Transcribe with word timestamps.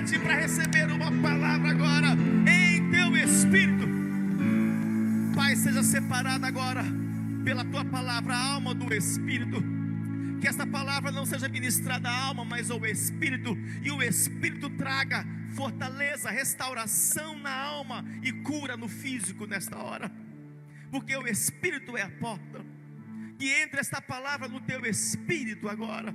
para 0.00 0.34
receber 0.34 0.90
uma 0.90 1.12
palavra 1.20 1.72
agora 1.72 2.16
em 2.48 2.90
teu 2.90 3.14
espírito. 3.18 3.86
Pai, 5.36 5.54
seja 5.54 5.82
separada 5.82 6.46
agora 6.46 6.82
pela 7.44 7.62
tua 7.66 7.84
palavra 7.84 8.34
a 8.34 8.52
alma 8.54 8.74
do 8.74 8.94
espírito. 8.94 9.62
Que 10.40 10.48
esta 10.48 10.66
palavra 10.66 11.12
não 11.12 11.26
seja 11.26 11.50
ministrada 11.50 12.08
à 12.08 12.18
alma, 12.24 12.46
mas 12.46 12.70
ao 12.70 12.84
espírito, 12.86 13.54
e 13.82 13.90
o 13.90 14.02
espírito 14.02 14.70
traga 14.70 15.26
fortaleza, 15.54 16.30
restauração 16.30 17.38
na 17.38 17.54
alma 17.54 18.02
e 18.22 18.32
cura 18.32 18.78
no 18.78 18.88
físico 18.88 19.46
nesta 19.46 19.76
hora. 19.76 20.10
Porque 20.90 21.14
o 21.14 21.26
espírito 21.28 21.94
é 21.94 22.02
a 22.02 22.10
porta. 22.10 22.64
Que 23.38 23.50
entre 23.50 23.80
esta 23.80 24.00
palavra 24.00 24.48
no 24.48 24.60
teu 24.62 24.86
espírito 24.86 25.68
agora 25.68 26.14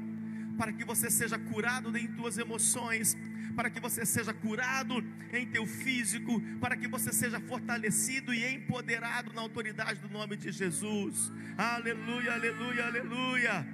para 0.57 0.73
que 0.73 0.83
você 0.83 1.09
seja 1.09 1.37
curado 1.37 1.95
em 1.97 2.07
tuas 2.07 2.37
emoções, 2.37 3.15
para 3.55 3.69
que 3.69 3.79
você 3.79 4.05
seja 4.05 4.33
curado 4.33 5.03
em 5.31 5.47
teu 5.47 5.65
físico, 5.65 6.41
para 6.59 6.75
que 6.75 6.87
você 6.87 7.13
seja 7.13 7.39
fortalecido 7.39 8.33
e 8.33 8.45
empoderado 8.53 9.31
na 9.33 9.41
autoridade 9.41 9.99
do 10.01 10.09
nome 10.09 10.35
de 10.35 10.51
Jesus. 10.51 11.31
Aleluia, 11.57 12.33
aleluia, 12.33 12.85
aleluia. 12.85 13.67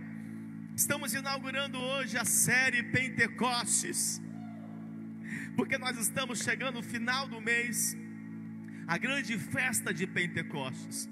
Estamos 0.76 1.14
inaugurando 1.14 1.80
hoje 1.80 2.18
a 2.18 2.26
série 2.26 2.84
Pentecostes, 2.84 4.22
porque 5.56 5.78
nós 5.78 5.98
estamos 5.98 6.40
chegando 6.40 6.76
no 6.76 6.84
final 6.84 7.28
do 7.28 7.42
mês, 7.42 7.98
a 8.88 8.98
grande 8.98 9.38
festa 9.38 9.94
de 9.94 10.06
Pentecostes, 10.06 11.10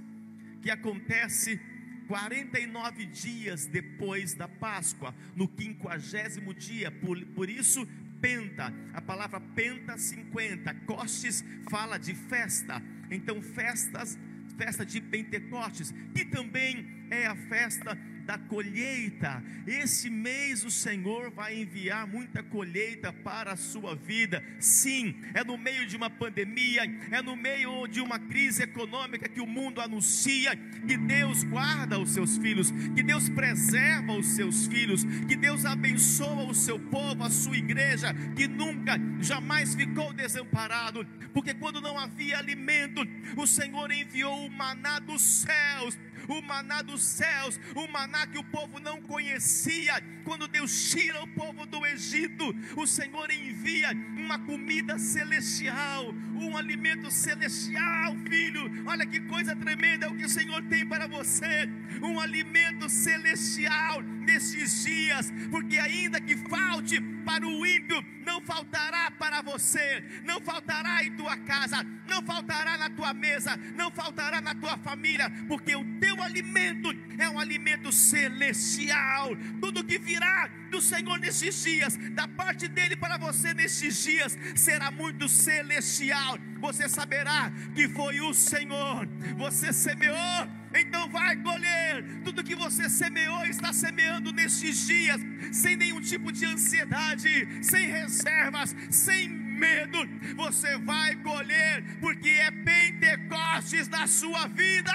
que 0.62 0.70
acontece 0.70 1.60
49 2.08 3.06
dias 3.06 3.68
depois 3.68 4.34
da 4.34 4.48
Páscoa, 4.48 5.14
no 5.36 5.48
quinquagésimo 5.48 6.54
dia, 6.54 6.90
por, 6.90 7.24
por 7.28 7.50
isso 7.50 7.88
penta, 8.22 8.74
a 8.94 9.02
palavra 9.02 9.40
penta 9.40 9.98
50, 9.98 10.74
costes 10.86 11.44
fala 11.70 11.98
de 11.98 12.14
festa, 12.14 12.82
então 13.10 13.42
festas, 13.42 14.18
festa 14.58 14.86
de 14.86 15.02
Pentecostes, 15.02 15.94
que 16.14 16.26
também 16.26 17.08
é 17.10 17.26
a 17.26 17.36
festa 17.36 17.98
da 18.30 18.38
colheita. 18.38 19.44
Esse 19.66 20.08
mês 20.08 20.64
o 20.64 20.70
Senhor 20.70 21.32
vai 21.32 21.60
enviar 21.60 22.06
muita 22.06 22.44
colheita 22.44 23.12
para 23.12 23.54
a 23.54 23.58
sua 23.58 23.96
vida. 23.96 24.44
Sim, 24.60 25.16
é 25.34 25.44
no 25.44 25.58
meio 25.58 25.88
de 25.88 25.98
uma 25.98 26.12
pandemia, 26.12 26.84
é 27.10 27.24
no 27.24 27.36
meio 27.36 27.88
de 27.88 28.00
uma 28.00 28.20
crise 28.20 28.62
econômica 28.62 29.28
que 29.28 29.42
o 29.42 29.48
mundo 29.48 29.82
anuncia 29.82 30.56
que 30.56 30.96
Deus 30.96 31.44
guarda 31.44 31.98
os 31.98 32.12
seus 32.12 32.38
filhos, 32.38 32.70
que 32.96 33.02
Deus 33.02 33.30
preserva 33.30 34.14
os 34.14 34.28
seus 34.28 34.68
filhos, 34.68 35.04
que 35.28 35.36
Deus 35.36 35.66
abençoa 35.66 36.44
o 36.44 36.54
seu 36.54 36.80
povo, 36.80 37.24
a 37.24 37.32
sua 37.32 37.58
igreja, 37.58 38.14
que 38.36 38.48
nunca, 38.48 38.96
jamais 39.20 39.74
ficou 39.74 40.14
desamparado, 40.14 41.04
porque 41.34 41.56
quando 41.56 41.82
não 41.82 41.98
havia 41.98 42.38
alimento, 42.38 43.02
o 43.36 43.48
Senhor 43.48 43.92
enviou 43.92 44.46
o 44.46 44.52
maná 44.52 45.00
dos 45.00 45.22
céus 45.22 45.98
o 46.30 46.42
maná 46.42 46.82
dos 46.82 47.02
céus, 47.02 47.60
o 47.76 47.88
maná 47.88 48.28
que 48.28 48.38
o 48.38 48.44
povo 48.44 48.80
não 48.80 49.02
conhecia. 49.02 50.02
Quando 50.24 50.48
Deus 50.48 50.92
tira 50.92 51.22
o 51.24 51.28
povo 51.28 51.66
do 51.66 51.86
Egito, 51.86 52.56
o 52.76 52.86
Senhor 52.86 53.32
envia 53.32 53.92
uma 54.16 54.38
comida 54.40 55.00
celestial, 55.00 56.14
um 56.36 56.56
alimento 56.56 57.10
celestial, 57.10 58.16
filho. 58.28 58.88
Olha 58.88 59.06
que 59.06 59.20
coisa 59.22 59.56
tremenda 59.56 60.06
é 60.06 60.10
o 60.10 60.16
que 60.16 60.26
o 60.26 60.30
Senhor 60.30 60.62
tem 60.64 60.86
para 60.86 61.08
você, 61.08 61.68
um 62.02 62.20
alimento 62.20 62.88
celestial 62.88 64.02
nesses 64.02 64.84
dias, 64.84 65.34
porque 65.50 65.80
ainda 65.80 66.22
que 66.22 66.38
falte 66.38 67.02
para 67.26 67.46
o 67.46 67.66
ímpio, 67.66 68.04
não 68.24 68.42
faltará 68.42 69.12
para 69.12 69.42
você, 69.42 70.04
não 70.24 70.40
faltará 70.40 71.04
em 71.04 71.16
tua 71.16 71.36
casa, 71.38 71.84
não 72.08 72.22
faltará 72.22 72.78
na 72.78 72.90
tua 72.90 73.14
mesa, 73.14 73.58
não 73.76 73.92
faltará 73.92 74.42
na 74.42 74.54
tua 74.56 74.78
família, 74.78 75.32
porque 75.48 75.76
o 75.76 75.84
teu 76.00 76.19
alimento 76.24 76.90
é 77.18 77.30
um 77.30 77.40
alimento 77.40 77.92
celestial. 77.92 79.36
Tudo 79.62 79.84
que 79.84 79.98
virá 79.98 80.50
do 80.70 80.82
Senhor 80.82 81.20
nesses 81.20 81.64
dias, 81.64 81.98
da 82.12 82.28
parte 82.28 82.68
dele 82.68 82.96
para 82.96 83.18
você 83.18 83.54
nesses 83.54 84.04
dias, 84.04 84.38
será 84.56 84.92
muito 84.92 85.28
celestial. 85.28 86.38
Você 86.60 86.88
saberá 86.88 87.52
que 87.74 87.88
foi 87.90 88.22
o 88.22 88.34
Senhor, 88.34 89.08
você 89.38 89.74
semeou 89.74 90.60
então 90.74 91.10
vai 91.10 91.36
colher 91.38 92.22
tudo 92.24 92.44
que 92.44 92.56
você 92.56 92.88
semeou, 92.90 93.44
está 93.46 93.74
semeando 93.74 94.32
nestes 94.32 94.86
dias, 94.86 95.20
sem 95.52 95.76
nenhum 95.76 96.00
tipo 96.00 96.32
de 96.32 96.46
ansiedade, 96.46 97.64
sem 97.64 97.88
reservas, 97.88 98.76
sem 98.90 99.28
medo. 99.28 99.98
Você 100.36 100.78
vai 100.78 101.16
colher, 101.16 101.84
porque 102.00 102.30
é 102.30 102.52
Pentecostes 102.52 103.88
na 103.88 104.06
sua 104.08 104.48
vida. 104.48 104.92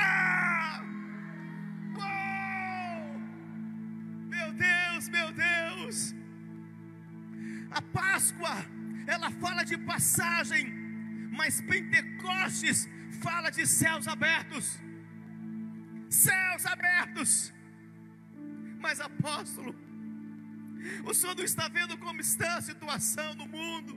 Fala 9.65 9.67
de 9.67 9.79
passagem, 9.79 10.65
mas 11.31 11.61
Pentecostes 11.61 12.89
fala 13.23 13.51
de 13.51 13.67
céus 13.67 14.07
abertos 14.07 14.67
céus 16.15 16.65
abertos. 16.67 17.53
Mas 18.79 19.01
apóstolo, 19.01 19.75
o 21.05 21.15
senhor 21.15 21.35
não 21.35 21.45
está 21.45 21.67
vendo 21.69 21.97
como 21.99 22.21
está 22.21 22.57
a 22.57 22.63
situação 22.63 23.35
no 23.35 23.47
mundo. 23.47 23.93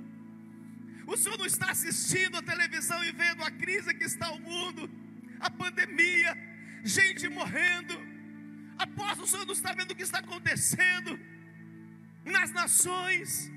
O 1.05 1.15
senhor 1.15 1.37
não 1.37 1.45
está 1.45 1.71
assistindo 1.71 2.37
a 2.37 2.41
televisão 2.41 3.01
e 3.03 3.11
vendo 3.11 3.43
a 3.43 3.51
crise 3.51 3.93
que 3.93 4.03
está 4.03 4.31
o 4.31 4.39
mundo, 4.39 4.89
a 5.39 5.49
pandemia, 5.49 6.31
gente 6.83 7.29
morrendo. 7.29 7.95
Apóstolo, 8.77 9.25
o 9.25 9.27
senhor 9.27 9.45
não 9.45 9.53
está 9.53 9.73
vendo 9.73 9.91
o 9.91 9.95
que 9.95 10.03
está 10.03 10.19
acontecendo 10.19 11.19
nas 12.25 12.51
nações. 12.51 13.51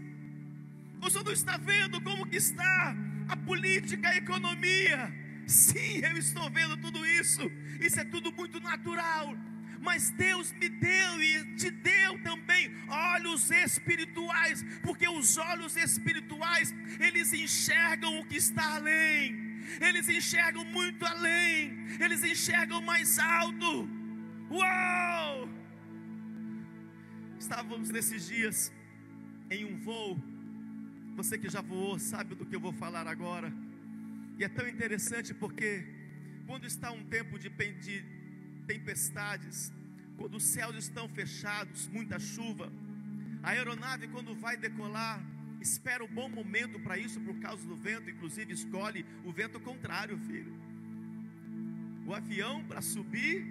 O 1.03 1.11
senhor 1.11 1.25
não 1.25 1.33
está 1.33 1.57
vendo 1.57 2.01
como 2.01 2.27
que 2.27 2.37
está 2.37 2.95
a 3.29 3.37
política, 3.37 4.09
a 4.09 4.17
economia. 4.17 5.13
Sim, 5.47 6.01
eu 6.05 6.17
estou 6.17 6.49
vendo 6.51 6.77
tudo 6.77 7.05
isso. 7.07 7.51
Isso 7.81 7.99
é 7.99 8.05
tudo 8.05 8.33
muito 8.33 8.61
natural. 8.61 9.37
Mas 9.81 10.11
Deus 10.11 10.53
me 10.53 10.69
deu 10.69 11.23
e 11.23 11.57
te 11.57 11.71
deu 11.71 12.23
também 12.23 12.71
olhos 12.87 13.51
espirituais, 13.51 14.63
porque 14.83 15.09
os 15.09 15.39
olhos 15.39 15.75
espirituais, 15.77 16.75
eles 17.01 17.33
enxergam 17.33 18.21
o 18.21 18.27
que 18.27 18.37
está 18.37 18.75
além. 18.75 19.51
Eles 19.81 20.09
enxergam 20.09 20.65
muito 20.65 21.05
além. 21.07 21.79
Eles 21.99 22.23
enxergam 22.23 22.81
mais 22.83 23.19
alto. 23.19 23.89
Uau! 24.51 25.49
Estávamos 27.39 27.89
nesses 27.89 28.29
dias 28.29 28.73
em 29.51 29.65
um 29.65 29.79
voo. 29.79 30.30
Você 31.21 31.37
que 31.37 31.51
já 31.51 31.61
voou 31.61 31.99
sabe 31.99 32.35
do 32.35 32.47
que 32.47 32.57
eu 32.57 32.61
vou 32.61 32.73
falar 32.73 33.07
agora 33.07 33.53
e 34.39 34.43
é 34.43 34.49
tão 34.49 34.67
interessante 34.67 35.35
porque 35.35 35.87
quando 36.47 36.65
está 36.67 36.91
um 36.93 37.05
tempo 37.05 37.39
de, 37.39 37.51
de 37.51 38.03
tempestades, 38.67 39.71
quando 40.17 40.37
os 40.39 40.45
céus 40.45 40.75
estão 40.77 41.07
fechados, 41.11 41.87
muita 41.89 42.19
chuva, 42.19 42.73
a 43.43 43.51
aeronave 43.51 44.09
quando 44.09 44.35
vai 44.35 44.57
decolar, 44.57 45.23
espera 45.61 46.03
um 46.03 46.09
bom 46.09 46.27
momento 46.27 46.81
para 46.81 46.97
isso 46.97 47.21
por 47.21 47.39
causa 47.39 47.69
do 47.69 47.77
vento, 47.77 48.09
inclusive 48.09 48.55
escolhe 48.55 49.05
o 49.23 49.31
vento 49.31 49.61
contrário, 49.61 50.17
filho. 50.21 50.55
O 52.07 52.15
avião 52.15 52.65
para 52.65 52.81
subir, 52.81 53.47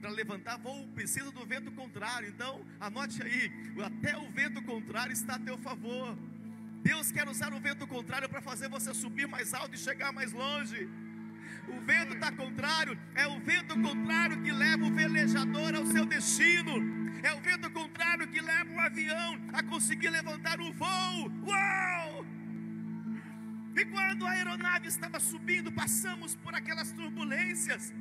para 0.00 0.10
levantar 0.10 0.56
voo 0.56 0.88
precisa 0.88 1.30
do 1.30 1.46
vento 1.46 1.70
contrário. 1.70 2.28
Então, 2.28 2.66
anote 2.80 3.22
aí, 3.22 3.48
até 3.80 4.18
o 4.18 4.28
vento 4.28 4.60
contrário 4.62 5.12
está 5.12 5.36
a 5.36 5.38
teu 5.38 5.56
favor. 5.56 6.18
Deus 6.82 7.12
quer 7.12 7.28
usar 7.28 7.52
o 7.54 7.60
vento 7.60 7.86
contrário 7.86 8.28
para 8.28 8.40
fazer 8.40 8.68
você 8.68 8.92
subir 8.92 9.28
mais 9.28 9.54
alto 9.54 9.74
e 9.74 9.78
chegar 9.78 10.12
mais 10.12 10.32
longe. 10.32 10.88
O 11.68 11.80
vento 11.80 12.14
está 12.14 12.30
contrário, 12.32 12.98
é 13.14 13.26
o 13.26 13.38
vento 13.40 13.74
contrário 13.80 14.42
que 14.42 14.50
leva 14.50 14.84
o 14.84 14.92
velejador 14.92 15.74
ao 15.76 15.86
seu 15.86 16.04
destino. 16.04 16.74
É 17.22 17.32
o 17.34 17.40
vento 17.40 17.70
contrário 17.70 18.26
que 18.26 18.40
leva 18.40 18.70
o 18.72 18.80
avião 18.80 19.30
a 19.52 19.62
conseguir 19.62 20.10
levantar 20.10 20.60
o 20.60 20.72
voo. 20.72 21.30
Uau! 21.46 22.26
E 23.76 23.84
quando 23.84 24.26
a 24.26 24.32
aeronave 24.32 24.88
estava 24.88 25.20
subindo, 25.20 25.70
passamos 25.70 26.34
por 26.34 26.52
aquelas 26.52 26.90
turbulências. 26.90 27.94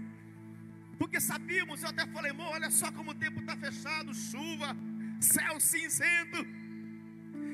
Porque 0.97 1.19
sabíamos, 1.19 1.83
eu 1.83 1.89
até 1.89 2.05
falei, 2.07 2.31
olha 2.55 2.71
só 2.71 2.91
como 2.91 3.11
o 3.11 3.19
tempo 3.25 3.39
está 3.41 3.55
fechado, 3.55 4.13
chuva, 4.13 4.75
céu 5.19 5.59
cinzento 5.59 6.39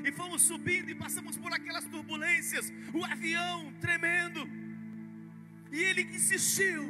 e 0.07 0.11
fomos 0.11 0.41
subindo 0.41 0.89
e 0.89 0.95
passamos 0.95 1.37
por 1.37 1.51
aquelas 1.51 1.85
turbulências, 1.85 2.71
o 2.93 3.03
avião 3.03 3.73
tremendo, 3.81 4.47
e 5.71 5.79
ele 5.83 6.03
insistiu, 6.03 6.83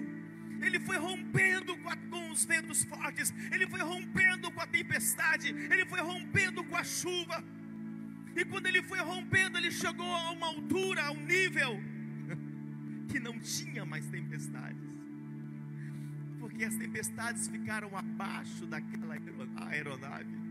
ele 0.62 0.80
foi 0.80 0.98
rompendo 0.98 1.76
com, 1.78 1.90
a, 1.90 1.96
com, 1.96 2.30
os 2.32 2.46
ventos 2.46 2.84
fortes, 2.84 3.34
ele 3.52 3.68
foi 3.68 3.82
rompendo 3.82 4.52
com 4.52 4.62
a 4.62 4.68
tempestade, 4.68 5.50
ele 5.50 5.86
foi 5.86 6.00
rompendo 6.00 6.64
com 6.64 6.76
a 6.76 6.84
chuva, 6.84 7.44
E 8.36 8.46
quando 8.46 8.68
ele 8.68 8.84
foi 8.84 9.00
rompendo, 9.00 9.58
ele 9.58 9.72
chegou 9.72 10.14
a 10.14 10.30
uma 10.32 10.48
altura, 10.48 11.06
a 11.06 11.12
um 11.12 11.26
nível 11.26 11.80
que 13.10 13.20
não 13.20 13.40
tinha 13.40 13.84
mais 13.84 14.06
tempestades. 14.08 14.88
Porque 16.40 16.64
as 16.64 16.76
tempestades 16.76 17.48
ficaram 17.48 17.98
abaixo 17.98 18.68
daquela 18.68 19.16
aeronave. 19.72 20.47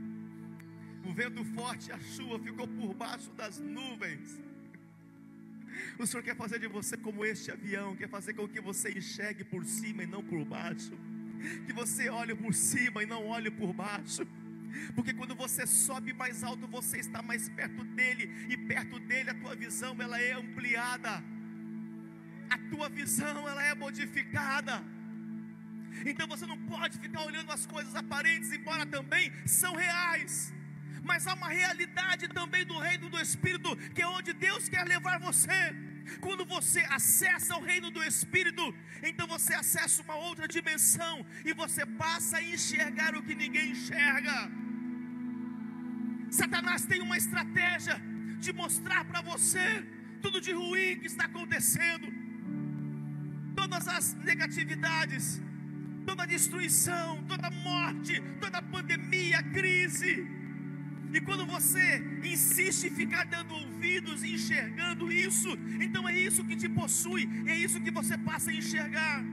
O 1.06 1.12
vento 1.12 1.44
forte, 1.44 1.92
a 1.92 2.00
chuva 2.00 2.38
ficou 2.40 2.66
por 2.66 2.92
baixo 2.92 3.30
das 3.32 3.60
nuvens. 3.60 4.40
O 5.98 6.06
Senhor 6.06 6.22
quer 6.22 6.34
fazer 6.34 6.58
de 6.58 6.66
você 6.66 6.96
como 6.96 7.24
este 7.24 7.50
avião, 7.52 7.94
quer 7.94 8.08
fazer 8.08 8.34
com 8.34 8.48
que 8.48 8.60
você 8.60 8.90
enxergue 8.90 9.44
por 9.44 9.64
cima 9.64 10.02
e 10.02 10.06
não 10.06 10.22
por 10.22 10.44
baixo, 10.44 10.98
que 11.64 11.72
você 11.72 12.08
olhe 12.08 12.34
por 12.34 12.52
cima 12.52 13.04
e 13.04 13.06
não 13.06 13.24
olhe 13.26 13.50
por 13.50 13.72
baixo. 13.72 14.26
Porque 14.96 15.14
quando 15.14 15.34
você 15.34 15.64
sobe 15.66 16.12
mais 16.12 16.42
alto, 16.42 16.66
você 16.66 16.98
está 16.98 17.22
mais 17.22 17.48
perto 17.48 17.84
dele, 17.84 18.28
e 18.48 18.56
perto 18.56 18.98
dele 18.98 19.30
a 19.30 19.34
tua 19.34 19.54
visão 19.54 19.96
ela 20.00 20.20
é 20.20 20.32
ampliada. 20.32 21.22
A 22.50 22.58
tua 22.70 22.88
visão 22.88 23.48
ela 23.48 23.62
é 23.62 23.74
modificada. 23.74 24.82
Então 26.04 26.26
você 26.26 26.44
não 26.46 26.58
pode 26.66 26.98
ficar 26.98 27.22
olhando 27.24 27.52
as 27.52 27.64
coisas 27.64 27.94
aparentes, 27.94 28.52
embora 28.52 28.84
também 28.84 29.32
são 29.46 29.74
reais 29.74 30.55
mas 31.10 31.26
há 31.26 31.34
uma 31.40 31.48
realidade 31.48 32.24
também 32.38 32.64
do 32.70 32.78
reino 32.86 33.08
do 33.08 33.18
Espírito, 33.26 33.70
que 33.94 34.02
é 34.02 34.08
onde 34.16 34.32
Deus 34.32 34.68
quer 34.68 34.84
levar 34.94 35.18
você. 35.28 35.60
Quando 36.20 36.44
você 36.44 36.80
acessa 36.98 37.56
o 37.56 37.62
reino 37.70 37.90
do 37.96 38.02
Espírito, 38.10 38.64
então 39.08 39.26
você 39.34 39.54
acessa 39.54 40.02
uma 40.02 40.16
outra 40.28 40.46
dimensão 40.56 41.14
e 41.44 41.52
você 41.62 41.84
passa 42.04 42.36
a 42.38 42.42
enxergar 42.42 43.14
o 43.16 43.22
que 43.22 43.34
ninguém 43.34 43.70
enxerga. 43.70 44.36
Satanás 46.30 46.84
tem 46.84 47.00
uma 47.00 47.16
estratégia 47.16 47.96
de 48.44 48.52
mostrar 48.52 49.04
para 49.04 49.20
você 49.20 49.66
tudo 50.20 50.40
de 50.40 50.52
ruim 50.52 50.98
que 51.00 51.06
está 51.06 51.24
acontecendo, 51.24 52.06
todas 53.54 53.86
as 53.88 54.14
negatividades, 54.30 55.40
toda 56.04 56.26
destruição, 56.26 57.22
toda 57.24 57.50
morte, 57.50 58.20
toda 58.40 58.60
pandemia, 58.62 59.42
crise 59.58 60.35
e 61.16 61.20
quando 61.20 61.46
você 61.46 62.04
insiste 62.22 62.84
em 62.88 62.90
ficar 62.90 63.24
dando 63.24 63.54
ouvidos 63.54 64.22
e 64.22 64.34
enxergando 64.34 65.10
isso, 65.10 65.48
então 65.80 66.06
é 66.06 66.14
isso 66.14 66.44
que 66.44 66.54
te 66.54 66.68
possui, 66.68 67.26
é 67.46 67.56
isso 67.56 67.80
que 67.80 67.90
você 67.90 68.18
passa 68.18 68.50
a 68.50 68.54
enxergar. 68.54 69.24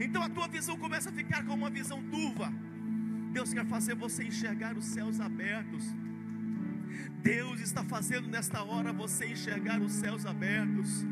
Então 0.00 0.20
a 0.20 0.28
tua 0.28 0.48
visão 0.48 0.76
começa 0.76 1.10
a 1.10 1.12
ficar 1.12 1.44
como 1.44 1.62
uma 1.62 1.70
visão 1.70 2.02
turva. 2.14 2.52
Deus 3.32 3.52
quer 3.52 3.66
fazer 3.66 3.94
você 3.94 4.24
enxergar 4.24 4.76
os 4.76 4.86
céus 4.86 5.20
abertos. 5.20 5.84
Deus 7.22 7.60
está 7.60 7.84
fazendo 7.84 8.26
nesta 8.28 8.64
hora 8.64 8.92
você 8.92 9.26
enxergar 9.26 9.80
os 9.80 9.92
céus 9.92 10.26
abertos. 10.26 11.04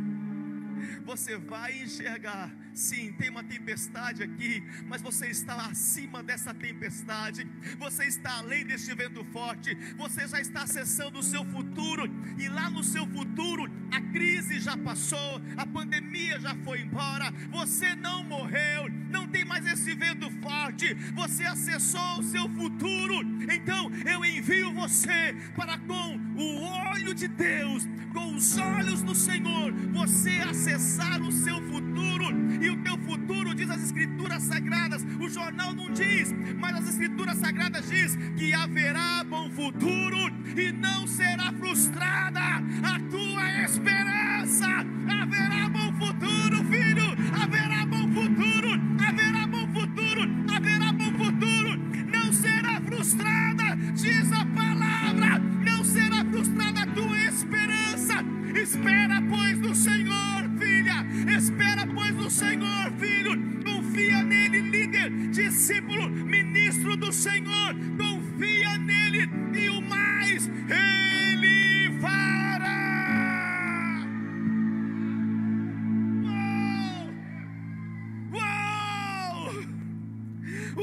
Você 1.05 1.37
vai 1.37 1.83
enxergar. 1.83 2.51
Sim, 2.75 3.13
tem 3.13 3.31
uma 3.31 3.45
tempestade 3.45 4.23
aqui, 4.23 4.63
mas 4.87 5.01
você 5.01 5.29
está 5.29 5.67
acima 5.67 6.25
dessa 6.25 6.53
tempestade, 6.53 7.47
você 7.79 8.05
está 8.07 8.39
além 8.39 8.67
deste 8.67 8.93
vento 8.95 9.25
forte, 9.27 9.77
você 9.97 10.27
já 10.27 10.41
está 10.41 10.65
acessando 10.65 11.21
o 11.21 11.23
seu 11.23 11.45
futuro, 11.45 12.11
e 12.37 12.49
lá 12.49 12.69
no 12.69 12.83
seu 12.83 13.07
futuro 13.07 13.71
a 13.93 14.01
crise 14.01 14.59
já 14.59 14.77
passou, 14.77 15.41
a 15.57 15.65
pandemia 15.65 16.41
já 16.41 16.55
foi 16.65 16.81
embora, 16.81 17.31
você 17.49 17.95
não 17.95 18.25
morreu, 18.25 18.89
não 19.09 19.29
tem 19.29 19.44
mais 19.55 19.67
esse 19.67 19.95
vento 19.95 20.29
forte, 20.43 20.95
você 21.15 21.45
acessou 21.45 22.19
o 22.19 22.23
seu 22.25 22.49
futuro, 22.49 23.21
então 23.49 23.89
eu 24.05 24.25
envio 24.25 24.73
você 24.73 25.33
para 25.55 25.79
com 25.79 26.19
o 26.35 26.61
olho 26.91 27.15
de 27.15 27.29
Deus, 27.29 27.87
com 28.13 28.35
os 28.35 28.59
olhos 28.59 29.01
do 29.03 29.15
Senhor, 29.15 29.73
você 29.93 30.41
acessar 30.41 31.23
o 31.23 31.31
seu 31.31 31.63
futuro 31.69 32.25
e 32.61 32.69
o 32.69 32.83
teu 32.83 32.99
futuro, 32.99 33.55
diz 33.55 33.71
as 33.71 33.85
Escrituras 33.85 34.43
Sagradas. 34.43 35.05
O 35.21 35.29
jornal 35.29 35.73
não 35.73 35.89
diz, 35.93 36.33
mas 36.59 36.77
as 36.77 36.89
Escrituras 36.89 37.39
Sagradas 37.39 37.89
diz 37.89 38.17
que 38.37 38.53
haverá 38.53 39.23
bom 39.23 39.49
futuro 39.51 40.19
e 40.57 40.73
não 40.73 41.07
será 41.07 41.53
frustrada 41.53 42.41
a 42.41 42.99
tua 43.09 43.63
esperança. 43.63 44.67
Haverá 45.09 45.69
bom 45.69 45.93
futuro, 45.93 46.65
filho. 46.65 47.05
Haverá 47.41 47.87
bom 47.87 48.13
futuro. 48.13 48.64
Frustrada, 53.05 53.77
diz 53.95 54.33
a 54.33 54.47
palavra. 54.47 55.39
Não 55.39 55.85
será 55.85 56.25
frustrada 56.25 56.83
a 56.83 56.87
tua 56.87 57.19
esperança. 57.27 58.25
Espera, 58.55 59.23
pois, 59.29 59.59
no 59.59 59.75
Senhor, 59.75 60.49
filha. 60.59 61.37
Espera, 61.37 61.87
pois, 61.87 62.15
no 62.15 62.31
Senhor, 62.31 62.93
filho. 62.99 63.63
Confia 63.63 64.23
nele, 64.23 64.61
líder, 64.71 65.11
discípulo, 65.31 66.09
ministro 66.09 66.97
do 66.97 67.13
Senhor. 67.13 67.75
Confia 67.99 68.79
nele 68.79 69.29
e 69.53 69.69
o 69.69 69.83
mais 69.83 70.49
ele 70.71 72.01
fará. 72.01 72.44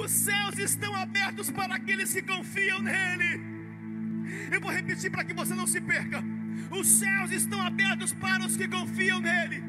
Os 0.04 0.10
céus 0.10 0.58
estão 0.58 0.96
abertos 0.96 1.52
para 1.52 1.76
aqueles 1.76 2.12
que 2.12 2.24
confiam 2.24 2.82
nele. 2.82 3.40
Eu 4.52 4.60
vou 4.60 4.72
repetir 4.72 5.12
para 5.12 5.24
que 5.24 5.34
você 5.34 5.54
não 5.54 5.68
se 5.68 5.80
perca. 5.80 6.24
Os 6.72 6.88
céus 6.88 7.32
estão 7.32 7.62
abertos 7.62 8.12
para 8.14 8.46
os 8.46 8.58
que 8.58 8.68
confiam 8.68 9.20
nele. 9.20 9.64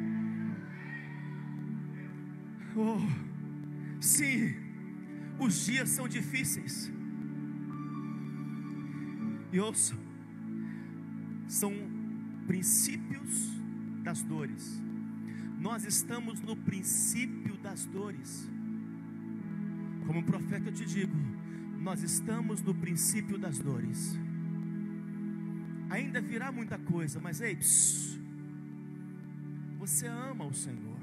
Oh, 2.74 3.00
sim, 4.00 4.54
os 5.38 5.66
dias 5.66 5.90
são 5.90 6.08
difíceis. 6.08 6.90
E 9.52 9.60
ouça, 9.60 9.94
são 11.46 11.74
princípios 12.46 13.50
das 14.02 14.22
dores. 14.22 14.80
Nós 15.60 15.84
estamos 15.84 16.40
no 16.40 16.56
princípio 16.56 17.54
das 17.58 17.84
dores. 17.84 18.50
Como 20.12 20.24
profeta 20.24 20.68
eu 20.68 20.74
te 20.74 20.84
digo, 20.84 21.16
nós 21.80 22.02
estamos 22.02 22.60
no 22.60 22.74
princípio 22.74 23.38
das 23.38 23.58
dores. 23.58 24.14
Ainda 25.88 26.20
virá 26.20 26.52
muita 26.52 26.78
coisa, 26.78 27.18
mas 27.18 27.40
ei, 27.40 27.56
psiu, 27.56 28.20
você 29.78 30.06
ama 30.06 30.44
o 30.44 30.52
Senhor, 30.52 31.00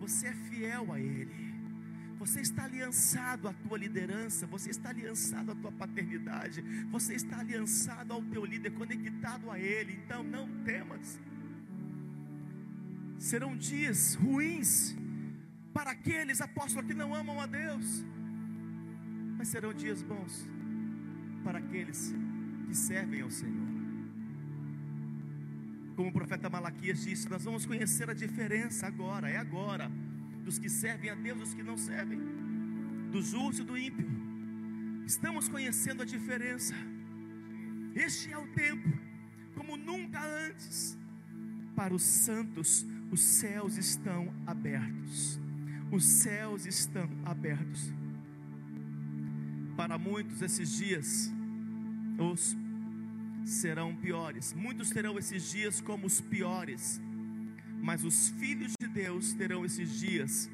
você 0.00 0.26
é 0.26 0.32
fiel 0.32 0.92
a 0.92 0.98
Ele, 0.98 1.54
você 2.18 2.40
está 2.40 2.64
aliançado 2.64 3.46
à 3.46 3.52
tua 3.52 3.78
liderança, 3.78 4.44
você 4.44 4.70
está 4.70 4.88
aliançado 4.88 5.52
à 5.52 5.54
tua 5.54 5.70
paternidade, 5.70 6.62
você 6.90 7.14
está 7.14 7.38
aliançado 7.38 8.12
ao 8.12 8.22
teu 8.22 8.44
líder, 8.44 8.72
conectado 8.72 9.52
a 9.52 9.56
Ele, 9.56 10.00
então 10.04 10.24
não 10.24 10.48
temas. 10.64 11.20
Serão 13.20 13.56
dias 13.56 14.16
ruins 14.16 14.96
para 15.74 15.90
aqueles 15.90 16.40
apóstolos 16.40 16.86
que 16.86 16.94
não 16.94 17.12
amam 17.12 17.40
a 17.40 17.46
Deus, 17.46 18.04
mas 19.36 19.48
serão 19.48 19.74
dias 19.74 20.00
bons 20.02 20.48
para 21.42 21.58
aqueles 21.58 22.14
que 22.68 22.74
servem 22.74 23.20
ao 23.22 23.30
Senhor. 23.30 23.74
Como 25.96 26.08
o 26.08 26.12
profeta 26.12 26.48
Malaquias 26.48 27.02
disse, 27.02 27.28
nós 27.28 27.44
vamos 27.44 27.66
conhecer 27.66 28.08
a 28.08 28.14
diferença 28.14 28.86
agora, 28.86 29.28
é 29.28 29.36
agora, 29.36 29.90
dos 30.44 30.58
que 30.58 30.68
servem 30.68 31.10
a 31.10 31.14
Deus 31.14 31.38
e 31.38 31.40
dos 31.40 31.54
que 31.54 31.62
não 31.62 31.76
servem, 31.76 32.20
do 33.10 33.20
justo 33.20 33.62
e 33.62 33.64
do 33.64 33.76
ímpio. 33.76 34.08
Estamos 35.04 35.48
conhecendo 35.48 36.02
a 36.02 36.06
diferença. 36.06 36.74
Este 37.94 38.32
é 38.32 38.38
o 38.38 38.46
tempo, 38.48 38.88
como 39.54 39.76
nunca 39.76 40.20
antes. 40.24 40.96
Para 41.76 41.92
os 41.92 42.02
santos, 42.02 42.86
os 43.10 43.20
céus 43.20 43.76
estão 43.76 44.32
abertos. 44.46 45.43
Os 45.94 46.04
céus 46.04 46.66
estão 46.66 47.08
abertos. 47.24 47.92
Para 49.76 49.96
muitos, 49.96 50.42
esses 50.42 50.76
dias 50.76 51.32
os 52.18 52.56
serão 53.44 53.94
piores. 53.94 54.52
Muitos 54.54 54.90
terão 54.90 55.16
esses 55.16 55.52
dias 55.52 55.80
como 55.80 56.08
os 56.08 56.20
piores, 56.20 57.00
mas 57.80 58.02
os 58.02 58.30
filhos 58.30 58.72
de 58.80 58.88
Deus 58.88 59.34
terão 59.34 59.64
esses 59.64 60.00
dias 60.00 60.50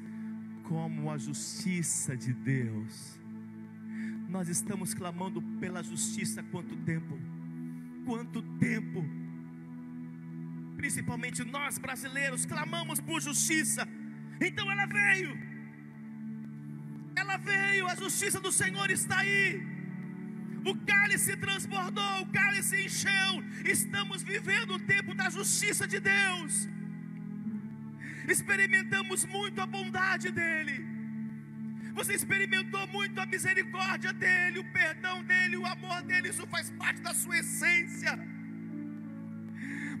como 0.65 1.09
a 1.09 1.17
justiça 1.17 2.15
de 2.15 2.33
Deus. 2.33 3.19
Nós 4.29 4.47
estamos 4.47 4.93
clamando 4.93 5.41
pela 5.59 5.81
justiça 5.81 6.41
há 6.41 6.43
quanto 6.43 6.75
tempo? 6.85 7.17
Quanto 8.05 8.43
tempo? 8.59 9.03
Principalmente 10.77 11.43
nós 11.43 11.79
brasileiros 11.79 12.45
clamamos 12.45 12.99
por 12.99 13.19
justiça. 13.19 13.87
Então 14.47 14.65
ela 14.71 14.85
veio. 14.87 15.31
Ela 17.15 17.37
veio, 17.37 17.87
a 17.87 17.95
justiça 17.95 18.39
do 18.39 18.51
Senhor 18.51 18.89
está 18.89 19.19
aí. 19.19 19.61
O 20.65 20.73
cálice 20.91 21.35
transbordou, 21.37 22.21
o 22.21 22.29
cálice 22.39 22.75
encheu. 22.85 23.33
Estamos 23.65 24.23
vivendo 24.23 24.71
o 24.75 24.79
tempo 24.93 25.13
da 25.13 25.29
justiça 25.29 25.87
de 25.87 25.99
Deus. 25.99 26.67
Experimentamos 28.27 29.25
muito 29.25 29.59
a 29.61 29.65
bondade 29.65 30.31
dEle. 30.31 30.77
Você 31.93 32.13
experimentou 32.13 32.85
muito 32.87 33.19
a 33.19 33.25
misericórdia 33.25 34.13
dEle, 34.13 34.59
o 34.59 34.71
perdão 34.71 35.23
dEle, 35.23 35.57
o 35.57 35.65
amor 35.65 36.01
dEle. 36.03 36.29
Isso 36.29 36.47
faz 36.47 36.69
parte 36.71 37.01
da 37.01 37.13
sua 37.13 37.37
essência. 37.39 38.13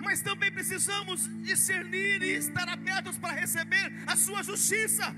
Mas 0.03 0.21
também 0.21 0.51
precisamos 0.51 1.29
discernir 1.43 2.21
e 2.23 2.31
estar 2.43 2.67
abertos 2.67 3.17
para 3.17 3.33
receber 3.33 3.93
a 4.05 4.15
sua 4.15 4.41
justiça. 4.43 5.15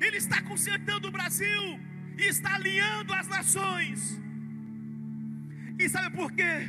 Ele 0.00 0.16
está 0.16 0.42
consertando 0.42 1.08
o 1.08 1.10
Brasil 1.10 1.80
e 2.18 2.22
está 2.22 2.54
alinhando 2.54 3.12
as 3.12 3.26
nações. 3.28 4.18
E 5.78 5.88
sabe 5.88 6.16
por 6.16 6.32
quê? 6.32 6.68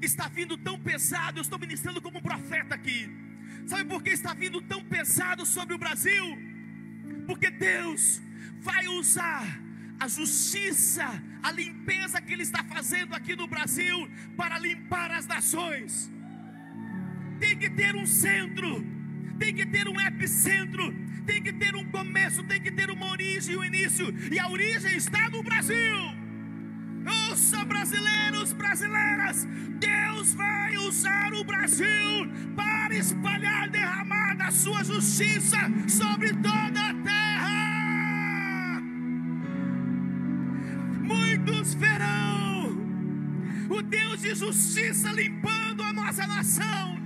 Está 0.00 0.28
vindo 0.28 0.56
tão 0.56 0.78
pesado, 0.78 1.38
eu 1.38 1.42
estou 1.42 1.58
ministrando 1.58 2.00
como 2.00 2.22
profeta 2.22 2.74
aqui. 2.74 3.00
Sabe 3.66 3.84
por 3.84 4.02
que 4.02 4.10
está 4.10 4.32
vindo 4.34 4.60
tão 4.62 4.82
pesado 4.84 5.44
sobre 5.44 5.74
o 5.74 5.78
Brasil? 5.78 6.26
Porque 7.26 7.50
Deus 7.50 8.22
vai 8.60 8.86
usar 8.88 9.65
a 9.98 10.08
justiça, 10.08 11.06
a 11.42 11.50
limpeza 11.50 12.20
que 12.20 12.32
Ele 12.32 12.42
está 12.42 12.62
fazendo 12.64 13.14
aqui 13.14 13.34
no 13.34 13.46
Brasil 13.46 14.08
para 14.36 14.58
limpar 14.58 15.10
as 15.10 15.26
nações. 15.26 16.10
Tem 17.40 17.56
que 17.56 17.68
ter 17.70 17.94
um 17.94 18.06
centro, 18.06 18.84
tem 19.38 19.54
que 19.54 19.66
ter 19.66 19.88
um 19.88 20.00
epicentro, 20.00 20.94
tem 21.24 21.42
que 21.42 21.52
ter 21.52 21.74
um 21.74 21.84
começo, 21.90 22.42
tem 22.44 22.60
que 22.60 22.70
ter 22.70 22.90
uma 22.90 23.10
origem 23.10 23.54
e 23.54 23.58
um 23.58 23.64
início, 23.64 24.14
e 24.30 24.38
a 24.38 24.48
origem 24.48 24.96
está 24.96 25.28
no 25.30 25.42
Brasil. 25.42 25.96
Ouça, 27.30 27.64
brasileiros, 27.64 28.52
brasileiras, 28.52 29.46
Deus 29.78 30.34
vai 30.34 30.76
usar 30.76 31.32
o 31.34 31.44
Brasil 31.44 32.30
para 32.56 32.96
espalhar, 32.96 33.68
derramar 33.68 34.36
a 34.40 34.50
sua 34.50 34.82
justiça 34.82 35.58
sobre 35.88 36.32
toda 36.34 36.90
a 36.90 36.94
terra. 36.94 37.15
Justiça 44.36 45.10
limpando 45.12 45.82
a 45.82 45.92
nossa 45.92 46.26
nação 46.26 46.96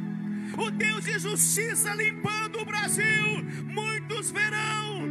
o 0.59 0.71
Deus 0.71 1.05
de 1.05 1.19
justiça 1.19 1.95
limpando 1.95 2.61
o 2.61 2.65
Brasil. 2.65 3.43
Muitos 3.65 4.31
verão 4.31 5.09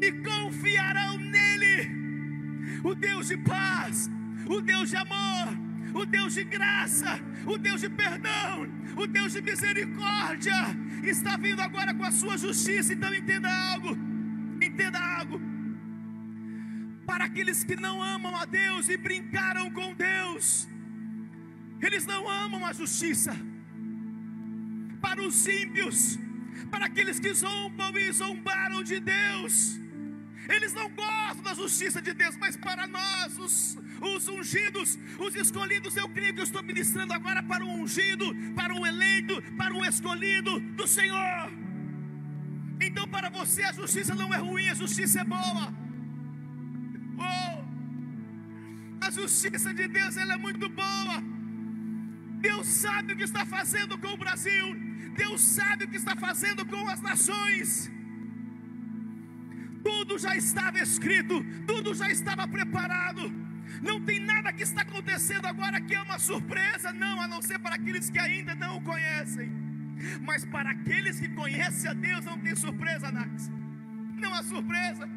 e 0.00 0.12
confiarão 0.12 1.18
nele. 1.18 2.80
O 2.82 2.94
Deus 2.94 3.28
de 3.28 3.36
paz, 3.36 4.10
o 4.46 4.60
Deus 4.60 4.90
de 4.90 4.96
amor, 4.96 5.48
o 5.94 6.06
Deus 6.06 6.34
de 6.34 6.44
graça, 6.44 7.20
o 7.46 7.58
Deus 7.58 7.80
de 7.80 7.90
perdão, 7.90 8.66
o 8.96 9.06
Deus 9.06 9.32
de 9.32 9.42
misericórdia 9.42 10.54
está 11.02 11.36
vindo 11.36 11.60
agora 11.60 11.92
com 11.92 12.04
a 12.04 12.12
sua 12.12 12.38
justiça. 12.38 12.92
Então 12.94 13.12
entenda 13.14 13.50
algo, 13.72 13.96
entenda 14.62 14.98
algo. 14.98 15.40
Para 17.04 17.24
aqueles 17.24 17.64
que 17.64 17.76
não 17.76 18.02
amam 18.02 18.34
a 18.36 18.44
Deus 18.44 18.88
e 18.88 18.96
brincaram 18.96 19.70
com 19.70 19.92
Deus, 19.94 20.68
eles 21.82 22.04
não 22.06 22.28
amam 22.28 22.64
a 22.64 22.72
justiça 22.72 23.34
para 25.00 25.20
os 25.22 25.46
ímpios, 25.46 26.18
para 26.70 26.86
aqueles 26.86 27.18
que 27.18 27.32
zombam 27.32 27.96
e 27.96 28.12
zombaram 28.12 28.82
de 28.82 29.00
Deus. 29.00 29.80
Eles 30.48 30.72
não 30.74 30.88
gostam 30.90 31.42
da 31.42 31.54
justiça 31.54 32.02
de 32.02 32.12
Deus, 32.12 32.36
mas 32.36 32.56
para 32.56 32.86
nós, 32.86 33.38
os, 33.38 33.78
os 34.00 34.28
ungidos, 34.28 34.98
os 35.18 35.34
escolhidos, 35.34 35.96
eu 35.96 36.08
creio 36.08 36.34
que 36.34 36.40
eu 36.40 36.44
estou 36.44 36.62
ministrando 36.62 37.12
agora 37.12 37.42
para 37.42 37.64
o 37.64 37.68
ungido, 37.68 38.26
para 38.54 38.74
o 38.74 38.86
eleito, 38.86 39.40
para 39.56 39.72
o 39.72 39.84
escolhido 39.84 40.58
do 40.60 40.86
Senhor. 40.86 41.52
Então, 42.80 43.06
para 43.06 43.30
você, 43.30 43.62
a 43.62 43.72
justiça 43.72 44.14
não 44.14 44.32
é 44.34 44.38
ruim, 44.38 44.68
a 44.68 44.74
justiça 44.74 45.20
é 45.20 45.24
boa. 45.24 45.74
Oh, 47.18 47.60
a 49.00 49.10
justiça 49.10 49.72
de 49.72 49.86
Deus 49.86 50.16
ela 50.16 50.34
é 50.34 50.36
muito 50.36 50.68
boa. 50.68 51.39
Deus 52.40 52.66
sabe 52.66 53.12
o 53.12 53.16
que 53.16 53.28
está 53.30 53.44
fazendo 53.44 53.98
com 53.98 54.12
o 54.14 54.16
Brasil. 54.24 54.66
Deus 55.22 55.40
sabe 55.40 55.84
o 55.84 55.88
que 55.88 55.96
está 55.96 56.14
fazendo 56.16 56.64
com 56.72 56.88
as 56.88 57.00
nações. 57.00 57.90
Tudo 59.82 60.18
já 60.18 60.36
estava 60.36 60.78
escrito, 60.78 61.44
tudo 61.66 61.94
já 61.94 62.08
estava 62.10 62.46
preparado. 62.46 63.22
Não 63.82 63.98
tem 64.08 64.20
nada 64.20 64.52
que 64.52 64.62
está 64.62 64.82
acontecendo 64.82 65.46
agora 65.46 65.80
que 65.80 65.94
é 65.94 66.02
uma 66.02 66.18
surpresa, 66.18 66.92
não, 66.92 67.20
a 67.20 67.28
não 67.28 67.40
ser 67.40 67.58
para 67.58 67.76
aqueles 67.76 68.10
que 68.10 68.18
ainda 68.18 68.54
não 68.54 68.76
o 68.78 68.82
conhecem. 68.82 69.48
Mas 70.22 70.44
para 70.44 70.70
aqueles 70.70 71.20
que 71.20 71.28
conhecem 71.28 71.90
a 71.90 71.94
Deus, 71.94 72.24
não 72.24 72.38
tem 72.38 72.54
surpresa, 72.56 73.10
Nax. 73.10 73.50
Não 74.16 74.32
há 74.34 74.42
surpresa. 74.42 75.08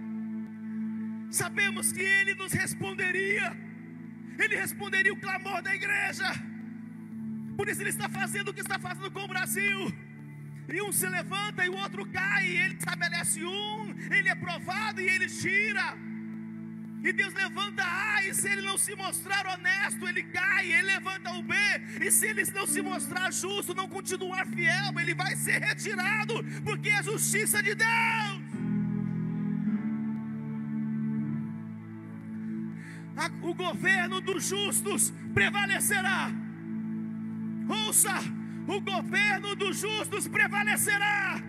Sabemos 1.29 1.91
que 1.91 2.01
Ele 2.01 2.35
nos 2.35 2.53
responderia, 2.53 3.57
Ele 4.37 4.55
responderia 4.55 5.13
o 5.13 5.19
clamor 5.19 5.61
da 5.61 5.73
igreja. 5.73 6.29
Por 7.57 7.67
isso 7.69 7.81
ele 7.81 7.89
está 7.89 8.09
fazendo 8.09 8.49
o 8.49 8.53
que 8.53 8.61
está 8.61 8.79
fazendo 8.79 9.11
com 9.11 9.23
o 9.23 9.27
Brasil. 9.27 9.93
E 10.67 10.81
um 10.81 10.91
se 10.91 11.07
levanta 11.07 11.65
e 11.65 11.69
o 11.69 11.77
outro 11.77 12.05
cai, 12.05 12.45
e 12.47 12.57
ele 12.57 12.75
estabelece 12.75 13.43
um, 13.43 13.95
ele 14.11 14.29
é 14.29 14.35
provado 14.35 15.01
e 15.01 15.07
ele 15.07 15.27
tira. 15.27 15.97
E 17.03 17.11
Deus 17.11 17.33
levanta 17.33 17.83
A, 17.83 18.25
e 18.25 18.33
se 18.33 18.47
ele 18.47 18.61
não 18.61 18.77
se 18.77 18.95
mostrar 18.95 19.45
honesto, 19.45 20.07
ele 20.07 20.23
cai, 20.23 20.71
ele 20.71 20.83
levanta 20.83 21.33
o 21.33 21.43
B, 21.43 21.53
e 21.99 22.09
se 22.09 22.27
ele 22.27 22.45
não 22.53 22.65
se 22.65 22.81
mostrar 22.81 23.29
justo, 23.31 23.75
não 23.75 23.89
continuar 23.89 24.47
fiel, 24.47 24.97
ele 25.01 25.13
vai 25.13 25.35
ser 25.35 25.61
retirado, 25.61 26.35
porque 26.63 26.87
é 26.87 26.99
a 26.99 27.01
justiça 27.01 27.61
de 27.61 27.75
Deus. 27.75 28.43
O 33.41 33.53
governo 33.53 34.21
dos 34.21 34.47
justos 34.47 35.13
prevalecerá 35.33 36.31
Ouça, 37.67 38.13
o 38.67 38.79
governo 38.81 39.55
dos 39.55 39.79
justos 39.79 40.27
prevalecerá. 40.27 41.41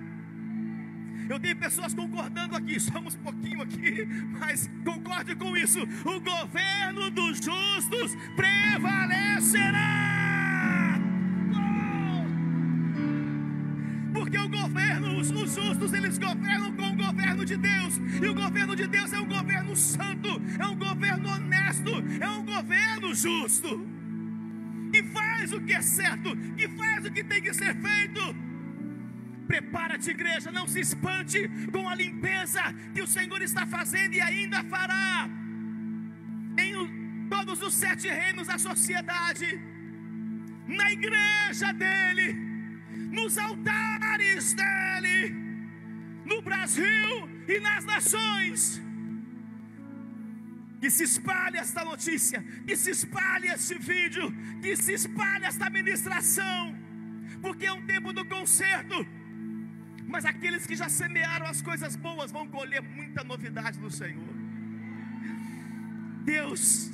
Eu 1.28 1.40
tenho 1.40 1.56
pessoas 1.56 1.94
concordando 1.94 2.54
aqui, 2.54 2.78
somos 2.78 3.16
pouquinho 3.16 3.62
aqui, 3.62 4.06
mas 4.38 4.70
concorde 4.84 5.34
com 5.34 5.56
isso. 5.56 5.80
O 6.04 6.20
governo 6.20 7.10
dos 7.10 7.38
justos 7.38 8.14
prevalecerá. 8.36 9.80
Oh! 11.54 12.24
Porque 14.12 14.38
o 14.38 14.48
governo, 14.48 15.18
os 15.18 15.28
justos, 15.28 15.94
eles 15.94 16.18
governam 16.18 16.72
com 16.72 16.90
o 16.90 16.96
governo 16.96 17.44
de 17.44 17.56
Deus, 17.56 17.96
e 18.22 18.28
o 18.28 18.34
governo 18.34 18.76
de 18.76 18.86
Deus 18.86 19.12
é 19.12 19.18
um 19.18 19.26
governo 19.26 19.74
santo, 19.74 20.28
é 20.58 20.66
um 20.66 20.76
governo 20.76 21.30
honesto, 21.30 21.90
é 22.20 22.28
um 22.28 22.44
governo 22.44 23.14
justo 23.14 23.93
faz 25.44 25.52
o 25.52 25.60
que 25.60 25.74
é 25.74 25.82
certo, 25.82 26.36
que 26.56 26.66
faz 26.68 27.04
o 27.04 27.12
que 27.12 27.22
tem 27.22 27.42
que 27.42 27.52
ser 27.52 27.74
feito. 27.76 28.22
Prepara-te, 29.46 30.10
igreja, 30.10 30.50
não 30.50 30.66
se 30.66 30.80
espante 30.80 31.38
com 31.70 31.86
a 31.88 31.94
limpeza 31.94 32.62
que 32.94 33.02
o 33.02 33.06
Senhor 33.06 33.42
está 33.42 33.66
fazendo 33.66 34.14
e 34.14 34.20
ainda 34.20 34.64
fará 34.64 35.28
em 36.58 37.28
todos 37.28 37.60
os 37.60 37.74
sete 37.74 38.08
reinos 38.08 38.46
da 38.46 38.58
sociedade, 38.58 39.60
na 40.66 40.90
igreja 40.92 41.72
dele, 41.72 42.32
nos 43.12 43.36
altares 43.36 44.54
dele, 44.54 45.34
no 46.24 46.40
Brasil 46.40 47.28
e 47.46 47.60
nas 47.60 47.84
nações 47.84 48.82
que 50.84 50.90
se 50.90 51.04
espalhe 51.04 51.56
esta 51.56 51.82
notícia, 51.82 52.44
que 52.66 52.76
se 52.76 52.90
espalhe 52.90 53.46
este 53.48 53.74
vídeo, 53.78 54.30
que 54.60 54.76
se 54.76 54.92
espalhe 54.92 55.46
esta 55.46 55.70
ministração, 55.70 56.76
porque 57.40 57.64
é 57.64 57.72
um 57.72 57.86
tempo 57.86 58.12
do 58.12 58.22
conserto. 58.26 58.96
Mas 60.06 60.26
aqueles 60.26 60.66
que 60.66 60.76
já 60.76 60.90
semearam 60.90 61.46
as 61.46 61.62
coisas 61.62 61.96
boas 61.96 62.30
vão 62.30 62.46
colher 62.46 62.82
muita 62.82 63.24
novidade 63.24 63.78
no 63.78 63.90
Senhor. 63.90 64.34
Deus, 66.22 66.90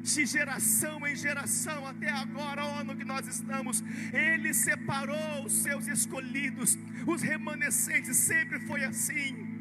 de 0.00 0.26
geração 0.26 1.04
em 1.04 1.16
geração 1.16 1.84
até 1.88 2.10
agora, 2.10 2.62
ano 2.62 2.94
que 2.94 3.04
nós 3.04 3.26
estamos, 3.26 3.82
Ele 4.12 4.54
separou 4.54 5.44
os 5.44 5.54
seus 5.54 5.88
escolhidos, 5.88 6.78
os 7.04 7.20
remanescentes, 7.20 8.16
sempre 8.16 8.60
foi 8.60 8.84
assim. 8.84 9.53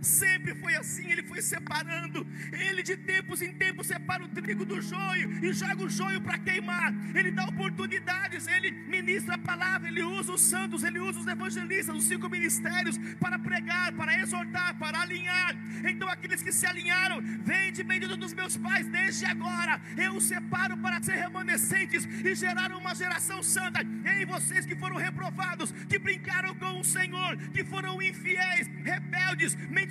Sempre 0.00 0.54
foi 0.54 0.76
assim, 0.76 1.10
ele 1.10 1.22
foi 1.22 1.42
separando. 1.42 2.26
Ele 2.52 2.82
de 2.82 2.96
tempos 2.96 3.42
em 3.42 3.52
tempos 3.52 3.86
separa 3.86 4.24
o 4.24 4.28
trigo 4.28 4.64
do 4.64 4.80
joio 4.80 5.44
e 5.44 5.52
joga 5.52 5.82
o 5.84 5.88
joio 5.88 6.20
para 6.20 6.38
queimar. 6.38 6.92
Ele 7.14 7.30
dá 7.30 7.44
oportunidades, 7.44 8.46
ele 8.46 8.70
ministra 8.70 9.36
palavra, 9.38 9.88
Ele 9.88 10.02
usa 10.02 10.32
os 10.32 10.40
santos, 10.40 10.84
Ele 10.84 10.98
usa 10.98 11.20
os 11.20 11.26
evangelistas, 11.26 11.94
os 11.94 12.04
cinco 12.04 12.28
ministérios 12.28 12.96
para 13.18 13.38
pregar, 13.38 13.92
para 13.92 14.18
exortar, 14.20 14.76
para 14.78 15.00
alinhar. 15.00 15.56
Então, 15.88 16.08
aqueles 16.08 16.42
que 16.42 16.52
se 16.52 16.66
alinharam, 16.66 17.20
vem 17.42 17.72
de 17.72 17.82
bendito 17.82 18.16
dos 18.16 18.32
meus 18.32 18.56
pais, 18.56 18.86
desde 18.88 19.24
agora 19.24 19.80
eu 19.96 20.16
os 20.16 20.24
separo 20.24 20.76
para 20.76 21.02
ser 21.02 21.14
remanescentes 21.14 22.04
e 22.24 22.34
gerar 22.34 22.72
uma 22.72 22.94
geração 22.94 23.42
santa. 23.42 23.80
Em 23.82 24.24
vocês 24.26 24.66
que 24.66 24.76
foram 24.76 24.96
reprovados, 24.96 25.72
que 25.88 25.98
brincaram 25.98 26.54
com 26.54 26.80
o 26.80 26.84
Senhor, 26.84 27.36
que 27.54 27.64
foram 27.64 28.00
infiéis, 28.02 28.66
rebeldes, 28.84 29.54
mentirosos, 29.68 29.89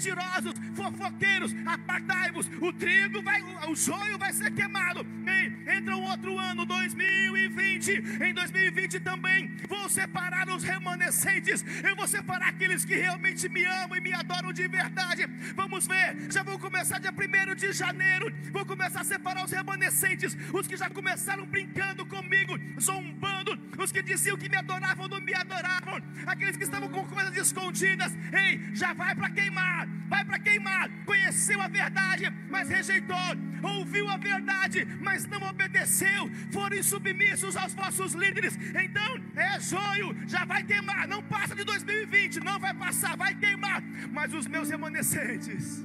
fofoqueiros, 0.74 1.54
apartai-vos. 1.66 2.50
O 2.62 2.72
trigo 2.74 3.22
vai, 3.22 3.42
o 3.68 3.76
joio 3.76 4.18
vai 4.18 4.34
ser 4.34 4.52
queimado. 4.52 5.06
Ei, 5.26 5.78
entra 5.78 5.96
um 5.96 6.04
outro 6.04 6.38
ano, 6.38 6.66
2020. 6.66 8.24
Em 8.24 8.34
2020 8.34 9.00
também 9.00 9.56
vou 9.68 9.90
separar 9.90 10.48
os 10.50 10.64
remanescentes. 10.64 11.64
Eu 11.84 11.96
vou 11.96 12.08
separar 12.08 12.50
aqueles 12.50 12.86
que 12.86 12.96
realmente 12.96 13.48
me 13.50 13.64
amam 13.66 13.98
e 13.98 14.02
me 14.02 14.14
adoram 14.14 14.52
de 14.52 14.68
verdade. 14.68 15.28
Vamos 15.56 15.88
ver, 15.88 16.32
já 16.32 16.44
vou 16.44 16.58
começar 16.58 17.00
dia 17.00 17.12
1 17.12 17.56
de 17.56 17.72
janeiro. 17.74 18.34
Vou 18.52 18.66
começar 18.66 19.02
a 19.02 19.04
separar 19.04 19.46
os 19.46 19.52
remanescentes, 19.52 20.36
os 20.54 20.68
que 20.68 20.78
já 20.78 20.90
começaram 20.90 21.46
brincando 21.46 22.06
comigo, 22.06 22.58
zombando, 22.80 23.39
os 23.78 23.92
que 23.92 24.02
diziam 24.02 24.38
que 24.38 24.50
me 24.50 24.58
adoravam, 24.58 25.08
não 25.08 25.22
me 25.22 25.34
adoravam, 25.34 26.02
aqueles 26.26 26.58
que 26.58 26.64
estavam 26.64 26.90
com 26.90 27.06
coisas 27.06 27.36
escondidas. 27.36 28.16
Ei, 28.34 28.74
já 28.74 28.94
vai 28.94 29.16
para 29.16 29.30
queimar, 29.30 29.88
vai 30.08 30.26
para 30.26 30.40
queimar. 30.40 30.90
Conheceu 31.06 31.62
a 31.62 31.68
verdade, 31.68 32.26
mas 32.50 32.70
rejeitou. 32.70 33.18
Ouviu 33.62 34.08
a 34.08 34.18
verdade, 34.18 34.86
mas 35.02 35.26
não 35.26 35.42
obedeceu. 35.44 36.30
Foram 36.52 36.78
insubmissos 36.78 37.56
aos 37.56 37.74
vossos 37.74 38.14
líderes. 38.14 38.58
Então 38.86 39.22
é 39.36 39.60
joio, 39.60 40.16
já 40.28 40.46
vai 40.46 40.64
queimar. 40.64 41.08
Não 41.08 41.22
passa 41.24 41.56
de 41.56 41.64
2020, 41.64 42.40
não 42.40 42.60
vai 42.60 42.74
passar, 42.74 43.16
vai 43.18 43.36
queimar. 43.36 43.82
Mas 44.12 44.34
os 44.34 44.48
meus 44.48 44.70
remanescentes, 44.70 45.84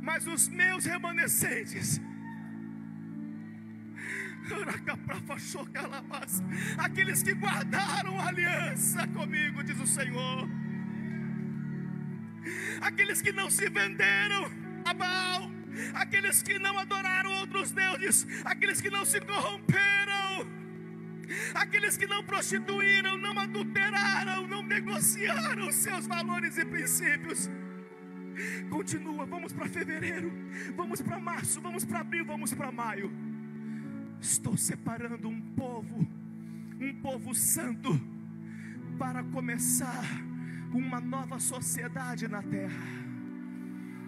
mas 0.00 0.26
os 0.26 0.48
meus 0.48 0.84
remanescentes 0.84 2.00
Aqueles 6.78 7.22
que 7.22 7.32
guardaram 7.34 8.20
a 8.20 8.28
aliança 8.28 9.06
comigo, 9.08 9.62
diz 9.62 9.78
o 9.80 9.86
Senhor. 9.86 10.48
Aqueles 12.80 13.22
que 13.22 13.32
não 13.32 13.50
se 13.50 13.68
venderam 13.68 14.50
a 14.84 14.92
Baal, 14.92 15.50
aqueles 15.94 16.42
que 16.42 16.58
não 16.58 16.78
adoraram 16.78 17.32
outros 17.40 17.70
deuses, 17.70 18.26
aqueles 18.44 18.80
que 18.80 18.90
não 18.90 19.04
se 19.04 19.20
corromperam, 19.20 20.46
aqueles 21.54 21.96
que 21.96 22.06
não 22.06 22.24
prostituíram, 22.24 23.16
não 23.16 23.38
adulteraram, 23.38 24.46
não 24.46 24.62
negociaram 24.62 25.70
seus 25.70 26.06
valores 26.06 26.58
e 26.58 26.64
princípios. 26.64 27.48
Continua, 28.70 29.24
vamos 29.26 29.52
para 29.52 29.68
fevereiro, 29.68 30.32
vamos 30.74 31.00
para 31.00 31.18
março, 31.18 31.60
vamos 31.60 31.84
para 31.84 32.00
abril, 32.00 32.24
vamos 32.24 32.52
para 32.52 32.72
maio. 32.72 33.31
Estou 34.22 34.56
separando 34.56 35.28
um 35.28 35.40
povo, 35.40 36.06
um 36.80 36.94
povo 37.02 37.34
santo, 37.34 38.00
para 38.96 39.24
começar 39.24 40.04
uma 40.72 41.00
nova 41.00 41.40
sociedade 41.40 42.28
na 42.28 42.40
terra. 42.40 43.02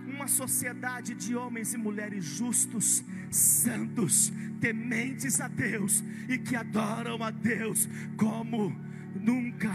Uma 0.06 0.28
sociedade 0.28 1.14
de 1.14 1.35
homens 1.35 1.75
e 1.75 1.76
mulheres 1.76 2.25
justos, 2.25 3.02
santos, 3.28 4.33
tementes 4.61 5.40
a 5.40 5.49
Deus 5.49 6.04
e 6.28 6.38
que 6.38 6.54
adoram 6.54 7.21
a 7.21 7.33
Deus 7.33 7.88
como 8.16 8.73
nunca. 9.14 9.71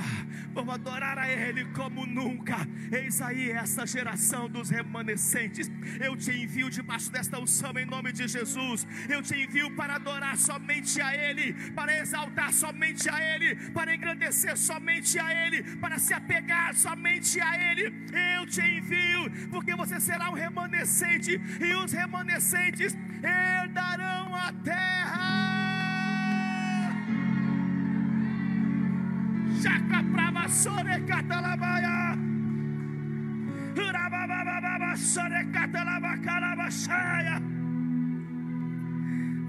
Vamos 0.53 0.73
adorar 0.73 1.17
a 1.17 1.29
Ele 1.29 1.65
como 1.65 2.05
nunca. 2.05 2.57
Eis 2.91 3.21
aí 3.21 3.51
essa 3.51 3.85
geração 3.85 4.49
dos 4.49 4.69
remanescentes. 4.69 5.69
Eu 5.99 6.15
te 6.15 6.31
envio 6.31 6.69
debaixo 6.69 7.11
desta 7.11 7.39
unção 7.39 7.77
em 7.77 7.85
nome 7.85 8.11
de 8.11 8.27
Jesus. 8.27 8.85
Eu 9.07 9.21
te 9.21 9.35
envio 9.35 9.75
para 9.75 9.95
adorar 9.95 10.37
somente 10.37 11.01
a 11.01 11.15
Ele, 11.15 11.53
para 11.71 11.97
exaltar 11.99 12.53
somente 12.53 13.09
a 13.09 13.19
Ele, 13.35 13.55
para 13.71 13.93
engrandecer 13.93 14.57
somente 14.57 15.17
a 15.19 15.45
Ele, 15.45 15.63
para 15.77 15.97
se 15.97 16.13
apegar 16.13 16.75
somente 16.75 17.39
a 17.39 17.71
Ele. 17.71 17.93
Eu 18.37 18.45
te 18.45 18.61
envio, 18.61 19.49
porque 19.49 19.75
você 19.75 19.99
será 19.99 20.29
um 20.29 20.33
remanescente, 20.33 21.39
e 21.59 21.73
os 21.75 21.91
remanescentes 21.91 22.95
herdarão 23.23 24.35
a 24.35 24.51
terra. 24.63 25.48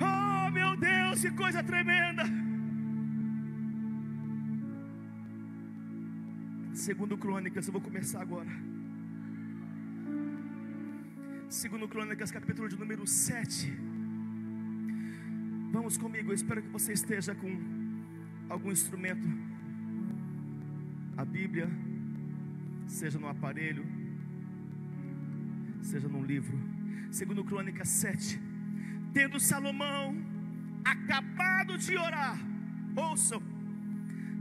Oh 0.03 0.51
meu 0.51 0.77
Deus, 0.77 1.21
que 1.23 1.31
coisa 1.31 1.63
tremenda. 1.63 2.25
Segundo 6.75 7.17
Crônicas, 7.17 7.69
eu 7.69 7.73
vou 7.73 7.81
começar 7.81 8.21
agora. 8.21 8.51
Segundo 11.49 11.87
Crônicas, 11.87 12.33
capítulo 12.33 12.69
de 12.69 12.77
número 12.77 13.07
7. 13.07 13.73
Vamos 15.71 15.97
comigo, 15.97 16.33
eu 16.33 16.35
espero 16.35 16.63
que 16.63 16.69
você 16.69 16.93
esteja 16.95 17.33
com 17.33 17.51
algum 18.49 18.73
instrumento 18.73 19.50
a 21.21 21.25
Bíblia, 21.25 21.69
seja 22.87 23.19
no 23.19 23.29
aparelho, 23.29 23.85
seja 25.83 26.09
num 26.09 26.25
livro. 26.25 26.59
Segundo 27.11 27.45
Crônica 27.45 27.85
7, 27.85 28.41
tendo 29.13 29.39
Salomão 29.39 30.17
acabado 30.83 31.77
de 31.77 31.95
orar, 31.95 32.39
ouçam, 32.97 33.43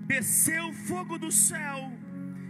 desceu 0.07 0.71
fogo 0.71 1.19
do 1.19 1.29
céu 1.33 1.91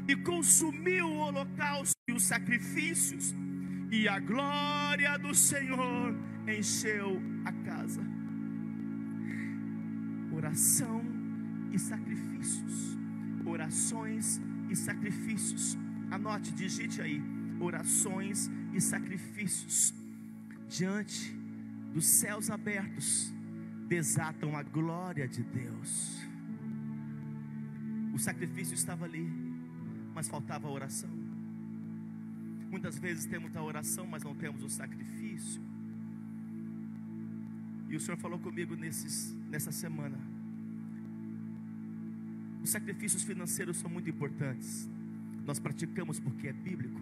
e 0.08 0.16
consumiu 0.16 1.08
o 1.08 1.18
holocausto 1.18 1.96
e 2.08 2.14
os 2.14 2.22
sacrifícios, 2.22 3.34
e 3.92 4.08
a 4.08 4.20
glória 4.20 5.18
do 5.18 5.34
Senhor 5.34 6.16
encheu 6.48 7.20
a 7.46 7.52
casa. 7.52 8.04
Oração 10.32 11.04
e 11.72 11.80
sacrifícios 11.80 12.99
orações 13.50 14.40
e 14.70 14.76
sacrifícios. 14.76 15.78
Anote, 16.12 16.52
digite 16.52 17.02
aí: 17.02 17.22
orações 17.60 18.50
e 18.74 18.82
sacrifícios. 18.82 19.94
Diante 20.68 21.36
dos 21.94 22.06
céus 22.06 22.50
abertos, 22.50 23.34
desatam 23.88 24.56
a 24.56 24.64
glória 24.64 25.28
de 25.28 25.44
Deus. 25.44 26.20
O 28.14 28.20
sacrifício 28.20 28.76
estava 28.76 29.06
ali, 29.06 29.28
mas 30.14 30.28
faltava 30.28 30.68
a 30.68 30.72
oração. 30.72 31.10
Muitas 32.70 33.00
vezes 33.00 33.26
temos 33.26 33.56
a 33.56 33.64
oração, 33.64 34.06
mas 34.06 34.24
não 34.24 34.36
temos 34.36 34.64
o 34.64 34.70
sacrifício. 34.70 35.62
E 37.88 37.96
o 37.96 38.00
Senhor 38.00 38.18
falou 38.18 38.38
comigo 38.38 38.76
nesses, 38.76 39.34
nessa 39.50 39.72
semana 39.72 40.20
os 42.62 42.70
sacrifícios 42.70 43.24
financeiros 43.24 43.78
são 43.78 43.90
muito 43.90 44.10
importantes. 44.10 44.90
Nós 45.46 45.60
praticamos 45.60 46.20
porque 46.20 46.48
é 46.48 46.54
bíblico. 46.54 47.00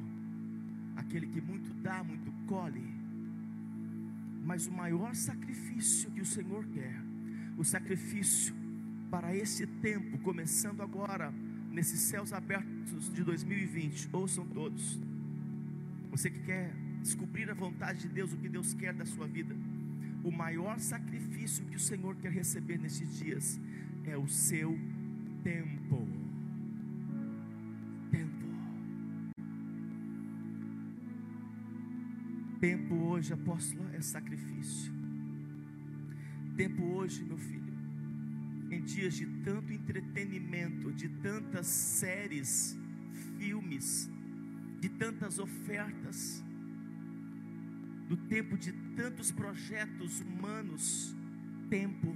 Aquele 0.96 1.28
que 1.28 1.41
muito 1.41 1.74
dá, 1.82 2.04
muito 2.04 2.32
colhe. 2.48 2.96
Mas 4.46 4.67
o 4.67 4.72
maior 4.72 5.13
sacrifício 5.15 6.12
que 6.12 6.22
o 6.22 6.26
Senhor 6.26 6.65
quer, 6.67 7.02
o 7.58 7.63
sacrifício 7.63 8.56
para 9.10 9.36
esse 9.36 9.65
tempo, 9.65 10.17
começando 10.20 10.82
agora, 10.82 11.34
nesses 11.72 12.00
céus 12.02 12.32
abertos 12.32 13.13
de 13.13 13.24
2020, 13.24 14.10
ouçam 14.13 14.46
todos. 14.48 15.00
Você 16.12 16.30
que 16.30 16.39
quer 16.39 16.74
descobrir 17.02 17.50
a 17.50 17.54
vontade 17.54 18.02
de 18.02 18.10
Deus, 18.10 18.34
o 18.34 18.38
que 18.38 18.50
Deus 18.50 18.74
quer 18.74 18.93
da 18.93 19.06
sua 19.06 19.28
vida, 19.28 19.56
o 20.24 20.32
maior 20.32 20.80
sacrifício 20.80 21.65
que 21.65 21.76
o 21.76 21.80
Senhor 21.80 22.15
quer 22.15 22.32
receber 22.32 22.78
nesses 22.78 23.17
dias 23.17 23.60
é 24.06 24.17
o 24.17 24.28
seu 24.28 24.78
tempo. 25.48 26.06
Tempo. 28.12 28.48
Tempo 32.60 32.96
hoje, 32.96 33.32
apóstolo, 33.32 33.88
é 33.94 34.02
sacrifício. 34.02 34.92
Tempo 36.58 36.84
hoje, 36.84 37.24
meu 37.24 37.38
filho, 37.38 37.74
em 38.70 38.82
dias 38.84 39.14
de 39.16 39.26
tanto 39.46 39.72
entretenimento, 39.72 40.92
de 40.92 41.08
tantas 41.08 41.68
séries, 41.68 42.78
filmes, 43.38 44.10
de 44.82 44.90
tantas 44.90 45.40
ofertas, 45.40 46.44
do 48.10 48.18
tempo 48.18 48.58
de 48.58 48.74
tantos 48.98 49.32
projetos 49.32 50.20
humanos, 50.20 51.16
tempo 51.70 52.14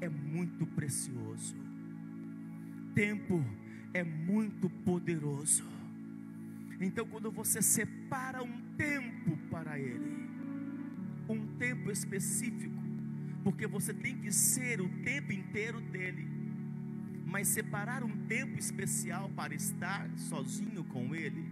é 0.00 0.08
muito 0.08 0.66
precioso. 0.66 1.69
Tempo 2.94 3.44
é 3.92 4.04
muito 4.04 4.68
poderoso. 4.68 5.64
Então, 6.80 7.06
quando 7.06 7.30
você 7.30 7.60
separa 7.60 8.42
um 8.42 8.60
tempo 8.76 9.36
para 9.50 9.78
Ele, 9.78 10.28
um 11.28 11.46
tempo 11.58 11.90
específico, 11.90 12.80
porque 13.44 13.66
você 13.66 13.92
tem 13.92 14.16
que 14.16 14.32
ser 14.32 14.80
o 14.80 14.88
tempo 15.02 15.32
inteiro 15.32 15.80
dele, 15.80 16.26
mas 17.26 17.48
separar 17.48 18.02
um 18.02 18.16
tempo 18.26 18.58
especial 18.58 19.28
para 19.30 19.54
estar 19.54 20.10
sozinho 20.16 20.82
com 20.84 21.14
Ele, 21.14 21.44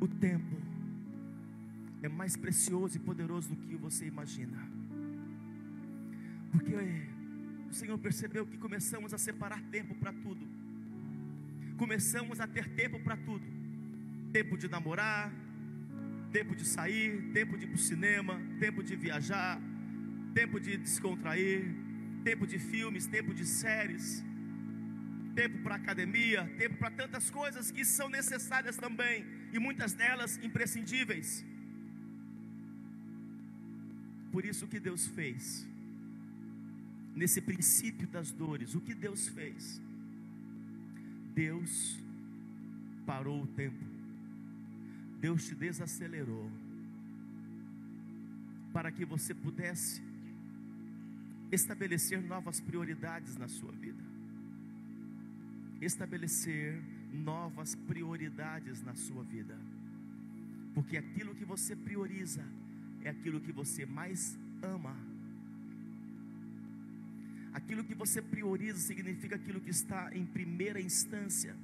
o 0.00 0.06
tempo 0.06 0.56
é 2.02 2.08
mais 2.08 2.36
precioso 2.36 2.98
e 2.98 3.00
poderoso 3.00 3.48
do 3.48 3.56
que 3.56 3.74
você 3.74 4.06
imagina, 4.06 4.58
porque 6.52 6.74
o 7.74 7.76
Senhor 7.76 7.98
percebeu 7.98 8.46
que 8.50 8.56
começamos 8.56 9.12
a 9.12 9.18
separar 9.18 9.60
tempo 9.76 9.96
para 9.96 10.12
tudo, 10.12 10.44
começamos 11.76 12.38
a 12.38 12.46
ter 12.46 12.68
tempo 12.80 13.00
para 13.00 13.16
tudo. 13.16 13.46
Tempo 14.36 14.56
de 14.56 14.68
namorar, 14.68 15.32
tempo 16.36 16.54
de 16.54 16.64
sair, 16.64 17.10
tempo 17.38 17.56
de 17.58 17.64
ir 17.64 17.68
para 17.72 17.80
o 17.80 17.86
cinema, 17.90 18.34
tempo 18.60 18.80
de 18.88 18.94
viajar, 18.94 19.60
tempo 20.38 20.60
de 20.60 20.76
descontrair, 20.76 21.62
tempo 22.22 22.46
de 22.46 22.60
filmes, 22.60 23.08
tempo 23.16 23.34
de 23.34 23.44
séries, 23.44 24.24
tempo 25.34 25.58
para 25.64 25.74
academia, 25.74 26.42
tempo 26.56 26.76
para 26.76 26.92
tantas 27.02 27.28
coisas 27.28 27.72
que 27.72 27.84
são 27.84 28.08
necessárias 28.08 28.76
também 28.76 29.26
e 29.52 29.58
muitas 29.58 29.92
delas 29.94 30.38
imprescindíveis. 30.48 31.44
Por 34.30 34.44
isso 34.44 34.68
que 34.68 34.80
Deus 34.88 35.06
fez, 35.08 35.66
nesse 37.14 37.40
princípio 37.40 38.06
das 38.08 38.30
dores, 38.30 38.74
o 38.74 38.80
que 38.80 38.94
Deus 38.94 39.28
fez? 39.28 39.80
Deus 41.34 41.98
parou 43.06 43.42
o 43.42 43.46
tempo, 43.46 43.84
Deus 45.20 45.46
te 45.46 45.54
desacelerou, 45.54 46.50
para 48.72 48.90
que 48.90 49.04
você 49.04 49.32
pudesse 49.34 50.02
estabelecer 51.52 52.20
novas 52.20 52.60
prioridades 52.60 53.36
na 53.36 53.48
sua 53.48 53.72
vida. 53.72 54.02
Estabelecer 55.80 56.82
novas 57.12 57.74
prioridades 57.74 58.82
na 58.82 58.94
sua 58.94 59.22
vida. 59.22 59.56
Porque 60.74 60.96
aquilo 60.96 61.34
que 61.34 61.44
você 61.44 61.76
prioriza 61.76 62.44
é 63.02 63.10
aquilo 63.10 63.40
que 63.40 63.52
você 63.52 63.86
mais 63.86 64.36
ama. 64.62 65.13
Aquilo 67.54 67.84
que 67.84 67.94
você 67.94 68.20
prioriza 68.20 68.78
significa 68.78 69.36
aquilo 69.36 69.60
que 69.60 69.70
está 69.70 70.10
em 70.12 70.26
primeira 70.26 70.80
instância. 70.80 71.56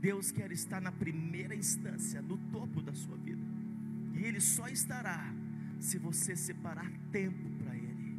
Deus 0.00 0.30
quer 0.30 0.52
estar 0.52 0.80
na 0.80 0.92
primeira 0.92 1.54
instância, 1.54 2.22
no 2.22 2.38
topo 2.52 2.80
da 2.80 2.94
sua 2.94 3.16
vida. 3.16 3.42
E 4.14 4.24
Ele 4.24 4.40
só 4.40 4.68
estará 4.68 5.34
se 5.80 5.98
você 5.98 6.36
separar 6.36 6.88
tempo 7.10 7.50
para 7.58 7.74
Ele. 7.74 8.16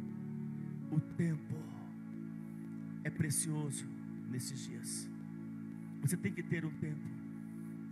O 0.90 1.00
tempo 1.00 1.56
é 3.02 3.10
precioso 3.10 3.86
nesses 4.30 4.60
dias. 4.66 5.08
Você 6.02 6.16
tem 6.18 6.32
que 6.32 6.42
ter 6.42 6.66
um 6.66 6.74
tempo. 6.78 7.08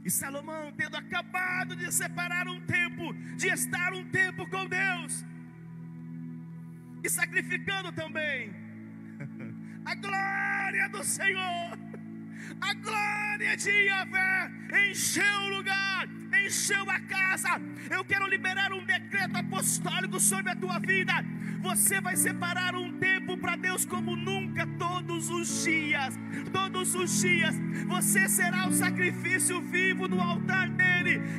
E 0.05 0.11
Salomão, 0.11 0.73
tendo 0.77 0.97
acabado 0.97 1.75
de 1.75 1.91
separar 1.93 2.47
um 2.47 2.61
tempo, 2.67 3.13
de 3.37 3.49
estar 3.49 3.93
um 3.95 4.09
tempo 4.11 4.49
com 4.49 4.67
Deus, 4.67 5.25
e 7.03 7.09
sacrificando 7.09 7.93
também 7.93 8.55
a 9.85 9.95
glória 9.95 10.89
do 10.89 11.05
Senhor, 11.05 11.79
a 12.61 12.75
glória 12.75 13.57
de 13.57 13.71
Yahvé 13.71 14.51
encheu 14.91 15.39
o 15.43 15.57
lugar, 15.57 16.09
encheu 16.45 16.89
a 16.91 17.01
casa. 17.01 17.61
Eu 17.91 18.05
quero 18.05 18.27
liberar 18.29 18.73
um 18.73 18.85
decreto 18.85 19.37
apostólico 19.37 20.19
sobre 20.19 20.53
a 20.53 20.57
tua 20.57 20.79
vida. 20.79 21.13
Você 21.61 22.01
vai 22.01 22.17
separar 22.17 22.75
um 22.75 22.99
tempo 22.99 23.37
para 23.37 23.57
Deus 23.57 23.85
como 23.85 24.15
nunca, 24.15 24.67
todos 24.79 25.31
os 25.31 25.65
dias. 25.65 26.15
Todos 26.53 26.95
os 26.95 27.21
dias, 27.21 27.55
você 27.87 28.29
será 28.29 28.67
o 28.67 28.73
sacrifício 28.73 29.61
vivo 29.61 30.09
no 30.09 30.21
altar 30.21 30.69
dele. 30.71 30.86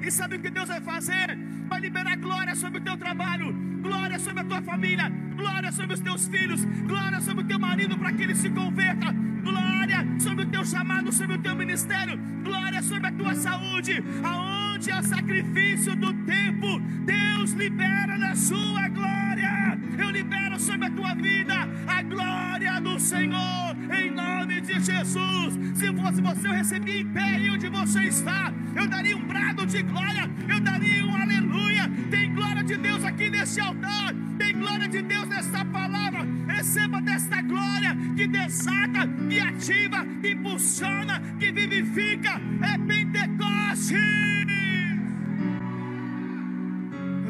E 0.01 0.12
sabe 0.12 0.38
o 0.38 0.39
que 0.39 0.49
Deus 0.49 0.67
vai 0.67 0.82
fazer? 0.82 1.38
Vai 1.67 1.80
liberar 1.82 2.15
glória 2.17 2.56
sobre 2.56 2.80
o 2.80 2.84
teu 2.84 2.97
trabalho, 2.97 3.53
glória 3.82 4.17
sobre 4.19 4.41
a 4.41 4.43
tua 4.45 4.62
família, 4.62 5.12
glória 5.36 5.71
sobre 5.71 5.93
os 5.93 5.99
teus 5.99 6.27
filhos, 6.27 6.63
glória 6.86 7.19
sobre 7.21 7.43
o 7.43 7.47
teu 7.47 7.60
marido 7.60 7.97
para 7.97 8.12
que 8.13 8.23
ele 8.23 8.36
se 8.36 8.49
converta, 8.49 9.13
glória 9.43 10.06
sobre 10.19 10.45
o 10.45 10.47
teu 10.47 10.65
chamado, 10.65 11.12
sobre 11.12 11.36
o 11.36 11.39
teu 11.39 11.56
ministério, 11.56 12.17
glória 12.43 12.82
sobre 12.82 13.08
a 13.08 13.12
tua 13.12 13.36
saúde. 13.36 14.03
Aonde 14.23 14.91
há 14.91 15.03
sacrifício 15.03 15.95
do 15.95 16.13
tempo, 16.25 16.80
Deus 17.06 17.51
libera 17.51 18.17
na 18.17 18.36
sua 18.36 18.88
glória. 18.88 19.77
Eu 19.98 20.10
libero 20.12 20.60
sobre 20.60 20.88
a 20.88 20.92
tua 20.92 21.14
vida 21.16 21.56
a 21.88 22.02
glória 22.02 22.80
do 22.82 23.00
Senhor, 23.00 23.76
em 23.92 24.12
nome 24.12 24.62
de 24.62 24.80
Jesus. 24.80 25.58
Se 25.76 25.94
fosse 25.94 26.22
você, 26.22 26.48
eu 26.48 26.52
recebia 26.52 27.02
em 27.02 27.08
pé 27.08 27.38
onde 27.52 27.70
você 27.70 28.04
está, 28.04 28.54
eu 28.76 28.88
daria 28.88 29.18
um 29.18 29.26
brado 29.26 29.66
de 29.66 29.82
glória, 29.82 30.30
eu 30.48 30.60
daria 30.60 31.06
um 31.06 31.16
aleluia. 31.16 31.90
Tem 32.12 32.34
glória 32.34 32.64
de 32.64 32.78
Deus 32.78 33.04
aqui 33.04 33.30
nesse 33.30 33.60
altar, 33.60 34.14
tem 34.38 34.54
glória 34.54 34.88
de 34.88 35.02
Deus 35.02 35.28
nessa 35.28 35.66
palavra. 35.66 36.26
Receba 36.48 37.02
desta 37.02 37.42
glória 37.42 37.96
que 38.16 38.28
desata, 38.28 39.08
que 39.30 39.40
ativa, 39.40 40.06
que 40.22 40.32
impulsiona, 40.32 41.22
que 41.40 41.52
vivifica. 41.52 42.40
É 42.62 42.78
Pentecostes. 42.78 43.98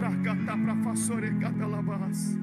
Racata 0.02 0.58
para 0.58 0.76
façore 0.84 1.32
catalabás. 1.40 2.38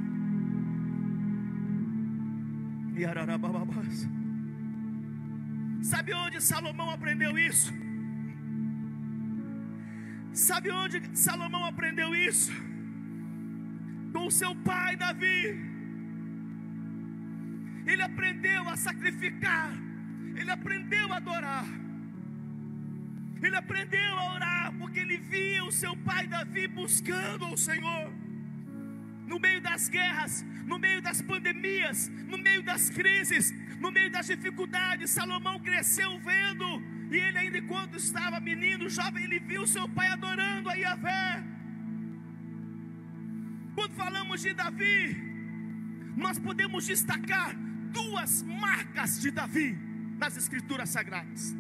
Sabe 5.83 6.15
onde 6.15 6.41
Salomão 6.41 6.91
aprendeu 6.91 7.37
isso? 7.37 7.73
Sabe 10.33 10.71
onde 10.71 10.97
Salomão 11.17 11.65
aprendeu 11.65 12.15
isso? 12.15 12.53
Com 14.13 14.31
seu 14.31 14.55
pai 14.55 14.97
Davi. 14.97 15.41
Ele 17.85 18.03
aprendeu 18.03 18.69
a 18.69 18.77
sacrificar, 18.77 19.71
ele 20.37 20.51
aprendeu 20.51 21.13
a 21.13 21.17
adorar, 21.17 21.67
ele 23.43 23.57
aprendeu 23.57 24.19
a 24.19 24.35
orar, 24.35 24.73
porque 24.79 25.01
ele 25.01 25.19
via 25.19 25.65
o 25.65 25.73
seu 25.73 25.95
pai 25.99 26.27
Davi 26.27 26.67
buscando 26.69 27.47
o 27.53 27.59
Senhor. 27.59 28.14
No 29.27 29.39
meio 29.39 29.61
das 29.61 29.89
guerras, 29.89 30.45
no 30.67 30.79
meio 30.79 31.01
das 31.01 31.21
pandemias, 31.23 32.09
no 32.09 32.39
meio 32.39 32.63
das 32.63 32.91
crises, 32.91 33.53
no 33.81 33.91
meio 33.91 34.11
das 34.11 34.27
dificuldades, 34.27 35.11
Salomão 35.11 35.59
cresceu 35.61 36.19
vendo, 36.21 36.83
e 37.11 37.17
ele 37.17 37.39
ainda 37.39 37.63
quando 37.63 37.97
estava 37.97 38.41
menino, 38.41 38.89
jovem, 38.89 39.25
ele 39.25 39.41
viu 39.41 39.67
seu 39.67 39.89
pai 39.89 40.09
adorando 40.09 40.71
a 40.71 40.75
Yahvé. 40.75 41.45
Quando 43.75 43.95
falamos 43.95 44.41
de 44.41 44.55
Davi, 44.55 45.17
nós 46.17 46.39
podemos 46.39 46.87
destacar 46.87 47.55
duas 47.93 48.43
marcas 48.43 49.21
de 49.21 49.31
Davi 49.31 49.77
nas 50.17 50.37
escrituras 50.37 50.91
sagradas. 50.91 51.55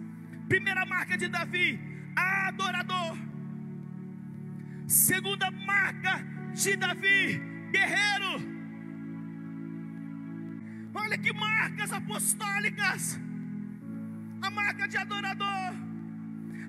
Primeira 0.48 0.84
marca 0.86 1.16
de 1.16 1.28
Davi, 1.28 1.80
adorador. 2.14 3.18
Segunda 4.86 5.50
marca 5.50 6.24
de 6.54 6.76
Davi, 6.76 7.40
guerreiro. 7.76 8.32
Olha 11.02 11.16
que 11.24 11.32
marcas 11.46 11.92
apostólicas. 12.00 13.02
A 14.46 14.50
marca 14.60 14.84
de 14.92 14.96
adorador. 15.04 15.70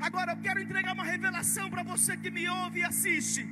Agora 0.08 0.30
eu 0.34 0.40
quero 0.46 0.60
entregar 0.66 0.94
uma 0.98 1.08
revelação 1.14 1.66
para 1.74 1.84
você 1.92 2.14
que 2.24 2.32
me 2.38 2.46
ouve 2.62 2.80
e 2.80 2.88
assiste. 2.92 3.44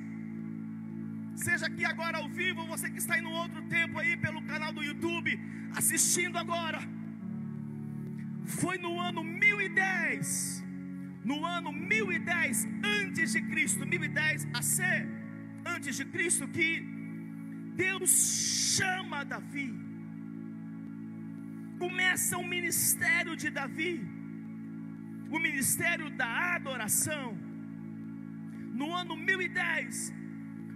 Seja 1.46 1.66
aqui 1.70 1.84
agora 1.94 2.18
ao 2.22 2.28
vivo, 2.39 2.68
você 2.74 2.88
que 2.94 3.02
está 3.04 3.16
em 3.20 3.26
um 3.32 3.36
outro 3.44 3.62
tempo 3.78 3.96
aí 4.02 4.16
pelo 4.26 4.42
canal 4.52 4.72
do 4.78 4.84
YouTube, 4.89 5.32
assistindo 5.80 6.38
agora. 6.44 6.82
Foi 8.62 8.78
no 8.86 8.94
ano 9.10 9.22
1010, 9.24 10.28
no 11.32 11.38
ano 11.58 11.72
1010 11.72 12.68
antes 13.00 13.32
de 13.36 13.42
Cristo, 13.52 13.86
1010 13.86 14.48
AC, 14.60 14.80
antes 15.76 15.96
de 16.00 16.06
Cristo, 16.16 16.48
que 16.56 16.68
Deus 17.76 18.12
chama 18.78 19.24
Davi. 19.24 19.70
Começa 21.80 22.38
o 22.38 22.48
ministério 22.56 23.36
de 23.36 23.50
Davi, 23.50 23.96
o 25.30 25.40
ministério 25.40 26.10
da 26.22 26.56
adoração. 26.56 27.38
No 28.82 28.94
ano 29.02 29.16
1010, 29.16 30.14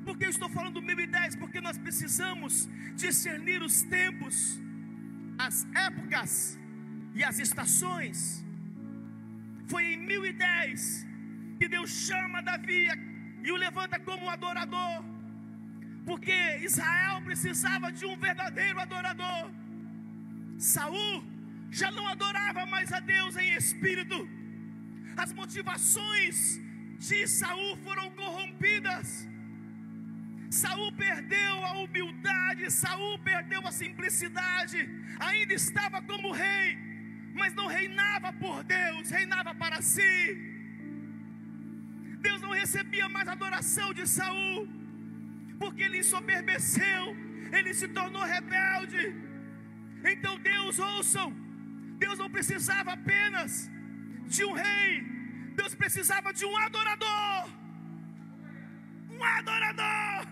Por 0.08 0.18
que 0.18 0.26
eu 0.26 0.30
estou 0.30 0.48
falando 0.48 0.82
1010? 0.82 1.36
Porque 1.36 1.60
nós 1.60 1.78
precisamos 1.78 2.70
discernir 2.96 3.62
os 3.62 3.82
tempos, 3.82 4.36
as 5.38 5.68
épocas 5.88 6.58
e 7.14 7.24
as 7.30 7.40
estações. 7.40 8.18
Foi 9.72 9.84
em 9.94 9.98
1010 9.98 11.06
que 11.60 11.68
Deus 11.68 11.90
chama 12.08 12.42
Davi 12.42 12.88
e 13.44 13.52
o 13.52 13.58
levanta 13.58 14.00
como 14.00 14.26
um 14.28 14.30
adorador, 14.30 15.04
porque 16.08 16.36
Israel 16.70 17.22
precisava 17.30 17.88
de 17.92 18.06
um 18.10 18.16
verdadeiro 18.28 18.80
adorador. 18.80 19.44
Saul 20.58 21.16
já 21.80 21.90
não 21.98 22.06
adorava 22.08 22.66
mais 22.74 22.92
a 22.98 23.02
Deus 23.14 23.36
em 23.36 23.50
espírito. 23.62 24.18
As 25.24 25.34
motivações 25.40 26.62
de 27.08 27.20
Saul 27.40 27.76
foram 27.86 28.08
corrompidas. 28.22 29.28
Saul 30.50 30.90
perdeu 30.94 31.56
a 31.66 31.74
humildade, 31.82 32.72
Saul 32.72 33.20
perdeu 33.20 33.62
a 33.68 33.74
simplicidade. 33.84 34.80
Ainda 35.20 35.54
estava 35.62 36.02
como 36.02 36.32
rei, 36.32 36.78
mas 37.34 37.54
não 37.54 37.68
reinava 37.68 38.32
por 38.32 38.64
Deus, 38.64 39.10
reinava 39.10 39.54
para 39.54 39.82
si. 39.82 40.24
Deus 42.28 42.42
não 42.42 42.52
recebia 42.52 43.10
mais 43.10 43.28
adoração 43.28 43.94
de 43.94 44.08
Saul, 44.08 44.68
porque 45.60 45.84
ele 45.84 46.00
ensoberbeceu, 46.00 47.04
ele 47.58 47.74
se 47.74 47.88
tornou 47.88 48.24
rebelde. 48.24 49.16
Então 50.12 50.38
Deus, 50.40 50.80
ouçam, 50.80 51.30
Deus 51.98 52.18
não 52.20 52.30
precisava 52.30 52.94
apenas 52.94 53.70
de 54.28 54.44
um 54.46 54.54
rei, 54.54 55.04
Deus 55.56 55.74
precisava 55.74 56.32
de 56.34 56.46
um 56.46 56.56
adorador. 56.58 57.50
Um 59.10 59.24
adorador. 59.24 60.28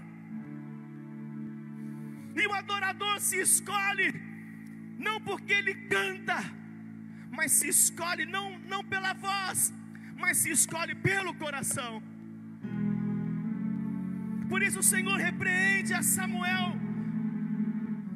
E 2.36 2.48
o 2.48 2.54
adorador 2.54 3.20
se 3.20 3.40
escolhe 3.40 4.10
não 4.98 5.20
porque 5.22 5.54
ele 5.54 5.74
canta, 5.96 6.38
mas 7.32 7.52
se 7.54 7.68
escolhe 7.70 8.26
não, 8.26 8.58
não 8.60 8.84
pela 8.84 9.14
voz, 9.14 9.74
mas 10.18 10.38
se 10.38 10.52
escolhe 10.52 10.96
pelo 10.96 11.34
coração. 11.34 12.02
Por 14.50 14.62
isso 14.62 14.80
o 14.80 14.84
Senhor 14.84 15.18
repreende 15.18 15.94
a 15.94 16.04
Samuel 16.04 16.76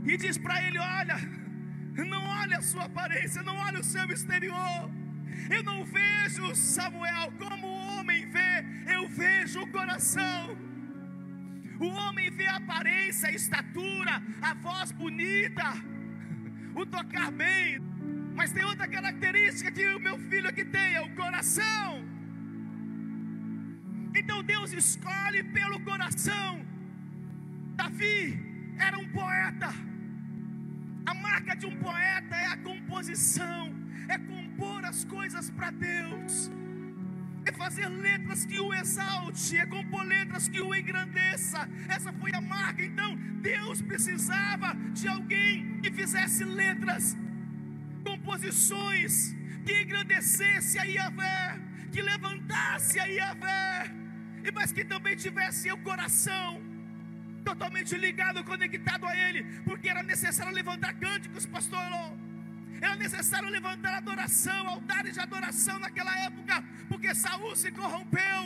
e 0.05 0.17
diz 0.17 0.37
para 0.37 0.61
ele: 0.63 0.77
Olha, 0.77 1.17
não 2.05 2.23
olhe 2.41 2.53
a 2.53 2.61
sua 2.61 2.85
aparência, 2.85 3.43
não 3.43 3.55
olhe 3.57 3.79
o 3.79 3.83
seu 3.83 4.05
exterior. 4.11 4.89
Eu 5.49 5.63
não 5.63 5.83
vejo 5.85 6.55
Samuel 6.55 7.31
como 7.37 7.67
o 7.67 7.99
homem 7.99 8.25
vê, 8.29 8.65
eu 8.93 9.07
vejo 9.07 9.61
o 9.61 9.71
coração. 9.71 10.57
O 11.79 11.87
homem 11.87 12.29
vê 12.29 12.45
a 12.47 12.57
aparência, 12.57 13.29
a 13.29 13.31
estatura, 13.31 14.21
a 14.41 14.53
voz 14.53 14.91
bonita, 14.91 15.73
o 16.75 16.85
tocar 16.85 17.31
bem, 17.31 17.79
mas 18.35 18.51
tem 18.51 18.65
outra 18.65 18.87
característica 18.87 19.71
que 19.71 19.85
o 19.87 19.99
meu 19.99 20.17
filho 20.17 20.49
aqui 20.49 20.65
tem: 20.65 20.95
é 20.95 21.01
o 21.01 21.15
coração. 21.15 22.08
Então 24.15 24.43
Deus 24.43 24.73
escolhe 24.73 25.43
pelo 25.43 25.79
coração. 25.81 26.65
Davi 27.75 28.37
era 28.77 28.97
um 28.97 29.07
poeta 29.09 29.73
a 31.09 31.13
marca 31.13 31.55
de 31.55 31.65
um 31.65 31.75
poeta 31.77 32.35
é 32.35 32.45
a 32.45 32.57
composição, 32.57 33.73
é 34.07 34.17
compor 34.17 34.85
as 34.85 35.03
coisas 35.03 35.49
para 35.49 35.71
Deus, 35.71 36.51
é 37.45 37.51
fazer 37.51 37.87
letras 37.87 38.45
que 38.45 38.59
o 38.59 38.71
exalte, 38.71 39.57
é 39.57 39.65
compor 39.65 40.03
letras 40.03 40.47
que 40.47 40.61
o 40.61 40.75
engrandeça. 40.75 41.67
Essa 41.87 42.13
foi 42.13 42.31
a 42.35 42.41
marca. 42.41 42.83
Então, 42.83 43.15
Deus 43.41 43.81
precisava 43.81 44.75
de 44.93 45.07
alguém 45.07 45.79
que 45.81 45.91
fizesse 45.91 46.43
letras, 46.43 47.17
composições, 48.03 49.35
que 49.65 49.81
engrandecesse 49.81 50.77
a 50.77 50.83
Iavé, 50.83 51.59
que 51.91 52.03
levantasse 52.03 52.99
a 52.99 53.05
Iavé, 53.05 53.91
mas 54.51 54.71
que 54.71 54.83
também 54.83 55.15
tivesse 55.15 55.71
o 55.71 55.77
coração 55.77 56.61
totalmente 57.43 57.95
ligado, 57.97 58.43
conectado 58.43 59.05
a 59.07 59.15
Ele, 59.15 59.43
porque 59.63 59.89
era 59.89 60.03
necessário 60.03 60.53
levantar 60.53 60.93
cânticos, 60.93 61.45
pastor. 61.45 61.79
Era 62.81 62.95
necessário 62.95 63.49
levantar 63.49 63.95
adoração, 63.95 64.67
altares 64.67 65.13
de 65.13 65.19
adoração 65.19 65.79
naquela 65.79 66.17
época, 66.19 66.63
porque 66.87 67.13
Saul 67.13 67.55
se 67.55 67.71
corrompeu, 67.71 68.41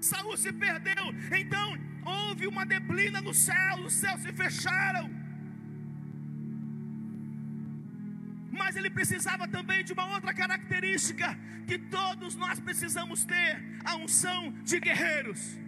Saul 0.00 0.36
se 0.36 0.52
perdeu. 0.52 1.14
Então 1.38 1.78
houve 2.04 2.46
uma 2.46 2.64
neblina 2.64 3.20
no 3.20 3.32
céu, 3.32 3.76
os 3.86 3.94
céus 3.94 4.20
se 4.20 4.32
fecharam. 4.32 5.17
Mas 8.50 8.76
ele 8.76 8.90
precisava 8.90 9.46
também 9.46 9.84
de 9.84 9.92
uma 9.92 10.06
outra 10.14 10.32
característica 10.32 11.38
que 11.66 11.78
todos 11.78 12.34
nós 12.34 12.58
precisamos 12.58 13.24
ter: 13.24 13.62
a 13.84 13.96
unção 13.96 14.52
de 14.62 14.80
guerreiros 14.80 15.58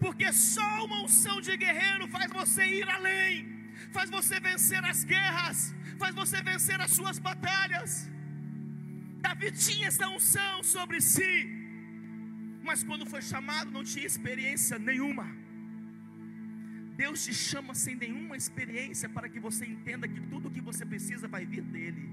porque 0.00 0.32
só 0.32 0.84
uma 0.84 1.02
unção 1.04 1.40
de 1.40 1.56
guerreiro 1.56 2.06
faz 2.08 2.30
você 2.30 2.64
ir 2.64 2.88
além, 2.88 3.32
faz 3.96 4.08
você 4.10 4.38
vencer 4.38 4.82
as 4.84 5.04
guerras, 5.04 5.74
faz 5.98 6.14
você 6.14 6.42
vencer 6.42 6.80
as 6.80 6.92
suas 6.92 7.18
batalhas. 7.18 8.08
Davi 9.24 9.50
tinha 9.50 9.88
essa 9.88 10.08
unção 10.08 10.62
sobre 10.62 11.00
si, 11.00 11.32
mas 12.62 12.84
quando 12.84 13.06
foi 13.06 13.22
chamado 13.22 13.70
não 13.70 13.84
tinha 13.84 14.06
experiência 14.06 14.78
nenhuma. 14.78 15.26
Deus 16.96 17.24
te 17.24 17.34
chama 17.34 17.74
sem 17.74 17.94
nenhuma 17.94 18.36
experiência 18.36 19.08
para 19.08 19.28
que 19.28 19.38
você 19.38 19.64
entenda 19.66 20.08
que 20.08 20.20
tudo 20.32 20.48
o 20.48 20.50
que 20.50 20.62
você 20.68 20.84
precisa 20.84 21.28
vai 21.28 21.44
vir 21.44 21.62
dele. 21.62 22.08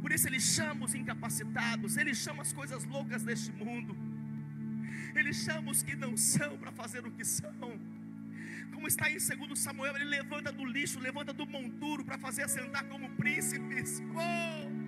Por 0.00 0.10
isso 0.12 0.26
ele 0.26 0.40
chama 0.40 0.86
os 0.86 0.94
incapacitados, 0.94 1.96
ele 1.96 2.14
chama 2.14 2.42
as 2.42 2.52
coisas 2.52 2.84
loucas 2.84 3.22
deste 3.22 3.52
mundo. 3.52 3.94
Ele 5.14 5.32
chama 5.32 5.70
os 5.70 5.82
que 5.82 5.94
não 5.94 6.16
são 6.16 6.56
para 6.56 6.72
fazer 6.72 7.06
o 7.06 7.10
que 7.10 7.24
são. 7.24 7.78
Como 8.72 8.86
está 8.88 9.10
em 9.10 9.18
2 9.18 9.58
Samuel, 9.58 9.94
ele 9.96 10.06
levanta 10.06 10.50
do 10.50 10.64
lixo, 10.64 10.98
levanta 10.98 11.32
do 11.32 11.46
monturo 11.46 12.02
para 12.04 12.16
fazer 12.16 12.44
assentar 12.44 12.84
como 12.86 13.10
príncipes. 13.10 14.00
Oh! 14.14 14.80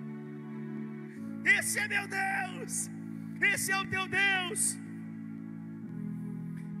Esse 1.47 1.77
é 1.79 1.87
meu 1.87 2.07
Deus, 2.07 2.89
esse 3.41 3.71
é 3.71 3.77
o 3.77 3.85
teu 3.85 4.07
Deus. 4.07 4.82